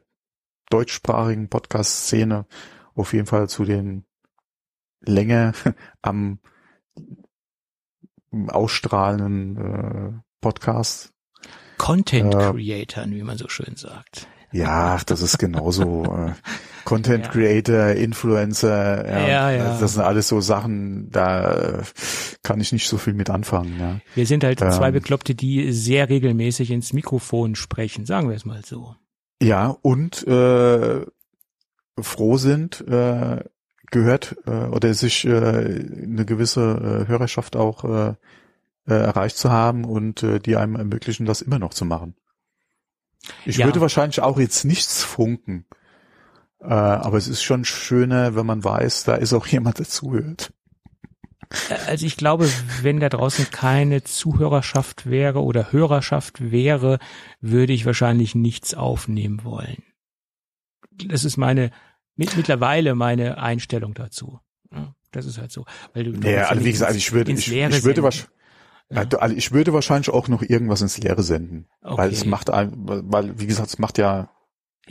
[0.72, 2.46] deutschsprachigen Podcast-Szene
[2.96, 4.06] auf jeden Fall zu den
[5.02, 5.54] länger
[6.02, 6.40] am
[8.48, 10.12] ausstrahlenden äh,
[10.42, 11.12] Podcasts.
[11.78, 14.28] Content Äh, Creator, wie man so schön sagt.
[14.54, 16.04] Ja, das ist genauso.
[16.06, 16.34] äh,
[16.86, 17.32] Content Ja.
[17.32, 19.80] Creator, Influencer, ja, Ja, ja.
[19.80, 21.84] das sind alles so Sachen, da äh,
[22.44, 23.80] kann ich nicht so viel mit anfangen.
[23.80, 24.00] Ja.
[24.16, 24.94] Wir sind halt zwei Ähm.
[24.94, 28.96] Bekloppte, die sehr regelmäßig ins Mikrofon sprechen, sagen wir es mal so.
[29.42, 31.06] Ja, und äh,
[32.00, 33.44] froh sind, äh,
[33.90, 38.10] gehört äh, oder sich äh, eine gewisse äh, Hörerschaft auch äh,
[38.88, 42.16] äh, erreicht zu haben und äh, die einem ermöglichen, das immer noch zu machen.
[43.46, 43.66] Ich Ja.
[43.66, 45.66] würde wahrscheinlich auch jetzt nichts funken,
[46.60, 50.54] äh, aber es ist schon schöner, wenn man weiß, da ist auch jemand, der zuhört.
[51.88, 52.50] Also ich glaube,
[52.82, 57.00] wenn da draußen keine Zuhörerschaft wäre oder Hörerschaft wäre,
[57.42, 59.84] würde ich wahrscheinlich nichts aufnehmen wollen.
[61.08, 61.72] Das ist meine
[62.16, 64.40] mit, mittlerweile meine Einstellung dazu.
[65.12, 65.66] Das ist halt so.
[65.94, 68.32] Weil du, du Ja, also wie gesagt, ins- ich würde, ich, ich würde wahrscheinlich,
[68.90, 69.04] Ja.
[69.04, 72.16] Ja, also ich würde wahrscheinlich auch noch irgendwas ins Leere senden, weil Okay.
[72.16, 74.30] es macht weil wie gesagt, es macht ja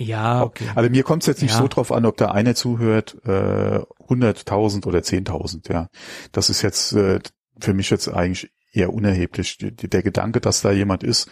[0.01, 0.65] Ja, okay.
[0.75, 1.59] Also mir kommt es jetzt nicht Ja.
[1.59, 5.89] so drauf an, ob da einer zuhört, äh, 100.000 oder 10.000, ja.
[6.33, 7.21] Das ist jetzt äh,
[7.61, 9.59] für mich jetzt eigentlich eher unerheblich.
[9.61, 11.29] Der Gedanke, dass da jemand ist,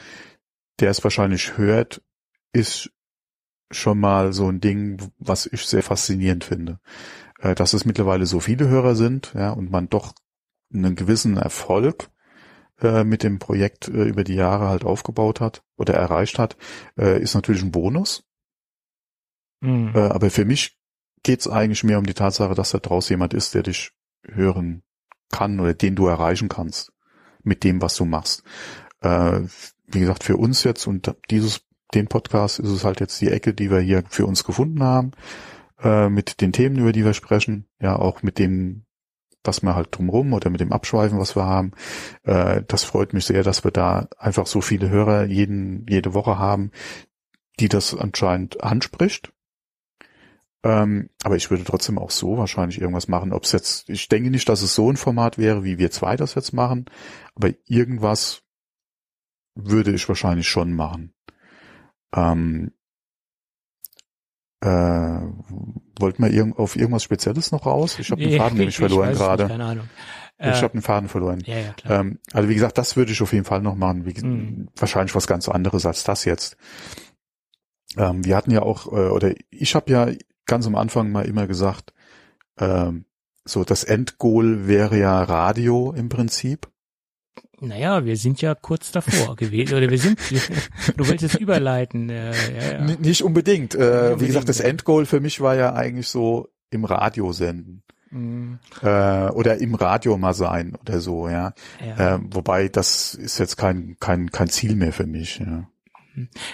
[0.81, 2.03] der es wahrscheinlich hört,
[2.53, 2.91] ist
[3.71, 6.79] schon mal so ein Ding, was ich sehr faszinierend finde.
[7.41, 10.13] Äh, dass es mittlerweile so viele Hörer sind, ja, und man doch
[10.75, 12.11] einen gewissen Erfolg
[12.83, 16.59] äh, mit dem Projekt äh, über die Jahre halt aufgebaut hat oder erreicht hat,
[16.99, 18.25] äh, ist natürlich ein Bonus.
[19.63, 19.93] Hm.
[19.95, 20.79] Äh, aber für mich
[21.23, 23.93] geht's eigentlich mehr um die Tatsache, dass da draußen jemand ist, der dich
[24.25, 24.83] hören
[25.31, 26.93] kann oder den du erreichen kannst
[27.43, 28.43] mit dem, was du machst.
[29.01, 29.41] Äh,
[29.87, 31.63] wie gesagt, für uns jetzt und dieses,
[31.95, 35.13] den Podcast ist es halt jetzt die Ecke, die wir hier für uns gefunden haben,
[35.83, 38.85] äh, mit den Themen, über die wir sprechen, ja auch mit dem,
[39.45, 41.73] was wir halt drumrum oder mit dem Abschweifen, was wir haben.
[42.25, 46.39] Äh, das freut mich sehr, dass wir da einfach so viele Hörer jeden, jede Woche
[46.39, 46.71] haben,
[47.61, 49.33] die das anscheinend anspricht.
[50.65, 53.33] Ähm, aber ich würde trotzdem auch so wahrscheinlich irgendwas machen.
[53.33, 56.17] Ob es jetzt, ich denke nicht, dass es so ein Format wäre, wie wir zwei
[56.17, 56.87] das jetzt machen,
[57.35, 58.43] aber irgendwas
[59.55, 61.13] würde ich wahrscheinlich schon machen.
[62.15, 62.73] Ähm,
[64.61, 64.69] äh,
[66.01, 67.99] wollten wir irgend, auf irgendwas Spezielles noch raus?
[68.01, 69.47] Ich habe den Faden nämlich ich verloren gerade.
[69.47, 69.89] Keine Ahnung.
[70.41, 71.41] Ich Äh, habe den Faden verloren.
[71.47, 72.01] ja, ja, klar.
[72.01, 74.07] Ähm, also wie gesagt, das würde ich auf jeden Fall noch machen.
[74.07, 74.69] Wie, Mhm.
[74.77, 76.57] Wahrscheinlich was ganz anderes als das jetzt.
[77.97, 80.09] Ähm, wir hatten ja auch, äh, oder ich habe ja
[80.49, 81.93] ganz am Anfang mal immer gesagt,
[82.59, 83.05] ähm,
[83.45, 86.69] so das Endgoal wäre ja Radio im Prinzip.
[87.61, 89.77] Naja, wir sind ja kurz davor gewesen.
[89.77, 90.19] Oder wir sind,
[90.97, 92.11] du wolltest jetzt überleiten.
[92.11, 92.97] Äh, ja, ja.
[92.99, 93.75] Nicht unbedingt.
[93.75, 94.61] Äh, unbedingt, wie gesagt, das.
[94.61, 97.83] Endgoal für mich war ja eigentlich so im Radio senden.
[98.11, 98.59] Mhm.
[98.83, 101.53] Äh, oder im Radio mal sein oder so, ja.
[101.85, 102.15] ja.
[102.15, 105.69] Ähm, wobei das ist jetzt kein, kein, kein Ziel mehr für mich, ja.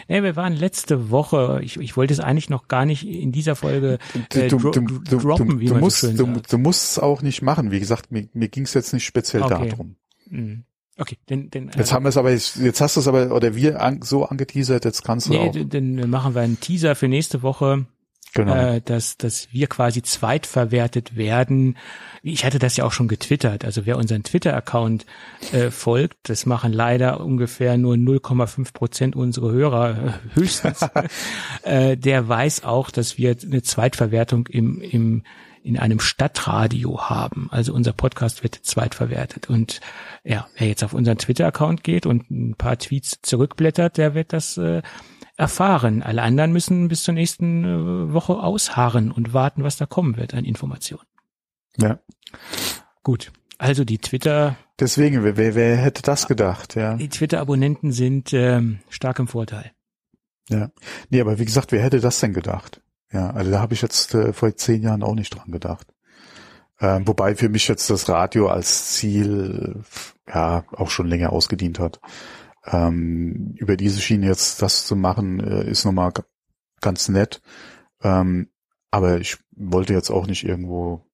[0.08, 3.56] Nee, wir waren letzte Woche, ich, ich wollte es eigentlich noch gar nicht in dieser
[3.56, 3.98] Folge
[4.34, 6.52] äh, du, du, du, droppen, du, wie du man musst, so schön du, sagt.
[6.52, 7.70] du musst es auch nicht machen.
[7.70, 9.68] Wie gesagt, mir, mir ging es jetzt nicht speziell Okay.
[9.70, 9.96] darum.
[10.28, 10.64] Mhm.
[10.96, 13.34] Okay, denn, denn Jetzt äh, haben wir es aber, jetzt, jetzt hast du es aber,
[13.34, 15.56] oder wir an, so angeteasert, jetzt kannst du nee, auch.
[15.68, 17.86] dann machen wir einen Teaser für nächste Woche.
[18.34, 18.54] Genau.
[18.54, 21.76] äh, dass, dass wir quasi zweitverwertet werden.
[22.22, 23.64] Ich hatte das ja auch schon getwittert.
[23.64, 25.06] Also wer unseren Twitter-Account
[25.52, 30.86] äh, folgt, das machen leider ungefähr nur 0,5 Prozent unserer Hörer äh, höchstens.
[31.62, 35.22] äh, der weiß auch, dass wir eine Zweitverwertung im, im
[35.64, 37.48] in einem Stadtradio haben.
[37.50, 39.48] Also unser Podcast wird zweitverwertet.
[39.48, 39.80] Und
[40.22, 44.58] ja, wer jetzt auf unseren Twitter-Account geht und ein paar Tweets zurückblättert, der wird das
[44.58, 44.82] äh,
[45.36, 46.02] erfahren.
[46.02, 50.34] Alle anderen müssen bis zur nächsten äh, Woche ausharren und warten, was da kommen wird
[50.34, 51.06] an Informationen.
[51.76, 51.98] Ja.
[53.02, 53.32] Gut.
[53.58, 54.56] Also die Twitter.
[54.80, 56.94] Deswegen, wer, wer hätte das gedacht, ja?
[56.94, 59.72] Die Twitter-Abonnenten sind ähm, stark im Vorteil.
[60.48, 60.70] Ja.
[61.10, 62.80] Nee, aber wie gesagt, wer hätte das denn gedacht?
[63.12, 65.86] Ja, also da habe ich jetzt äh, vor zehn Jahren auch nicht dran gedacht.
[66.80, 69.84] Ähm, wobei für mich jetzt das Radio als Ziel
[70.26, 72.00] ja auch schon länger ausgedient hat.
[72.66, 76.12] Ähm, über diese Schiene jetzt das zu machen, äh, ist nochmal
[76.80, 77.42] ganz nett.
[78.02, 78.48] Ähm,
[78.90, 81.04] aber ich wollte jetzt auch nicht irgendwo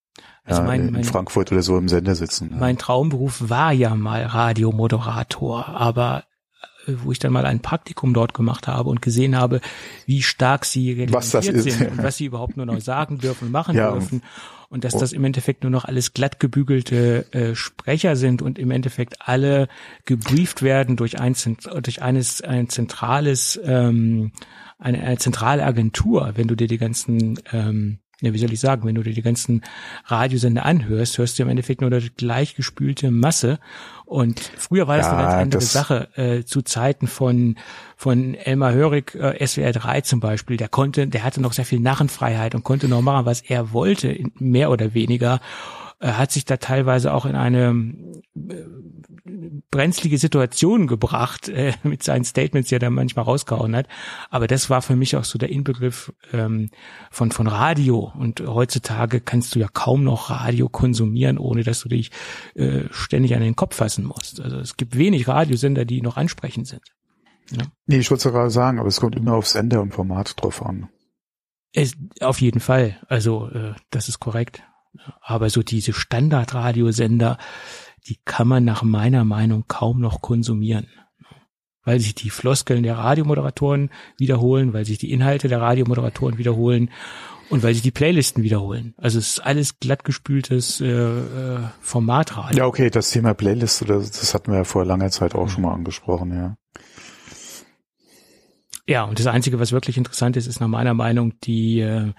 [0.45, 2.57] also mein, in mein, Frankfurt oder so im Sender sitzen.
[2.59, 6.30] Mein Traumberuf war ja mal Radiomoderator, aber äh,
[6.87, 9.61] wo ich dann mal ein Praktikum dort gemacht habe und gesehen habe,
[10.07, 13.77] wie stark sie reglementiert sind und was sie überhaupt nur noch sagen dürfen und machen
[13.77, 14.23] ja, dürfen.
[14.69, 15.01] Und dass oh.
[15.01, 19.69] das im Endeffekt nur noch alles glatt gebügelte äh, Sprecher sind und im Endeffekt alle
[20.05, 21.35] gebrieft werden durch ein,
[21.83, 24.31] durch eines, ein zentrales, ähm,
[24.79, 28.87] eine, eine zentrale Agentur, wenn du dir die ganzen ähm, ja, wie soll ich sagen,
[28.87, 29.63] wenn du dir die ganzen
[30.07, 33.59] Radiosender anhörst, hörst du im Endeffekt nur eine gleichgespülte Masse.
[34.05, 37.57] Und früher war das ja, eine ganz andere Sache, äh, zu Zeiten von,
[37.97, 41.81] von Elmar Hörig, äh, SWR 3 zum Beispiel, der konnte, der hatte noch sehr viel
[41.81, 45.41] Narrenfreiheit und konnte noch machen, was er wollte, mehr oder weniger.
[46.01, 47.71] Er hat sich da teilweise auch in eine
[48.35, 48.65] äh,
[49.71, 53.87] brenzlige Situation gebracht äh, mit seinen Statements, die er da manchmal rausgehauen hat.
[54.31, 56.71] Aber das war für mich auch so der Inbegriff ähm,
[57.11, 58.13] von von Radio.
[58.19, 62.11] Und heutzutage kannst du ja kaum noch Radio konsumieren, ohne dass du dich
[62.55, 64.41] äh, ständig an den Kopf fassen musst.
[64.41, 66.83] Also es gibt wenig Radiosender, die noch ansprechend sind.
[67.51, 67.65] Ja.
[67.87, 70.89] Nee, ich wollte sogar sagen, aber es kommt immer auf Sender und Format drauf an.
[71.73, 72.99] Es, auf jeden Fall.
[73.09, 74.63] Also äh, das ist korrekt.
[75.21, 77.39] Aber so diese Standardradiosender,
[78.07, 80.89] die kann man nach meiner Meinung kaum noch konsumieren.
[81.83, 86.91] Weil sich die Floskeln der Radiomoderatoren wiederholen, weil sich die Inhalte der Radiomoderatoren wiederholen
[87.49, 88.95] und weil sich die Playlisten wiederholen.
[88.97, 92.59] Also es ist alles glattgespültes äh, äh, Formatradio.
[92.59, 95.49] Ja, okay, das Thema Playlist, das, das hatten wir ja vor langer Zeit auch mhm.
[95.49, 96.57] schon mal angesprochen, ja.
[98.87, 102.13] Ja, und das Einzige, was wirklich interessant ist, ist nach meiner Meinung die äh,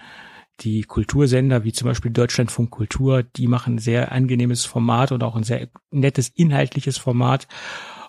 [0.64, 5.36] die Kultursender, wie zum Beispiel Deutschlandfunk Kultur, die machen ein sehr angenehmes Format und auch
[5.36, 7.48] ein sehr nettes inhaltliches Format.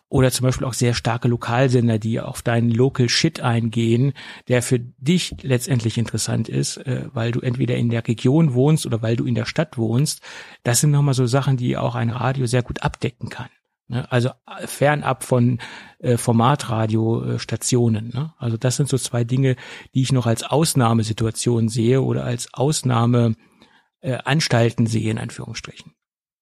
[0.09, 4.13] Oder zum Beispiel auch sehr starke Lokalsender, die auf deinen Local Shit eingehen,
[4.47, 9.01] der für dich letztendlich interessant ist, äh, weil du entweder in der Region wohnst oder
[9.01, 10.21] weil du in der Stadt wohnst.
[10.61, 13.49] Das sind nochmal so Sachen, die auch ein Radio sehr gut abdecken kann.
[13.93, 14.11] Ne?
[14.11, 15.59] Also äh, fernab von
[15.99, 18.11] äh, Formatradiostationen.
[18.13, 18.33] Ne?
[18.37, 19.55] Also das sind so zwei Dinge,
[19.93, 25.93] die ich noch als Ausnahmesituation sehe oder als Ausnahmeanstalten äh, sehe, in Anführungsstrichen.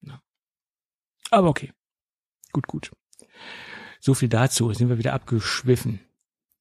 [0.02, 0.20] Ne?
[1.30, 1.74] Aber okay.
[2.54, 2.92] Gut, gut.
[4.00, 4.74] So viel dazu.
[4.74, 6.00] Sind wir wieder abgeschwiffen.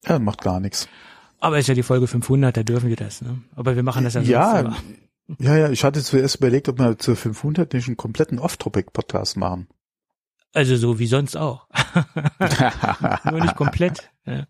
[0.05, 0.89] Ja, macht gar nichts.
[1.39, 3.21] Aber ist ja die Folge 500, da dürfen wir das.
[3.21, 3.41] Ne?
[3.55, 4.75] Aber wir machen das ja, ja
[5.39, 9.67] Ja, ja, ich hatte zuerst überlegt, ob wir zur 500 nicht einen kompletten Off-Topic-Podcast machen.
[10.53, 11.67] Also so wie sonst auch.
[13.31, 14.11] Nur nicht komplett.
[14.25, 14.47] Ja.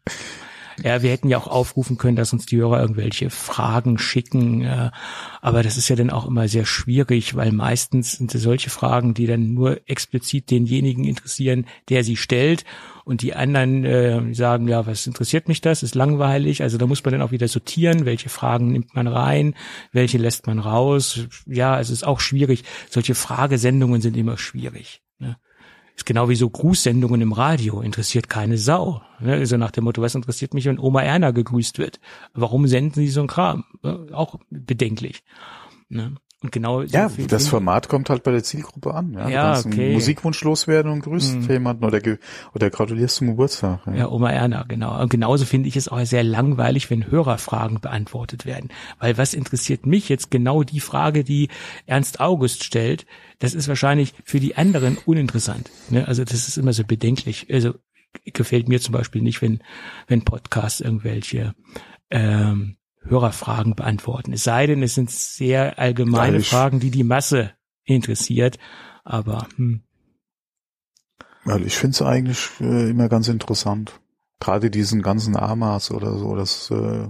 [0.82, 1.03] ja.
[1.03, 4.68] wir hätten ja auch aufrufen können, dass uns die Hörer irgendwelche Fragen schicken.
[5.41, 9.14] Aber das ist ja dann auch immer sehr schwierig, weil meistens sind es solche Fragen,
[9.14, 12.65] die dann nur explizit denjenigen interessieren, der sie stellt.
[13.06, 15.84] Und die anderen äh, sagen, ja, was interessiert mich das?
[15.84, 16.64] Ist langweilig.
[16.64, 19.56] Also da muss man dann auch wieder sortieren, welche Fragen nimmt man rein,
[19.91, 21.28] welche lässt man raus.
[21.45, 22.64] Ja, es ist auch schwierig.
[22.90, 25.02] Solche Fragesendungen sind immer schwierig.
[25.19, 25.38] Ne?
[25.95, 29.01] Ist genau wie so Grußsendungen im Radio, interessiert keine Sau.
[29.19, 29.34] Ne?
[29.34, 31.99] Also nach dem Motto, was interessiert mich, wenn Oma Erna gegrüßt wird?
[32.34, 33.65] Warum senden sie so ein Kram?
[34.11, 35.23] Auch bedenklich.
[35.89, 36.15] Ne?
[36.43, 39.13] Und genau ja, so das Format kommt halt bei der Zielgruppe an.
[39.13, 39.93] Ja, ja okay.
[39.93, 41.49] Musikwunsch loswerden und grüßt hm.
[41.49, 42.01] jemanden oder,
[42.55, 43.85] oder gratulierst zum Geburtstag.
[43.85, 43.93] Ja.
[43.93, 44.99] ja, Oma Erna, genau.
[44.99, 48.69] Und genauso finde ich es auch sehr langweilig, wenn Hörerfragen beantwortet werden.
[48.97, 51.49] Weil was interessiert mich jetzt genau die Frage, die
[51.85, 53.05] Ernst August stellt?
[53.38, 55.69] Das ist wahrscheinlich für die anderen uninteressant.
[55.89, 56.07] Ne?
[56.07, 57.47] Also das ist immer so bedenklich.
[57.51, 57.76] Also
[58.26, 59.59] gefällt mir zum Beispiel nicht, wenn,
[60.07, 61.53] wenn Podcasts irgendwelche
[62.09, 64.34] ähm, Hörerfragen beantworten.
[64.34, 66.49] Es sei denn, es sind sehr allgemeine Ehrlich.
[66.49, 67.52] Fragen, die die Masse
[67.84, 68.57] interessiert.
[69.03, 69.82] Aber hm.
[71.45, 73.99] Ja, ich finde es eigentlich äh, immer ganz interessant.
[74.40, 77.07] Gerade diesen ganzen Amas oder so, das äh,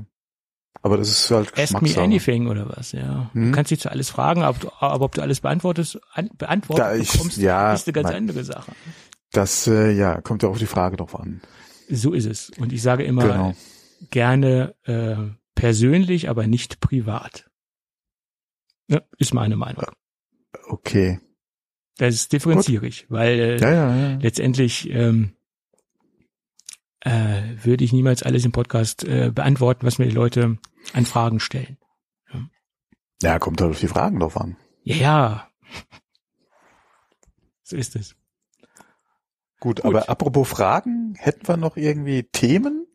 [0.82, 3.30] Aber das ist halt Ask me anything oder was, ja.
[3.34, 3.48] Hm?
[3.48, 6.96] Du kannst dich zu alles fragen, aber, aber ob du alles beantwortest, an, beantwortet Da
[6.96, 8.72] ich- bekommst, ja, ist eine ganz mein- andere Sache.
[9.34, 11.42] Das, äh, ja, kommt ja auf die Frage drauf an.
[11.90, 12.50] So ist es.
[12.58, 13.54] Und ich sage immer Genau.
[14.10, 15.16] gerne äh,
[15.56, 17.50] persönlich, aber nicht privat.
[18.88, 19.86] Ja, ist meine Meinung.
[20.68, 21.20] Okay.
[21.98, 25.36] Das differenziere ich, weil äh, Ja, ja, letztendlich ähm,
[27.02, 30.58] äh, würde ich niemals alles im Podcast äh, beantworten, was mir die Leute
[30.94, 31.78] an Fragen stellen.
[33.22, 34.58] Ja, kommt halt auf die Fragen drauf an.
[34.84, 35.48] Ja, ja.
[37.64, 38.18] So ist es.
[39.62, 42.86] Gut, aber apropos Fragen, hätten wir noch irgendwie Themen?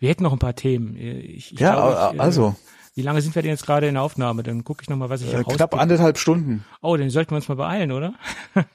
[0.00, 0.96] Wir hätten noch ein paar Themen.
[0.96, 2.56] Ich, ich ja, glaube, ich, äh, also
[2.94, 4.42] Wie lange sind wir denn jetzt gerade in der Aufnahme?
[4.42, 6.64] Dann gucke ich nochmal, was ich hier äh, knapp anderthalb Stunden.
[6.82, 8.14] Oh, dann sollten wir uns mal beeilen, oder?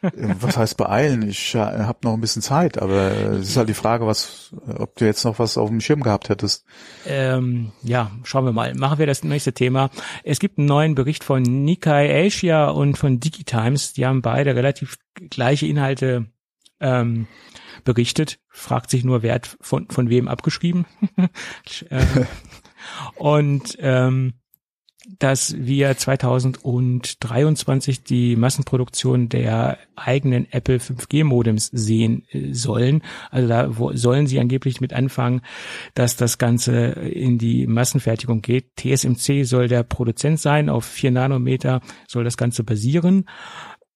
[0.01, 1.27] Äh, Was heißt beeilen?
[1.27, 4.55] Ich äh, habe noch ein bisschen Zeit, aber äh, es ist halt die Frage, was,
[4.67, 6.63] äh, ob du jetzt noch was auf dem Schirm gehabt hättest.
[7.05, 8.73] Ähm, ja, schauen wir mal.
[8.75, 9.89] Machen wir das nächste Thema.
[10.23, 13.93] Es gibt einen neuen Bericht von Nikkei Asia und von Digitimes.
[13.93, 14.97] Die haben beide relativ
[15.29, 16.27] gleiche Inhalte
[16.79, 17.27] ähm,
[17.85, 18.39] berichtet.
[18.49, 20.85] Fragt sich nur, wer hat von, von wem abgeschrieben.
[21.89, 22.27] ähm,
[23.15, 24.33] und ähm,
[25.19, 33.03] dass wir 2023 die Massenproduktion der eigenen Apple 5G-Modems sehen äh, sollen.
[33.29, 35.41] Also da sollen sie angeblich mit anfangen,
[35.93, 38.75] dass das Ganze in die Massenfertigung geht.
[38.77, 43.25] TSMC soll der Produzent sein, auf vier Nanometer soll das Ganze basieren.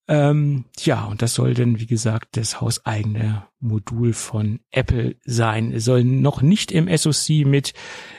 [0.10, 5.72] Ähm, ja, und das soll dann, wie gesagt, das hauseigene Modul von Apple sein.
[5.72, 7.76] Es soll noch nicht im SoC mit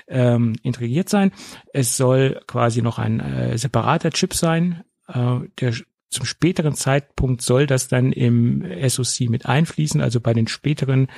[0.06, 1.32] ähm, integriert sein.
[1.72, 4.84] Es soll quasi noch ein äh, separater Chip sein.
[5.08, 5.74] Äh, der
[6.10, 11.08] zum späteren Zeitpunkt soll das dann im SoC mit einfließen, also bei den späteren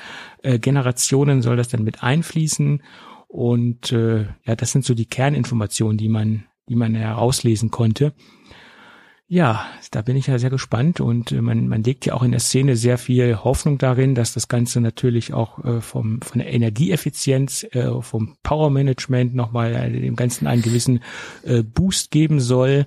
[0.43, 2.82] äh, Generationen soll das dann mit einfließen.
[3.28, 8.15] Und äh, ja, das sind so die Kerninformationen, die man, die man herauslesen konnte.
[9.32, 12.32] Ja, da bin ich ja sehr gespannt und äh, man, man legt ja auch in
[12.32, 16.52] der Szene sehr viel Hoffnung darin, dass das Ganze natürlich auch äh, vom, von der
[16.52, 21.00] Energieeffizienz, äh, vom Powermanagement nochmal äh, dem Ganzen einen gewissen
[21.44, 22.86] äh, Boost geben soll.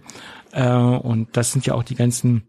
[0.52, 2.44] Äh, und das sind ja auch die ganzen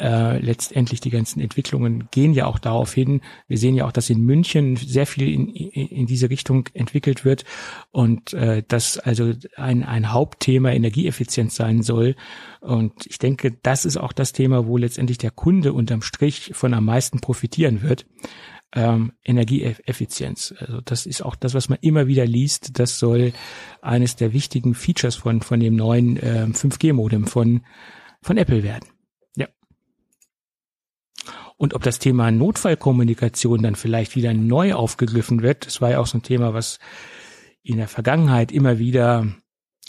[0.00, 3.20] äh, letztendlich die ganzen Entwicklungen gehen ja auch darauf hin.
[3.46, 7.24] Wir sehen ja auch, dass in München sehr viel in, in, in diese Richtung entwickelt
[7.24, 7.44] wird
[7.90, 12.16] und äh, dass also ein, ein Hauptthema Energieeffizienz sein soll.
[12.60, 16.74] Und ich denke, das ist auch das Thema, wo letztendlich der Kunde unterm Strich von
[16.74, 18.06] am meisten profitieren wird.
[18.72, 20.52] Ähm, Energieeffizienz.
[20.58, 22.80] Also das ist auch das, was man immer wieder liest.
[22.80, 23.32] Das soll
[23.82, 27.60] eines der wichtigen Features von, von dem neuen äh, 5G-Modem von,
[28.20, 28.93] von Apple werden.
[31.64, 36.06] Und ob das Thema Notfallkommunikation dann vielleicht wieder neu aufgegriffen wird, das war ja auch
[36.06, 36.78] so ein Thema, was
[37.62, 39.26] in der Vergangenheit immer wieder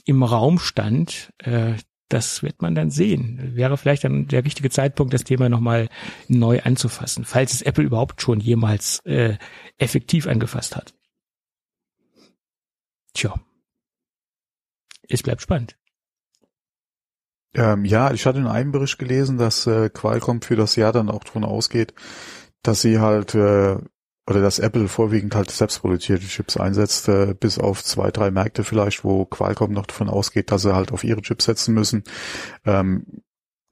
[0.06, 1.34] im Raum stand.
[1.40, 1.74] Äh,
[2.08, 3.58] das wird man dann sehen.
[3.58, 5.90] Wäre vielleicht dann der richtige Zeitpunkt, das Thema nochmal
[6.30, 9.38] neu anzufassen, falls es Apple überhaupt schon jemals äh,
[9.78, 10.94] effektiv angefasst hat.
[13.14, 13.38] Tja.
[15.10, 15.76] Es bleibt spannend.
[17.56, 21.10] Ähm, ja, ich hatte in einem Bericht gelesen, dass äh, Qualcomm für das Jahr dann
[21.10, 21.94] auch davon ausgeht,
[22.64, 23.77] dass sie halt äh,
[24.27, 29.03] oder dass Apple vorwiegend halt selbstproduzierte Chips einsetzt, äh, bis auf zwei, drei Märkte vielleicht,
[29.03, 32.03] wo Qualcomm noch davon ausgeht, dass sie halt auf ihre Chips setzen müssen.
[32.65, 33.06] Ähm,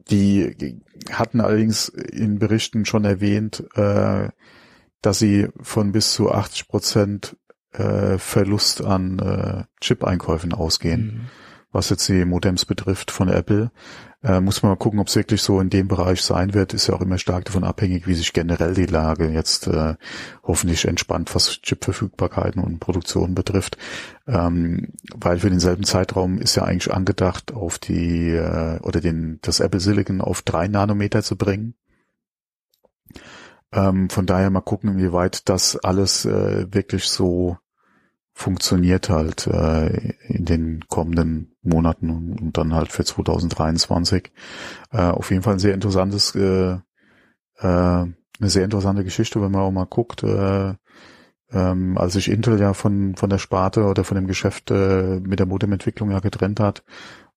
[0.10, 0.81] die
[1.11, 4.30] hatten allerdings in Berichten schon erwähnt, äh,
[5.01, 7.38] dass sie von bis zu 80 Prozent
[7.72, 11.43] äh, Verlust an äh, Chip-Einkäufen ausgehen Mhm.
[11.74, 13.72] Was jetzt die Modems betrifft von Apple.
[14.24, 16.74] Äh, muss man mal gucken, ob es wirklich so in dem Bereich sein wird.
[16.74, 19.95] Ist ja auch immer stark davon abhängig, wie sich generell die Lage jetzt äh,
[20.44, 23.78] hoffentlich entspannt, was Chip-Verfügbarkeiten und Produktion betrifft.
[24.26, 29.60] Ähm, weil für denselben Zeitraum ist ja eigentlich angedacht, auf die äh, oder den das
[29.60, 31.74] Apple Silicon auf drei Nanometer zu bringen.
[33.74, 37.58] Ähm, von daher mal gucken, inwieweit das alles äh, wirklich so
[38.32, 44.31] funktioniert halt äh, in den kommenden Monaten und, und dann halt für 2023.
[44.91, 46.80] Äh, auf jeden Fall ein sehr interessantes, äh, äh,
[47.61, 50.23] eine sehr interessante Geschichte, wenn man auch mal guckt.
[50.23, 50.76] Äh,
[51.52, 55.40] ähm, als sich Intel ja von von der Sparte oder von dem Geschäft äh, mit
[55.40, 56.84] der Modementwicklung ja getrennt hat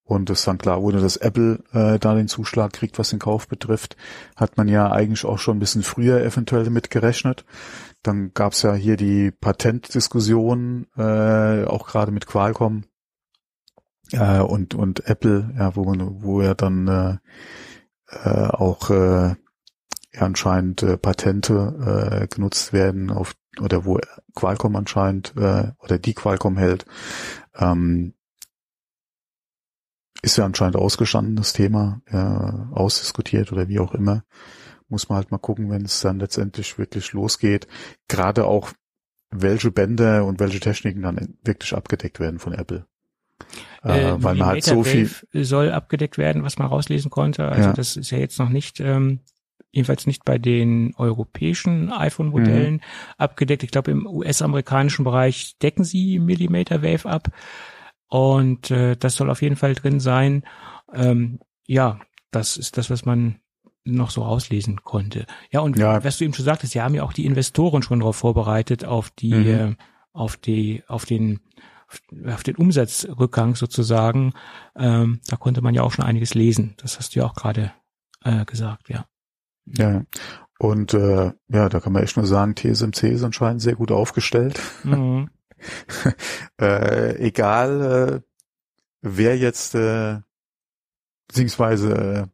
[0.06, 3.48] und es dann klar wurde, dass Apple äh, da den Zuschlag kriegt, was den Kauf
[3.48, 3.96] betrifft,
[4.36, 7.44] hat man ja eigentlich auch schon ein bisschen früher eventuell damit gerechnet.
[8.02, 12.84] Dann gab's ja hier die Patentdiskussion, äh, auch gerade mit Qualcomm
[14.12, 17.16] äh, und und Apple, ja, wo man, wo ja dann äh,
[18.08, 19.36] äh, auch äh, ja,
[20.20, 23.98] anscheinend äh, Patente äh, genutzt werden, auf oder wo
[24.34, 26.86] Qualcomm anscheinend äh, oder die Qualcomm hält,
[27.54, 28.14] ähm,
[30.22, 32.16] ist ja anscheinend ausgestanden, das Thema, äh,
[32.74, 34.24] ausdiskutiert oder wie auch immer.
[34.88, 37.66] Muss man halt mal gucken, wenn es dann letztendlich wirklich losgeht.
[38.08, 38.72] Gerade auch,
[39.30, 42.86] welche Bänder und welche Techniken dann wirklich abgedeckt werden von Apple.
[43.84, 47.48] Äh, äh, weil man halt so viel soll abgedeckt werden, was man rauslesen konnte.
[47.48, 47.72] Also ja.
[47.72, 49.20] das ist ja jetzt noch nicht ähm,
[49.70, 52.80] jedenfalls nicht bei den europäischen iPhone-Modellen mhm.
[53.18, 53.62] abgedeckt.
[53.62, 57.28] Ich glaube, im US-amerikanischen Bereich decken sie Millimeter Wave ab.
[58.08, 60.44] Und äh, das soll auf jeden Fall drin sein.
[60.94, 62.00] Ähm, ja,
[62.30, 63.40] das ist das, was man
[63.84, 65.26] noch so rauslesen konnte.
[65.50, 66.02] Ja, und ja.
[66.02, 69.10] was du eben schon sagtest, sie haben ja auch die Investoren schon darauf vorbereitet, auf
[69.10, 69.46] die, mhm.
[69.46, 69.74] äh,
[70.12, 71.40] auf die, auf den,
[72.26, 74.32] auf den Umsatzrückgang sozusagen.
[74.74, 76.74] Ähm, da konnte man ja auch schon einiges lesen.
[76.78, 77.72] Das hast du ja auch gerade
[78.24, 79.06] äh, gesagt, ja.
[79.66, 80.04] Ja,
[80.58, 84.60] und äh, ja, da kann man echt nur sagen, TSMC ist anscheinend sehr gut aufgestellt.
[84.84, 85.30] Mhm.
[86.60, 88.20] äh, egal, äh,
[89.02, 90.20] wer jetzt, äh,
[91.28, 92.30] beziehungsweise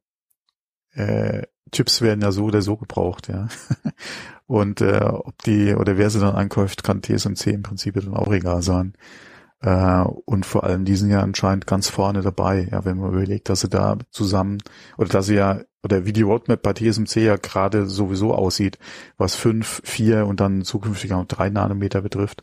[0.92, 1.42] äh,
[1.72, 3.48] Chips werden ja so oder so gebraucht, ja.
[4.46, 8.30] Und äh, ob die oder wer sie dann einkauft, kann TSMC im Prinzip dann auch
[8.30, 8.92] egal sein.
[9.62, 13.48] Äh, und vor allem, die sind ja anscheinend ganz vorne dabei, ja, wenn man überlegt,
[13.48, 14.58] dass sie da zusammen,
[14.98, 18.78] oder dass sie ja, oder wie die Roadmap bei TSMC ja gerade sowieso aussieht,
[19.16, 22.42] was fünf, vier und dann zukünftig auch drei Nanometer betrifft,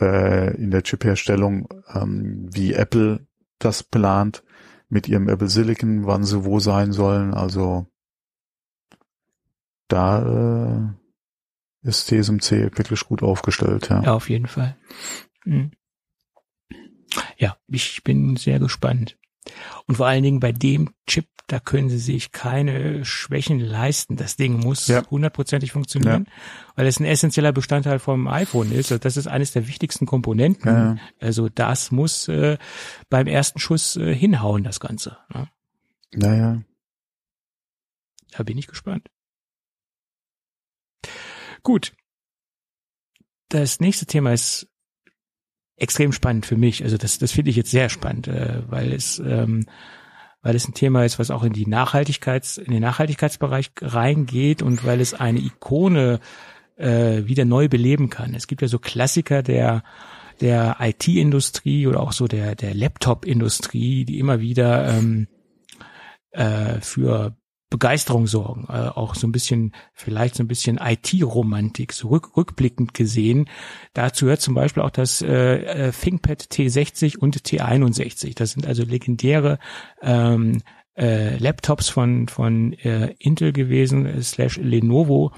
[0.00, 3.26] äh, in der Chip-Herstellung, ähm, wie Apple
[3.58, 4.44] das plant
[4.88, 7.86] mit ihrem Apple Silicon, wann sie wo sein sollen, also
[9.88, 10.94] da
[11.82, 14.02] äh, ist TSMC wirklich gut aufgestellt, ja.
[14.02, 14.76] Ja, auf jeden Fall.
[15.44, 15.72] Mhm
[17.36, 19.16] ja, ich bin sehr gespannt.
[19.86, 24.16] Und vor allen Dingen bei dem Chip, da können sie sich keine Schwächen leisten.
[24.16, 25.72] Das Ding muss hundertprozentig ja.
[25.74, 26.32] funktionieren, ja.
[26.76, 28.90] weil es ein essentieller Bestandteil vom iPhone ist.
[28.90, 30.70] Also das ist eines der wichtigsten Komponenten.
[30.70, 30.96] Ja.
[31.20, 32.56] Also das muss äh,
[33.10, 35.18] beim ersten Schuss äh, hinhauen, das Ganze.
[35.32, 35.48] Ne?
[36.12, 36.62] Naja.
[38.32, 39.10] Da bin ich gespannt.
[41.62, 41.94] Gut.
[43.50, 44.68] Das nächste Thema ist
[45.76, 46.82] extrem spannend für mich.
[46.84, 49.66] Also das, das finde ich jetzt sehr spannend, äh, weil es, ähm,
[50.42, 54.84] weil es ein Thema ist, was auch in die Nachhaltigkeits, in den Nachhaltigkeitsbereich reingeht und
[54.84, 56.20] weil es eine Ikone
[56.76, 58.34] äh, wieder neu beleben kann.
[58.34, 59.82] Es gibt ja so Klassiker der
[60.40, 65.28] der IT-Industrie oder auch so der der Laptop-Industrie, die immer wieder ähm,
[66.32, 67.36] äh, für
[67.74, 72.94] Begeisterung sorgen, äh, auch so ein bisschen, vielleicht so ein bisschen IT-Romantik, so rück, rückblickend
[72.94, 73.48] gesehen.
[73.94, 78.36] Dazu hört zum Beispiel auch das äh, äh ThinkPad T60 und T61.
[78.36, 79.58] Das sind also legendäre
[80.02, 80.62] ähm,
[80.96, 85.32] äh, Laptops von von äh, Intel gewesen äh, slash Lenovo,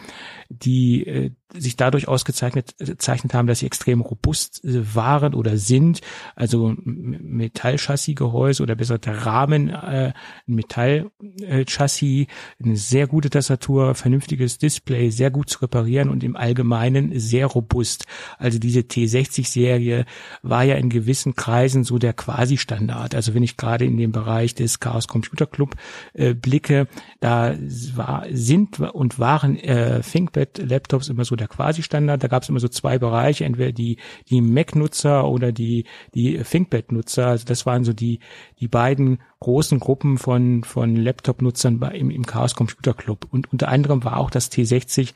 [0.48, 6.00] die äh, sich dadurch ausgezeichnet gezeichnet haben, dass sie extrem robust äh, waren oder sind.
[6.34, 10.12] Also Metallchassisgehäuse oder besser der Rahmen, äh,
[10.46, 12.26] Metallchassis,
[12.62, 18.06] eine sehr gute Tastatur, vernünftiges Display, sehr gut zu reparieren und im Allgemeinen sehr robust.
[18.38, 20.04] Also diese T60-Serie
[20.42, 23.14] war ja in gewissen Kreisen so der Quasi-Standard.
[23.14, 25.76] Also wenn ich gerade in dem Bereich des Chaos Computer Club
[26.12, 26.88] äh, blicke,
[27.20, 27.54] da
[27.94, 30.02] war, sind und waren äh,
[30.36, 32.22] ThinkPad-Laptops immer so der Quasi-Standard.
[32.22, 33.98] Da gab es immer so zwei Bereiche, entweder die,
[34.28, 35.84] die Mac-Nutzer oder die,
[36.14, 37.26] die ThinkPad-Nutzer.
[37.26, 38.20] Also das waren so die,
[38.60, 43.26] die beiden großen Gruppen von, von Laptop-Nutzern im, im Chaos Computer Club.
[43.30, 45.12] Und unter anderem war auch das T60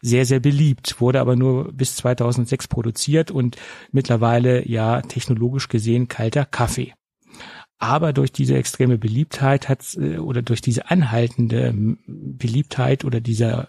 [0.00, 3.56] sehr, sehr beliebt, wurde aber nur bis 2006 produziert und
[3.92, 6.94] mittlerweile ja technologisch gesehen kalter Kaffee.
[7.82, 11.72] Aber durch diese extreme Beliebtheit hat äh, oder durch diese anhaltende
[12.06, 13.68] Beliebtheit oder dieser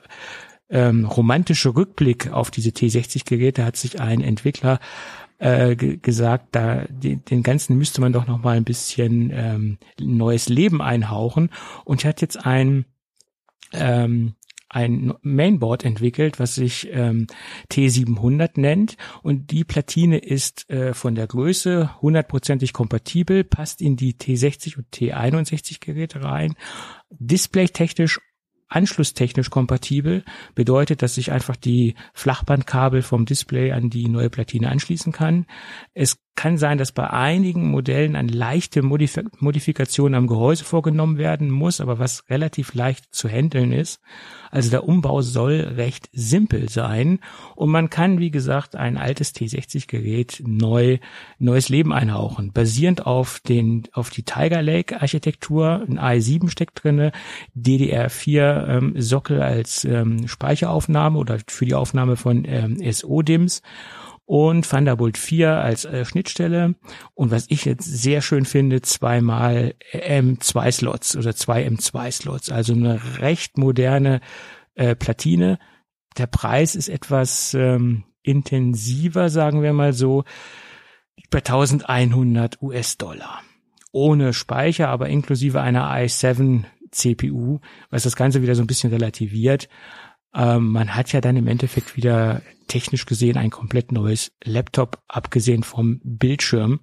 [0.71, 4.79] ähm, romantische Rückblick auf diese T60-Geräte hat sich ein Entwickler
[5.37, 10.49] äh, gesagt, da den, den ganzen müsste man doch noch mal ein bisschen ähm, neues
[10.49, 11.49] Leben einhauchen.
[11.83, 12.85] Und hat jetzt ein
[13.73, 14.35] ähm,
[14.73, 17.27] ein Mainboard entwickelt, was sich ähm,
[17.71, 18.95] T700 nennt.
[19.21, 24.87] Und die Platine ist äh, von der Größe hundertprozentig kompatibel, passt in die T60 und
[24.93, 26.55] T61 Geräte rein,
[27.09, 28.21] displaytechnisch
[28.71, 30.23] anschlusstechnisch kompatibel,
[30.55, 35.45] bedeutet, dass ich einfach die Flachbandkabel vom Display an die neue Platine anschließen kann.
[35.93, 41.51] Es kann sein, dass bei einigen Modellen eine leichte Modif Modifikation am Gehäuse vorgenommen werden
[41.51, 43.99] muss, aber was relativ leicht zu handeln ist.
[44.49, 47.19] Also der Umbau soll recht simpel sein
[47.55, 50.97] und man kann, wie gesagt, ein altes T60-Gerät neu,
[51.39, 52.51] neues Leben einhauchen.
[52.51, 57.11] Basierend auf den, auf die Tiger Lake Architektur, ein i7 steckt drinne,
[57.57, 63.61] DDR4 ähm, Sockel als ähm, Speicheraufnahme oder für die Aufnahme von ähm, SO-DIMMs
[64.31, 66.75] und Thunderbolt 4 als äh, Schnittstelle.
[67.15, 73.57] Und was ich jetzt sehr schön finde, zweimal M2-Slots oder zwei M2-Slots, also eine recht
[73.57, 74.21] moderne
[74.75, 75.59] äh, Platine.
[76.17, 80.23] Der Preis ist etwas ähm, intensiver, sagen wir mal so,
[81.29, 83.41] bei 1100 US-Dollar.
[83.91, 87.59] Ohne Speicher, aber inklusive einer i7 CPU,
[87.89, 89.67] was das Ganze wieder so ein bisschen relativiert.
[90.33, 95.63] Ähm, man hat ja dann im Endeffekt wieder technisch gesehen ein komplett neues Laptop, abgesehen
[95.63, 96.81] vom Bildschirm.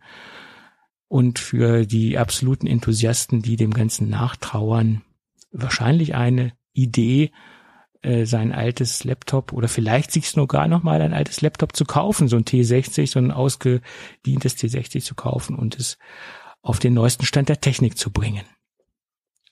[1.08, 5.02] Und für die absoluten Enthusiasten, die dem Ganzen nachtrauern,
[5.50, 7.30] wahrscheinlich eine Idee,
[8.02, 12.28] äh, sein altes Laptop oder vielleicht sich sogar noch mal ein altes Laptop zu kaufen,
[12.28, 15.98] so ein T60, so ein ausgedientes T60 zu kaufen und es
[16.62, 18.44] auf den neuesten Stand der Technik zu bringen.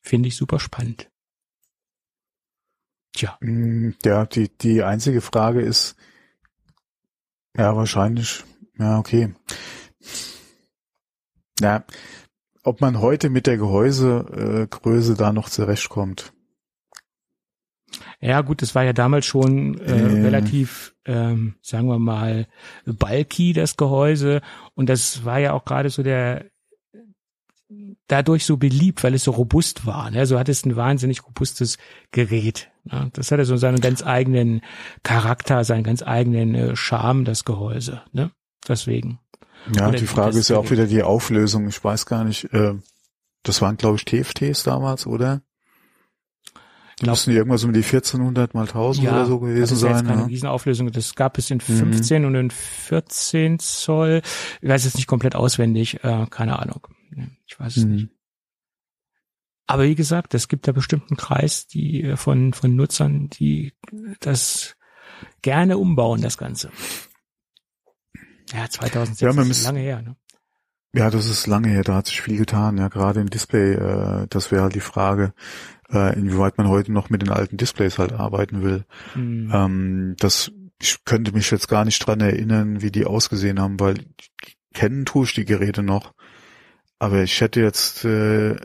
[0.01, 1.11] Finde ich super spannend.
[3.17, 3.39] Tja.
[3.41, 5.97] Mm, ja, die, die einzige Frage ist,
[7.57, 8.45] ja, wahrscheinlich.
[8.79, 9.35] Ja, okay.
[11.61, 11.85] Ja,
[12.63, 16.35] ob man heute mit der Gehäusegröße äh, da noch zurechtkommt.
[18.21, 20.23] Ja, gut, das war ja damals schon äh, äh.
[20.23, 22.47] relativ, ähm, sagen wir mal,
[22.85, 24.43] bulky, das Gehäuse.
[24.75, 26.51] Und das war ja auch gerade so der
[28.07, 30.11] dadurch so beliebt, weil es so robust war.
[30.11, 30.27] Ne?
[30.27, 31.79] So hat es ein wahnsinnig robustes
[32.13, 32.71] Gerät.
[32.85, 33.11] Ne?
[33.13, 34.61] Das hatte so seinen ganz eigenen
[35.03, 38.03] Charakter, seinen ganz eigenen äh, Charme, das Gehäuse.
[38.13, 38.31] Ne?
[38.69, 39.19] Deswegen.
[39.75, 41.69] Ja, Oder die Frage ist ja auch wieder die Auflösung.
[41.69, 42.75] Ich weiß gar nicht, äh,
[43.43, 45.43] das waren glaube ich TFTs damals, oder?
[47.01, 49.97] Die müssen irgendwas um die 1400 mal 1000 ja, oder so gewesen das ist sein.
[49.97, 50.27] Jetzt keine ja.
[50.29, 50.91] Riesenauflösung.
[50.93, 52.29] Das gab es in 15 mhm.
[52.29, 54.23] und in 14 Zoll.
[54.63, 56.87] Ich weiß jetzt nicht komplett auswendig, äh, keine Ahnung.
[57.47, 57.95] Ich weiß es mhm.
[57.95, 58.09] nicht.
[59.67, 63.73] Aber wie gesagt, es gibt da bestimmten Kreis, die äh, von, von Nutzern, die
[64.21, 64.77] das
[65.43, 66.71] gerne umbauen, das Ganze.
[68.53, 70.17] Ja, 2006 ja, ist lange her, ne?
[70.95, 74.27] Ja, das ist lange her, da hat sich viel getan, ja, gerade im Display, äh,
[74.31, 75.35] das wäre halt die Frage,
[75.91, 78.87] äh, inwieweit man heute noch mit den alten Displays halt arbeiten will.
[79.15, 79.51] Mhm.
[79.53, 84.07] Ähm, das, ich könnte mich jetzt gar nicht dran erinnern, wie die ausgesehen haben, weil
[84.73, 86.15] kennen tue ich die Geräte noch.
[86.99, 88.57] Aber ich hätte jetzt, äh,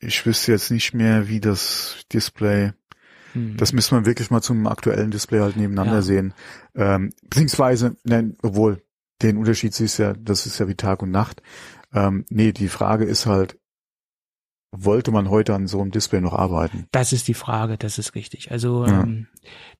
[0.00, 2.72] ich wüsste jetzt nicht mehr, wie das Display,
[3.32, 3.56] hm.
[3.56, 6.02] das müsste man wirklich mal zum aktuellen Display halt nebeneinander ja.
[6.02, 6.34] sehen.
[6.74, 8.82] Ähm, beziehungsweise, nein, obwohl,
[9.22, 11.42] den Unterschied siehst ja, das ist ja wie Tag und Nacht.
[11.92, 13.58] Ähm, nee, die Frage ist halt,
[14.76, 16.88] wollte man heute an so einem Display noch arbeiten?
[16.90, 18.50] Das ist die Frage, das ist richtig.
[18.50, 19.02] Also ja.
[19.02, 19.28] ähm,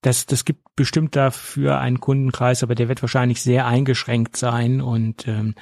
[0.03, 5.27] das, das gibt bestimmt dafür einen Kundenkreis, aber der wird wahrscheinlich sehr eingeschränkt sein und
[5.27, 5.55] ähm,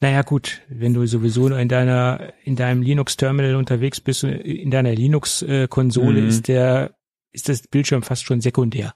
[0.00, 6.22] naja gut, wenn du sowieso in deiner in deinem Linux-Terminal unterwegs bist, in deiner Linux-Konsole
[6.22, 6.28] mhm.
[6.28, 6.94] ist der
[7.32, 8.94] ist das Bildschirm fast schon sekundär.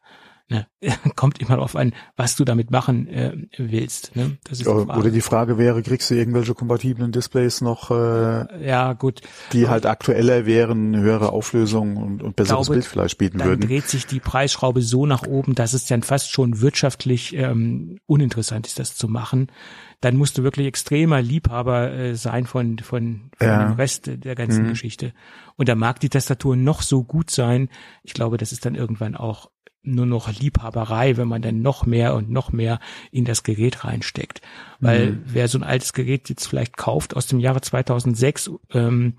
[0.51, 0.67] Ne?
[1.17, 4.17] Kommt immer darauf an, was du damit machen äh, willst.
[4.17, 4.39] Ne?
[4.45, 8.93] Das ist die Oder die Frage wäre, kriegst du irgendwelche kompatiblen Displays noch, äh, ja,
[8.95, 9.21] gut.
[9.53, 13.61] die halt aktueller wären, höhere Auflösung und, und besseres glaube, Bild vielleicht bieten dann würden?
[13.61, 18.01] Dann dreht sich die Preisschraube so nach oben, dass es dann fast schon wirtschaftlich ähm,
[18.07, 19.53] uninteressant ist, das zu machen.
[20.01, 23.65] Dann musst du wirklich extremer Liebhaber äh, sein von, von, von ja.
[23.65, 24.71] dem Rest der ganzen mhm.
[24.71, 25.13] Geschichte.
[25.57, 27.69] Und da mag die Tastatur noch so gut sein.
[28.03, 29.51] Ich glaube, das ist dann irgendwann auch
[29.83, 34.41] nur noch Liebhaberei, wenn man dann noch mehr und noch mehr in das Gerät reinsteckt.
[34.79, 35.23] Weil mhm.
[35.27, 39.15] wer so ein altes Gerät jetzt vielleicht kauft aus dem Jahre 2006, ähm,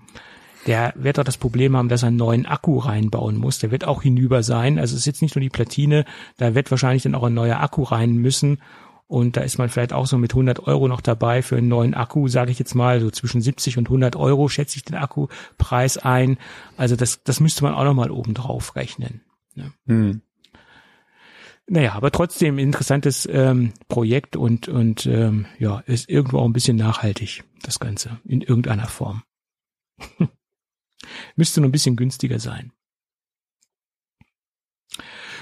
[0.66, 3.58] der wird auch das Problem haben, dass er einen neuen Akku reinbauen muss.
[3.58, 4.78] Der wird auch hinüber sein.
[4.78, 6.04] Also es ist jetzt nicht nur die Platine,
[6.36, 8.58] da wird wahrscheinlich dann auch ein neuer Akku rein müssen.
[9.12, 11.92] Und da ist man vielleicht auch so mit 100 Euro noch dabei für einen neuen
[11.92, 15.98] Akku, sage ich jetzt mal, so zwischen 70 und 100 Euro schätze ich den Akkupreis
[15.98, 16.38] ein.
[16.78, 19.20] Also das, das müsste man auch noch mal oben drauf rechnen.
[19.54, 19.70] Ne?
[19.84, 20.22] Mhm.
[21.68, 26.78] Naja, aber trotzdem interessantes ähm, Projekt und, und ähm, ja, ist irgendwo auch ein bisschen
[26.78, 29.24] nachhaltig, das Ganze, in irgendeiner Form.
[31.36, 32.72] Müsste nur ein bisschen günstiger sein.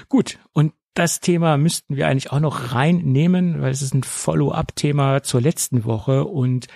[0.09, 5.23] Gut, und das Thema müssten wir eigentlich auch noch reinnehmen, weil es ist ein Follow-up-Thema
[5.23, 6.67] zur letzten Woche und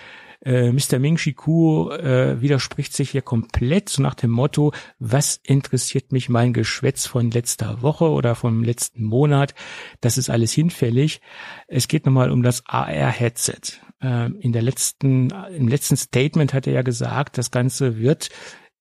[0.44, 0.98] äh, Mr.
[0.98, 6.28] Ming Shi Kuo äh, widerspricht sich hier komplett so nach dem Motto, was interessiert mich
[6.28, 9.54] mein Geschwätz von letzter Woche oder vom letzten Monat?
[10.00, 11.20] Das ist alles hinfällig.
[11.66, 13.80] Es geht nochmal um das AR-Headset.
[14.00, 18.28] äh, in der letzten, im letzten Statement hat er ja gesagt, das Ganze wird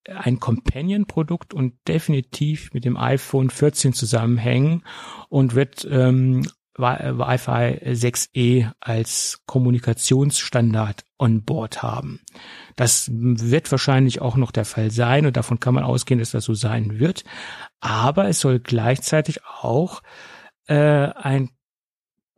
[0.10, 4.84] ein Companion-Produkt und definitiv mit dem iPhone 14 zusammenhängen
[5.30, 12.20] und wird ähm, Wi-Fi 6E als Kommunikationsstandard on board haben.
[12.76, 16.44] Das wird wahrscheinlich auch noch der Fall sein und davon kann man ausgehen, dass das
[16.44, 17.24] so sein wird.
[17.80, 20.02] Aber es soll gleichzeitig auch
[20.68, 21.52] äh, ein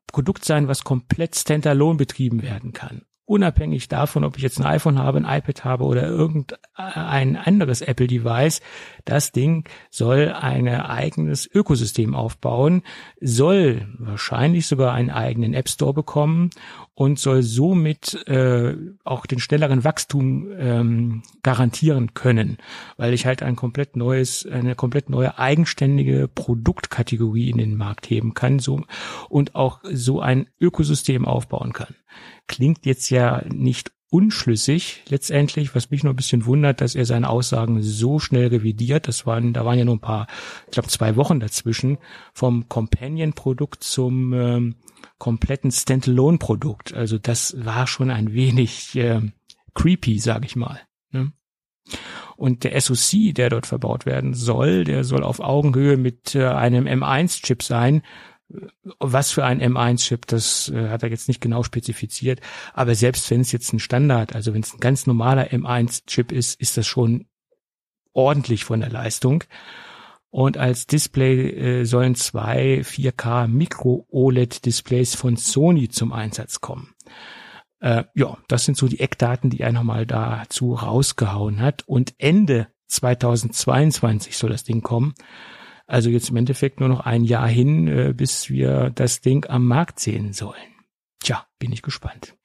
[0.06, 4.98] Produkt sein, was komplett standalone betrieben werden kann unabhängig davon, ob ich jetzt ein iPhone
[4.98, 8.62] habe, ein iPad habe oder irgendein anderes Apple-Device,
[9.06, 12.84] das Ding soll ein eigenes Ökosystem aufbauen,
[13.20, 16.50] soll wahrscheinlich sogar einen eigenen App Store bekommen
[16.98, 22.58] und soll somit äh, auch den schnelleren Wachstum ähm, garantieren können,
[22.98, 28.34] weil ich halt ein komplett neues, eine komplett neue eigenständige Produktkategorie in den Markt heben
[28.34, 28.82] kann so,
[29.30, 31.94] und auch so ein Ökosystem aufbauen kann
[32.48, 37.30] klingt jetzt ja nicht unschlüssig letztendlich, was mich nur ein bisschen wundert, dass er seine
[37.30, 39.08] Aussagen so schnell revidiert.
[39.08, 40.28] Das waren, da waren ja nur ein paar,
[40.66, 41.98] ich glaube zwei Wochen dazwischen
[42.34, 44.76] vom Companion-Produkt zum ähm,
[45.18, 46.94] kompletten Standalone-Produkt.
[46.94, 49.22] Also das war schon ein wenig äh,
[49.74, 50.80] creepy, sage ich mal.
[51.12, 51.32] Ne?
[52.36, 56.86] Und der SoC, der dort verbaut werden soll, der soll auf Augenhöhe mit äh, einem
[56.86, 58.04] M1-Chip sein,
[59.00, 62.40] was für ein M1-Chip, das äh, hat er jetzt nicht genau spezifiziert.
[62.74, 66.60] Aber selbst wenn es jetzt ein Standard, also wenn es ein ganz normaler M1-Chip ist,
[66.60, 67.28] ist das schon
[68.14, 69.44] ordentlich von der Leistung.
[70.30, 76.94] Und als Display äh, sollen zwei 4K Micro-OLED-Displays von Sony zum Einsatz kommen.
[77.80, 81.88] Äh, ja, das sind so die Eckdaten, die er nochmal dazu rausgehauen hat.
[81.88, 85.14] Und Ende 2022 soll das Ding kommen.
[85.86, 89.66] Also jetzt im Endeffekt nur noch ein Jahr hin, äh, bis wir das Ding am
[89.66, 90.76] Markt sehen sollen.
[91.20, 92.36] Tja, bin ich gespannt.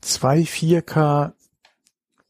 [0.00, 1.32] Zwei 4K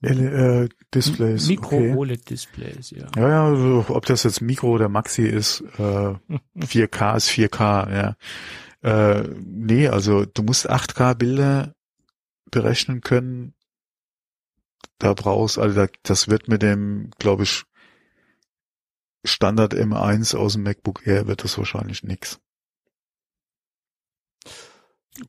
[0.02, 1.48] äh, Displays.
[1.48, 3.06] Mikro-OLED-Displays, ja.
[3.16, 6.14] Ja, ja, also, ob das jetzt Mikro oder Maxi ist, äh,
[6.56, 8.16] 4K ist 4K, ja.
[8.80, 11.74] Äh, nee, also du musst 8K Bilder
[12.50, 13.54] berechnen können.
[14.98, 17.64] Da brauchst, also das wird mit dem, glaube ich,
[19.24, 22.40] Standard M1 aus dem MacBook Air wird das wahrscheinlich nix.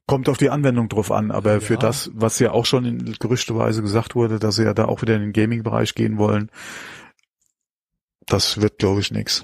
[0.06, 1.60] Kommt auf die Anwendung drauf an, aber ja.
[1.60, 5.02] für das, was ja auch schon in gerüchteweise gesagt wurde, dass sie ja da auch
[5.02, 6.52] wieder in den Gaming-Bereich gehen wollen,
[8.28, 9.44] das wird, glaube ich, nix.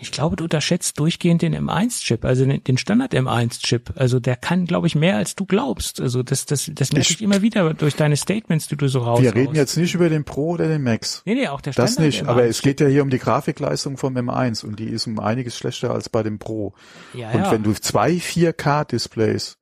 [0.00, 3.92] Ich glaube, du unterschätzt durchgehend den M1-Chip, also den Standard M1-Chip.
[3.96, 6.00] Also der kann, glaube ich, mehr als du glaubst.
[6.00, 9.00] Also das, das, das merke ich, ich immer wieder durch deine Statements, die du so
[9.00, 9.20] raus.
[9.20, 11.22] Wir reden jetzt nicht über den Pro oder den Max.
[11.26, 11.96] Nee, nee, auch der Standard.
[11.96, 15.06] Das nicht, aber es geht ja hier um die Grafikleistung vom M1 und die ist
[15.06, 16.74] um einiges schlechter als bei dem Pro.
[17.12, 17.52] Ja, und ja.
[17.52, 19.58] wenn du zwei 4K-Displays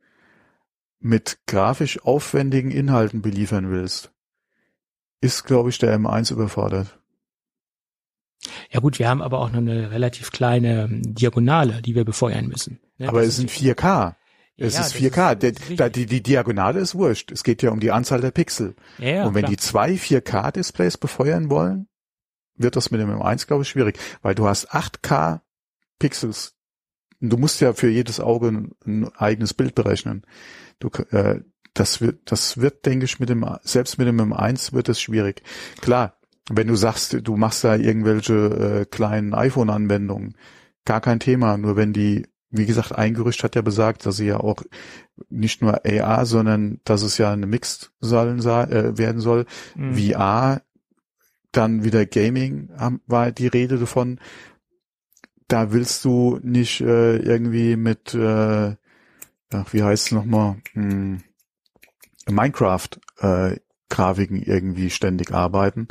[1.01, 4.13] mit grafisch aufwendigen Inhalten beliefern willst,
[5.21, 6.98] ist, glaube ich, der M1 überfordert.
[8.71, 12.47] Ja gut, wir haben aber auch noch eine relativ kleine ähm, Diagonale, die wir befeuern
[12.47, 12.81] müssen.
[12.99, 13.09] Ne?
[13.09, 14.15] Aber es ist ein 4K.
[14.57, 15.45] Es ja, ist 4K.
[15.45, 17.31] Ist, der, die, die Diagonale ist wurscht.
[17.31, 18.75] Es geht ja um die Anzahl der Pixel.
[18.99, 19.51] Ja, ja, Und wenn klar.
[19.51, 21.89] die zwei 4K-Displays befeuern wollen,
[22.57, 23.99] wird das mit dem M1, glaube ich, schwierig.
[24.23, 25.41] Weil du hast 8K
[25.99, 26.55] Pixels.
[27.21, 30.25] Du musst ja für jedes Auge ein, ein eigenes Bild berechnen.
[30.79, 31.41] Du, äh,
[31.75, 35.43] das wird, das wird, denke ich, mit dem, selbst mit dem M1 wird es schwierig.
[35.81, 36.18] Klar,
[36.51, 40.35] wenn du sagst, du machst da irgendwelche äh, kleinen iPhone-Anwendungen,
[40.85, 41.57] gar kein Thema.
[41.59, 44.63] Nur wenn die, wie gesagt, ein Gerücht hat ja besagt, dass sie ja auch
[45.29, 49.45] nicht nur AR, sondern dass es ja eine Mixed sollen, äh, werden soll.
[49.77, 49.95] Mhm.
[49.95, 50.63] VR,
[51.53, 54.21] dann wieder Gaming haben, war die Rede davon.
[55.49, 58.77] Da willst du nicht äh, irgendwie mit, äh,
[59.51, 61.23] ach, wie heißt es nochmal, hm,
[62.29, 62.89] Minecraft
[63.21, 63.57] äh,
[63.91, 65.89] irgendwie ständig arbeiten,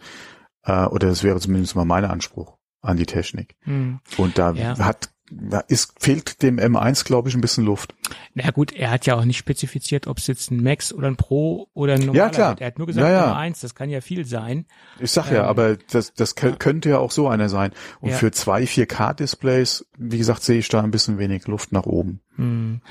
[0.67, 3.55] äh, oder das wäre zumindest mal mein Anspruch an die Technik.
[3.65, 3.99] Mhm.
[4.17, 4.77] Und da ja.
[4.77, 7.93] hat da ist, fehlt dem M1, glaube ich, ein bisschen Luft.
[8.33, 11.17] Na gut, er hat ja auch nicht spezifiziert, ob es jetzt ein Max oder ein
[11.17, 12.55] Pro oder ein normaler ja, klar.
[12.59, 13.37] Er hat nur gesagt ja, ja.
[13.37, 14.65] M1, das kann ja viel sein.
[14.99, 17.71] Ich sag ja, ähm, aber das, das könnte ja auch so einer sein.
[17.99, 18.15] Und ja.
[18.15, 22.21] für zwei 4K-Displays, wie gesagt, sehe ich da ein bisschen wenig Luft nach oben.
[22.37, 22.81] Mhm.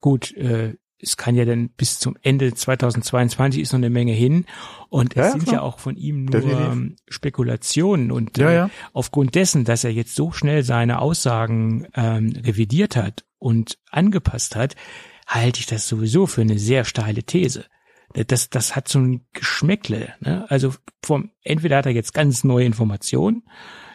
[0.00, 4.46] Gut, äh, es kann ja dann bis zum Ende 2022 ist noch eine Menge hin
[4.88, 5.54] und es ja, sind klar.
[5.54, 6.96] ja auch von ihm nur Definitiv.
[7.08, 8.66] Spekulationen und ja, ja.
[8.66, 14.56] Äh, aufgrund dessen, dass er jetzt so schnell seine Aussagen ähm, revidiert hat und angepasst
[14.56, 14.74] hat,
[15.26, 17.66] halte ich das sowieso für eine sehr steile These.
[18.14, 20.14] Das, das hat so ein Geschmäckle.
[20.20, 20.46] Ne?
[20.48, 23.42] Also vom entweder hat er jetzt ganz neue Informationen,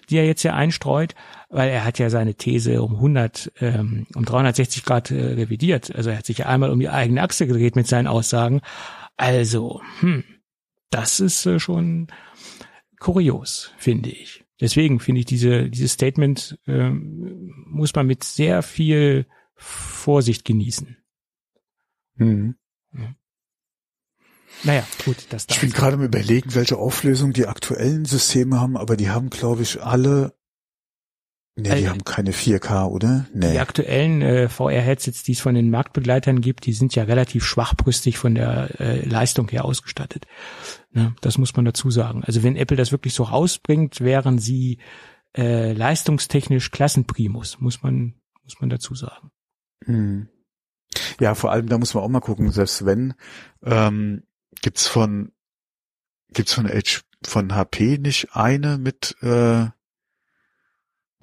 [0.10, 1.16] die er jetzt hier einstreut,
[1.54, 5.96] weil er hat ja seine These um 100, ähm, um 360 Grad äh, revidiert.
[5.96, 8.62] Also er hat sich ja einmal um die eigene Achse gedreht mit seinen Aussagen.
[9.18, 10.24] Also, hm,
[10.90, 12.08] das ist äh, schon
[13.00, 14.44] kurios, finde ich.
[14.60, 19.26] Deswegen finde ich diese dieses Statement äh, muss man mit sehr viel
[19.56, 20.98] Vorsicht genießen.
[22.16, 22.56] Mhm.
[24.64, 28.96] Naja, gut, das Ich bin gerade am überlegen, welche Auflösung die aktuellen Systeme haben, aber
[28.96, 30.34] die haben, glaube ich, alle.
[31.56, 33.28] Nee, die Äh, haben keine 4K, oder?
[33.34, 33.52] Nee.
[33.52, 38.18] Die aktuellen äh, VR-Headsets, die es von den Marktbegleitern gibt, die sind ja relativ schwachbrüstig
[38.18, 40.26] von der äh, Leistung her ausgestattet.
[40.92, 42.24] Ne, das muss man dazu sagen.
[42.24, 44.80] Also wenn Apple das wirklich so rausbringt, wären sie
[45.38, 49.32] äh, leistungstechnisch Klassenprimus, muss man muss man dazu sagen.
[49.86, 50.28] Hm.
[51.20, 53.14] Ja, vor allem, da muss man auch mal gucken, selbst wenn,
[53.64, 54.24] ähm,
[54.62, 55.32] gibt's von,
[56.34, 59.68] gibt's von H, von HP nicht eine mit, äh,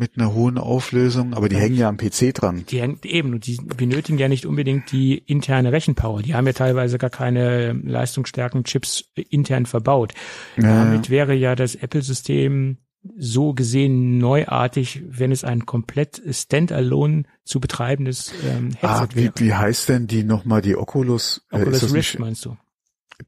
[0.01, 1.61] mit einer hohen Auflösung, aber die Ja.
[1.61, 2.65] hängen ja am PC dran.
[2.71, 6.23] Die hängt eben und die benötigen ja nicht unbedingt die interne Rechenpower.
[6.23, 10.15] Die haben ja teilweise gar keine leistungsstärken Chips intern verbaut.
[10.57, 12.79] Ja, Damit wäre ja das Apple-System
[13.17, 19.33] so gesehen neuartig, wenn es ein komplett standalone zu betreibendes ähm, Headset ah, wie, wäre.
[19.37, 21.43] wie heißt denn die nochmal, die Oculus?
[21.51, 22.57] äh, Oculus das Rift nicht, meinst du?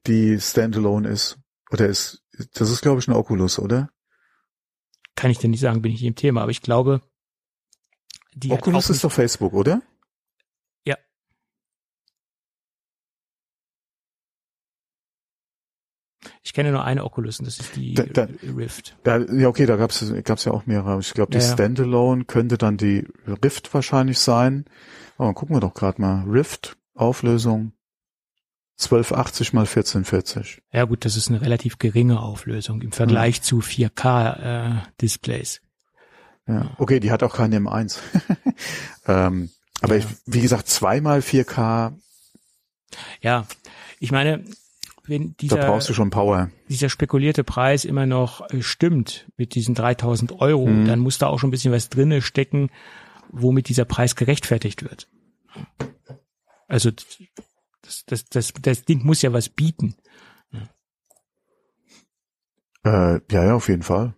[0.07, 1.37] die standalone ist?
[1.71, 2.23] Oder ist,
[2.55, 3.89] das ist glaube ich eine Oculus, oder?
[5.15, 7.01] Kann ich dir nicht sagen, bin ich nicht im Thema, aber ich glaube,
[8.33, 9.81] die Oculus ist doch Facebook, oder?
[16.41, 18.95] ich kenne nur eine Oculus und das ist die Da- da- Rift.
[19.05, 20.99] Ja, ja okay, da gab's gab's ja auch mehrere.
[20.99, 21.53] Ich glaube, die Ja, ja.
[21.53, 23.07] Standalone könnte dann die
[23.43, 24.65] Rift wahrscheinlich sein.
[25.17, 26.23] Aber gucken wir doch gerade mal.
[26.23, 27.73] Rift, Auflösung
[28.79, 30.61] 1280 mal 1440.
[30.71, 35.61] Ja gut, das ist eine relativ geringe Auflösung im Vergleich zu 4K äh, Displays.
[36.47, 36.71] Ja.
[36.77, 37.99] Okay, die hat auch keine M1.
[39.07, 39.49] ähm,
[39.81, 40.05] aber Ja.
[40.05, 41.93] ich, wie gesagt, zweimal 4K,
[43.21, 43.45] Ja,
[43.99, 44.43] ich meine,
[45.05, 46.49] wenn da dieser brauchst du schon Power.
[46.69, 50.85] dieser spekulierte Preis immer noch äh, stimmt mit diesen 3000 Euro, Mhm.
[50.85, 52.69] dann muss da auch schon ein bisschen was drinne stecken,
[53.29, 55.07] womit dieser Preis gerechtfertigt wird.
[56.67, 56.91] Also
[58.05, 59.95] das, das, das, das Ding muss ja was bieten.
[62.85, 64.15] Äh, ja, ja, auf jeden Fall.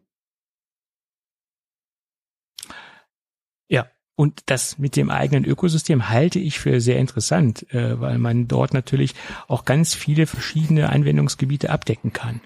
[3.68, 8.48] Ja, und das mit dem eigenen Ökosystem halte ich für sehr interessant, äh, weil man
[8.48, 9.14] dort natürlich
[9.48, 12.40] auch ganz viele verschiedene Anwendungsgebiete abdecken kann.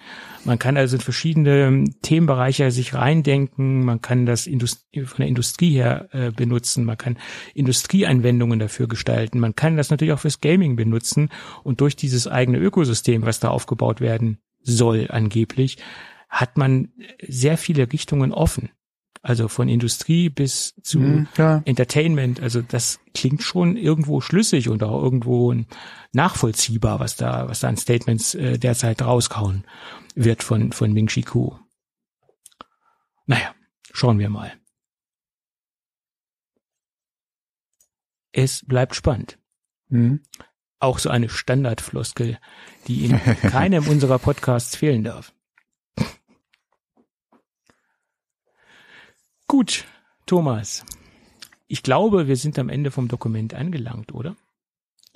[0.45, 5.73] Man kann also in verschiedene ähm, Themenbereiche sich reindenken, man kann das von der Industrie
[5.73, 7.17] her äh, benutzen, man kann
[7.53, 11.29] Industrieanwendungen dafür gestalten, man kann das natürlich auch fürs Gaming benutzen
[11.63, 15.77] und durch dieses eigene Ökosystem, was da aufgebaut werden soll angeblich,
[16.29, 16.89] hat man
[17.27, 18.69] sehr viele Richtungen offen.
[19.21, 21.61] Also von Industrie bis zu Mhm, ja.
[21.65, 25.53] Entertainment, also das klingt schon irgendwo schlüssig und auch irgendwo
[26.13, 29.65] nachvollziehbar, was da, was da an Statements äh, derzeit rauskauen
[30.15, 31.57] wird von, von Ming Chi Ku.
[33.25, 33.53] Naja,
[33.91, 34.53] schauen wir mal.
[38.31, 39.37] Es bleibt spannend.
[39.89, 40.23] Mhm.
[40.79, 42.39] Auch so eine Standardfloskel,
[42.87, 45.33] die in keinem unserer Podcasts fehlen darf.
[49.49, 49.85] Gut,
[50.27, 50.85] Thomas.
[51.67, 54.35] Ich glaube, wir sind am Ende vom Dokument angelangt, oder?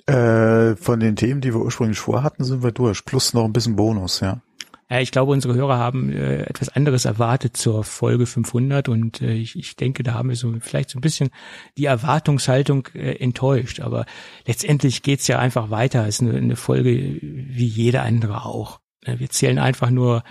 [0.06, 3.04] Äh, von den Themen, die wir ursprünglich vorhatten, sind wir durch.
[3.04, 4.42] Plus noch ein bisschen Bonus, ja.
[4.90, 9.34] Ja, ich glaube, unsere Hörer haben äh, etwas anderes erwartet zur Folge 500 und äh,
[9.34, 11.30] ich, ich denke, da haben wir so vielleicht so ein bisschen
[11.78, 13.78] die Erwartungshaltung äh, enttäuscht.
[13.78, 14.04] Aber
[14.46, 16.08] letztendlich geht's ja einfach weiter.
[16.08, 18.80] Es ist eine, eine Folge wie jede andere auch.
[19.04, 20.24] Äh, Wir zählen einfach nur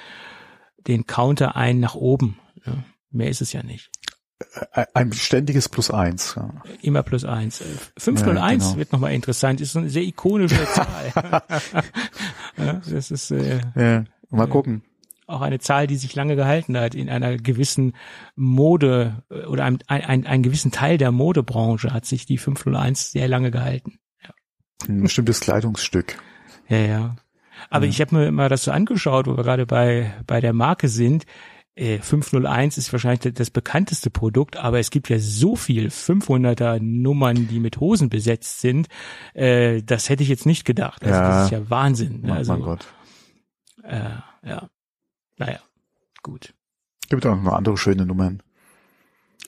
[0.87, 2.37] den Counter ein nach oben.
[2.65, 2.83] Ja,
[3.13, 3.89] mehr ist es ja nicht.
[4.93, 6.33] Ein- ständiges Plus eins.
[6.35, 6.49] Ja.
[6.81, 7.61] Immer plus eins.
[7.61, 7.65] Äh,
[7.97, 8.77] 501 Ja, genau.
[8.79, 9.61] wird nochmal interessant.
[9.61, 11.13] Ist so eine sehr ikonische Zahl.
[12.57, 14.03] ja, das ist äh, Ja.
[14.29, 14.45] Mal Ja.
[14.47, 14.83] gucken.
[15.27, 17.95] auch eine Zahl, die sich lange gehalten hat in einer gewissen
[18.35, 23.11] Mode äh, oder ein, ein, ein, einen gewissen Teil der Modebranche hat sich die 501
[23.11, 23.99] sehr lange gehalten.
[24.89, 26.17] Ein bestimmtes Kleidungsstück.
[26.67, 27.15] Ja, ja.
[27.69, 27.89] Aber Ja.
[27.91, 31.25] ich habe mir mal das so angeschaut, wo wir gerade bei, bei der Marke sind.
[31.75, 37.47] Äh, 501 ist wahrscheinlich das bekannteste Produkt, aber es gibt ja so viel 500er Nummern,
[37.47, 38.87] die mit Hosen besetzt sind.
[39.33, 41.03] Äh, das hätte ich jetzt nicht gedacht.
[41.03, 41.29] Also Ja.
[41.29, 42.21] das ist ja Wahnsinn.
[42.21, 42.27] ne?
[42.27, 42.85] Mein, Also, mein Gott.
[43.83, 44.09] Äh,
[44.45, 44.69] ja.
[45.37, 45.59] Naja,
[46.21, 46.53] gut.
[47.09, 48.43] Gibt auch noch andere schöne Nummern.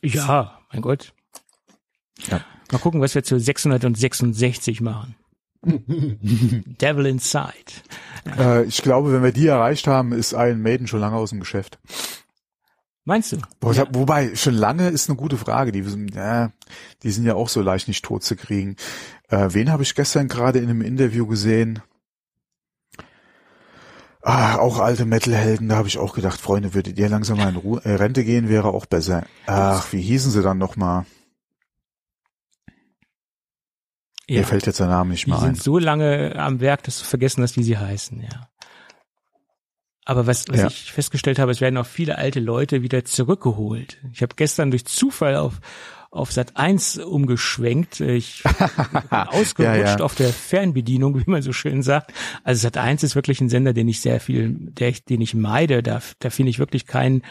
[0.02, 1.14] Ja, mein Gott.
[2.30, 2.42] Ja.
[2.72, 5.16] Mal gucken, was wir zu 666 machen.
[6.82, 7.54] Devil Inside.
[8.38, 11.40] Äh, ich glaube, wenn wir die erreicht haben, ist Iron Maiden schon lange aus dem
[11.40, 11.80] Geschäft.
[13.04, 13.38] Meinst du?
[13.62, 13.86] Wo, Ja.
[13.92, 15.72] Wobei, schon lange ist eine gute Frage.
[15.72, 16.52] Die, sind- ja,
[17.04, 18.76] die sind ja auch so leicht nicht tot zu kriegen.
[19.30, 21.82] Äh, wen habe ich gestern gerade in einem Interview gesehen?
[24.28, 27.58] Ah, auch alte Metalhelden, da habe ich auch gedacht, Freunde, würdet ihr langsam mal in
[27.58, 29.24] Ru äh, Rente gehen, wäre auch besser.
[29.46, 31.06] Ach, wie hießen sie dann nochmal?
[34.28, 34.40] Ja.
[34.40, 35.54] Mir fällt jetzt der Name nicht Die mehr ein.
[35.56, 38.48] sind so lange am Werk, dass du vergessen hast, wie sie heißen, ja.
[40.08, 40.68] Aber was, was Ja.
[40.68, 43.98] ich festgestellt habe, es werden auch viele alte Leute wieder zurückgeholt.
[44.14, 45.60] Ich habe gestern durch Zufall auf
[46.12, 48.00] auf Sat 1 umgeschwenkt.
[48.00, 48.42] Ich
[49.10, 49.98] ausgerutscht Ja, ja.
[49.98, 52.14] auf der Fernbedienung, wie man so schön sagt.
[52.46, 55.34] Also Sat 1 ist wirklich ein Sender, den ich sehr viel, der ich, den ich
[55.34, 55.84] meide.
[55.84, 57.22] Da, da finde ich wirklich keinen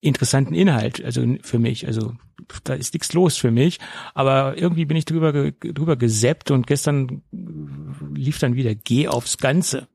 [0.00, 1.84] interessanten Inhalt, also für mich.
[1.88, 2.14] Also
[2.60, 3.78] da ist nichts los für mich.
[4.14, 7.22] Aber irgendwie bin ich drüber, drüber gesäppt und gestern
[8.14, 9.88] lief dann wieder Geh aufs Ganze.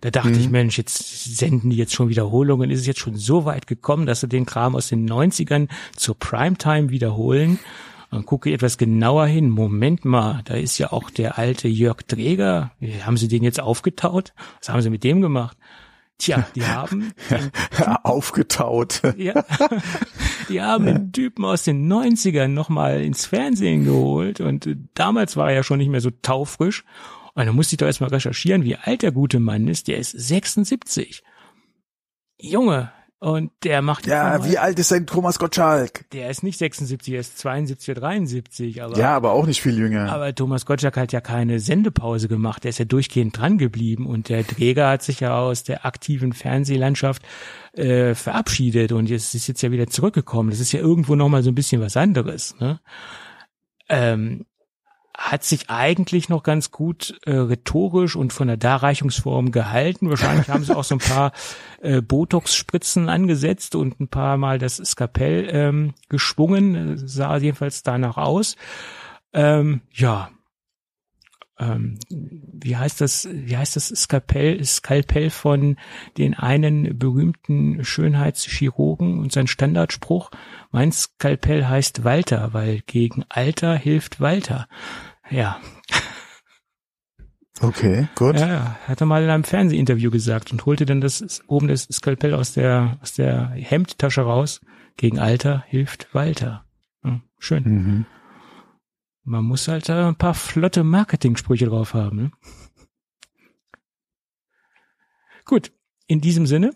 [0.00, 0.40] Da dachte Mhm.
[0.40, 2.70] ich, Mensch, jetzt senden die jetzt schon Wiederholungen.
[2.70, 6.18] Ist es jetzt schon so weit gekommen, dass sie den Kram aus den 90ern zur
[6.18, 7.58] Primetime wiederholen?
[8.10, 9.48] Dann gucke ich etwas genauer hin.
[9.50, 12.70] Moment mal, da ist ja auch der alte Jörg Träger.
[13.02, 14.34] Haben sie den jetzt aufgetaut?
[14.60, 15.56] Was haben sie mit dem gemacht?
[16.24, 17.12] Tja, die haben
[18.02, 19.02] Aufgetaut.
[19.16, 19.44] ja.
[20.48, 25.50] Die haben den Typen aus den 90ern nochmal ins Fernsehen geholt und äh, damals war
[25.50, 26.84] er ja schon nicht mehr so taufrisch.
[27.34, 29.88] Und dann musste ich doch erstmal recherchieren, wie alt der gute Mann ist.
[29.88, 31.22] Der ist 76.
[32.38, 32.92] Junge.
[33.24, 36.04] Und der macht Ja, wie alt ist denn Thomas Gottschalk?
[36.10, 39.78] der ist nicht 76, er ist 72 oder 73, aber Ja, aber auch nicht viel
[39.78, 40.12] jünger.
[40.12, 42.64] aber Thomas Gottschalk hat ja keine Sendepause gemacht.
[42.64, 46.34] Der ist ja durchgehend dran geblieben und der Träger hat sich ja aus der aktiven
[46.34, 47.22] Fernsehlandschaft
[47.72, 50.50] äh, verabschiedet und jetzt ist jetzt ja wieder zurückgekommen.
[50.50, 52.54] Das ist ja irgendwo noch mal so ein bisschen was anderes.
[52.60, 52.78] Ne?
[53.88, 54.44] Ähm,
[55.16, 60.10] hat sich eigentlich noch ganz gut äh, rhetorisch und von der Darreichungsform gehalten.
[60.10, 61.32] Wahrscheinlich haben sie auch so ein paar
[61.82, 66.94] äh, Botox-Spritzen angesetzt und ein paar Mal das Skapell ähm, geschwungen.
[66.94, 68.56] Äh, Sah jedenfalls danach aus.
[69.32, 70.30] Ähm, ja.
[71.58, 75.76] Ähm, wie heißt das, wie heißt das Skalpell, Skalpell von
[76.18, 80.30] den einen berühmten Schönheitschirurgen und sein Standardspruch?
[80.72, 84.66] Mein Skalpell heißt Walter, weil gegen Alter hilft Walter.
[85.30, 85.60] Ja,
[87.60, 88.38] Okay, gut.
[88.38, 92.34] ja, hat er mal in einem Fernsehinterview gesagt und holte dann das oben das Skalpell
[92.34, 94.60] aus der aus der Hemdtasche raus.
[94.96, 96.64] Gegen Alter hilft Walter.
[97.02, 97.62] Hm, schön.
[97.64, 98.06] Mhm.
[99.24, 102.16] Man muss halt da ein paar flotte Marketing-Sprüche drauf haben.
[102.16, 102.30] Ne?
[105.44, 105.72] Gut,
[106.06, 106.74] in diesem Sinne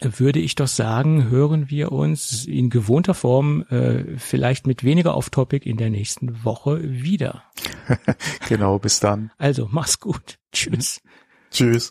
[0.00, 5.68] würde ich doch sagen, hören wir uns in gewohnter Form, äh, vielleicht mit weniger Off-Topic
[5.68, 7.44] in der nächsten Woche wieder.
[8.48, 9.32] Genau, bis dann.
[9.36, 10.38] Also, mach's gut.
[10.52, 11.00] Tschüss.
[11.50, 11.90] Tschüss.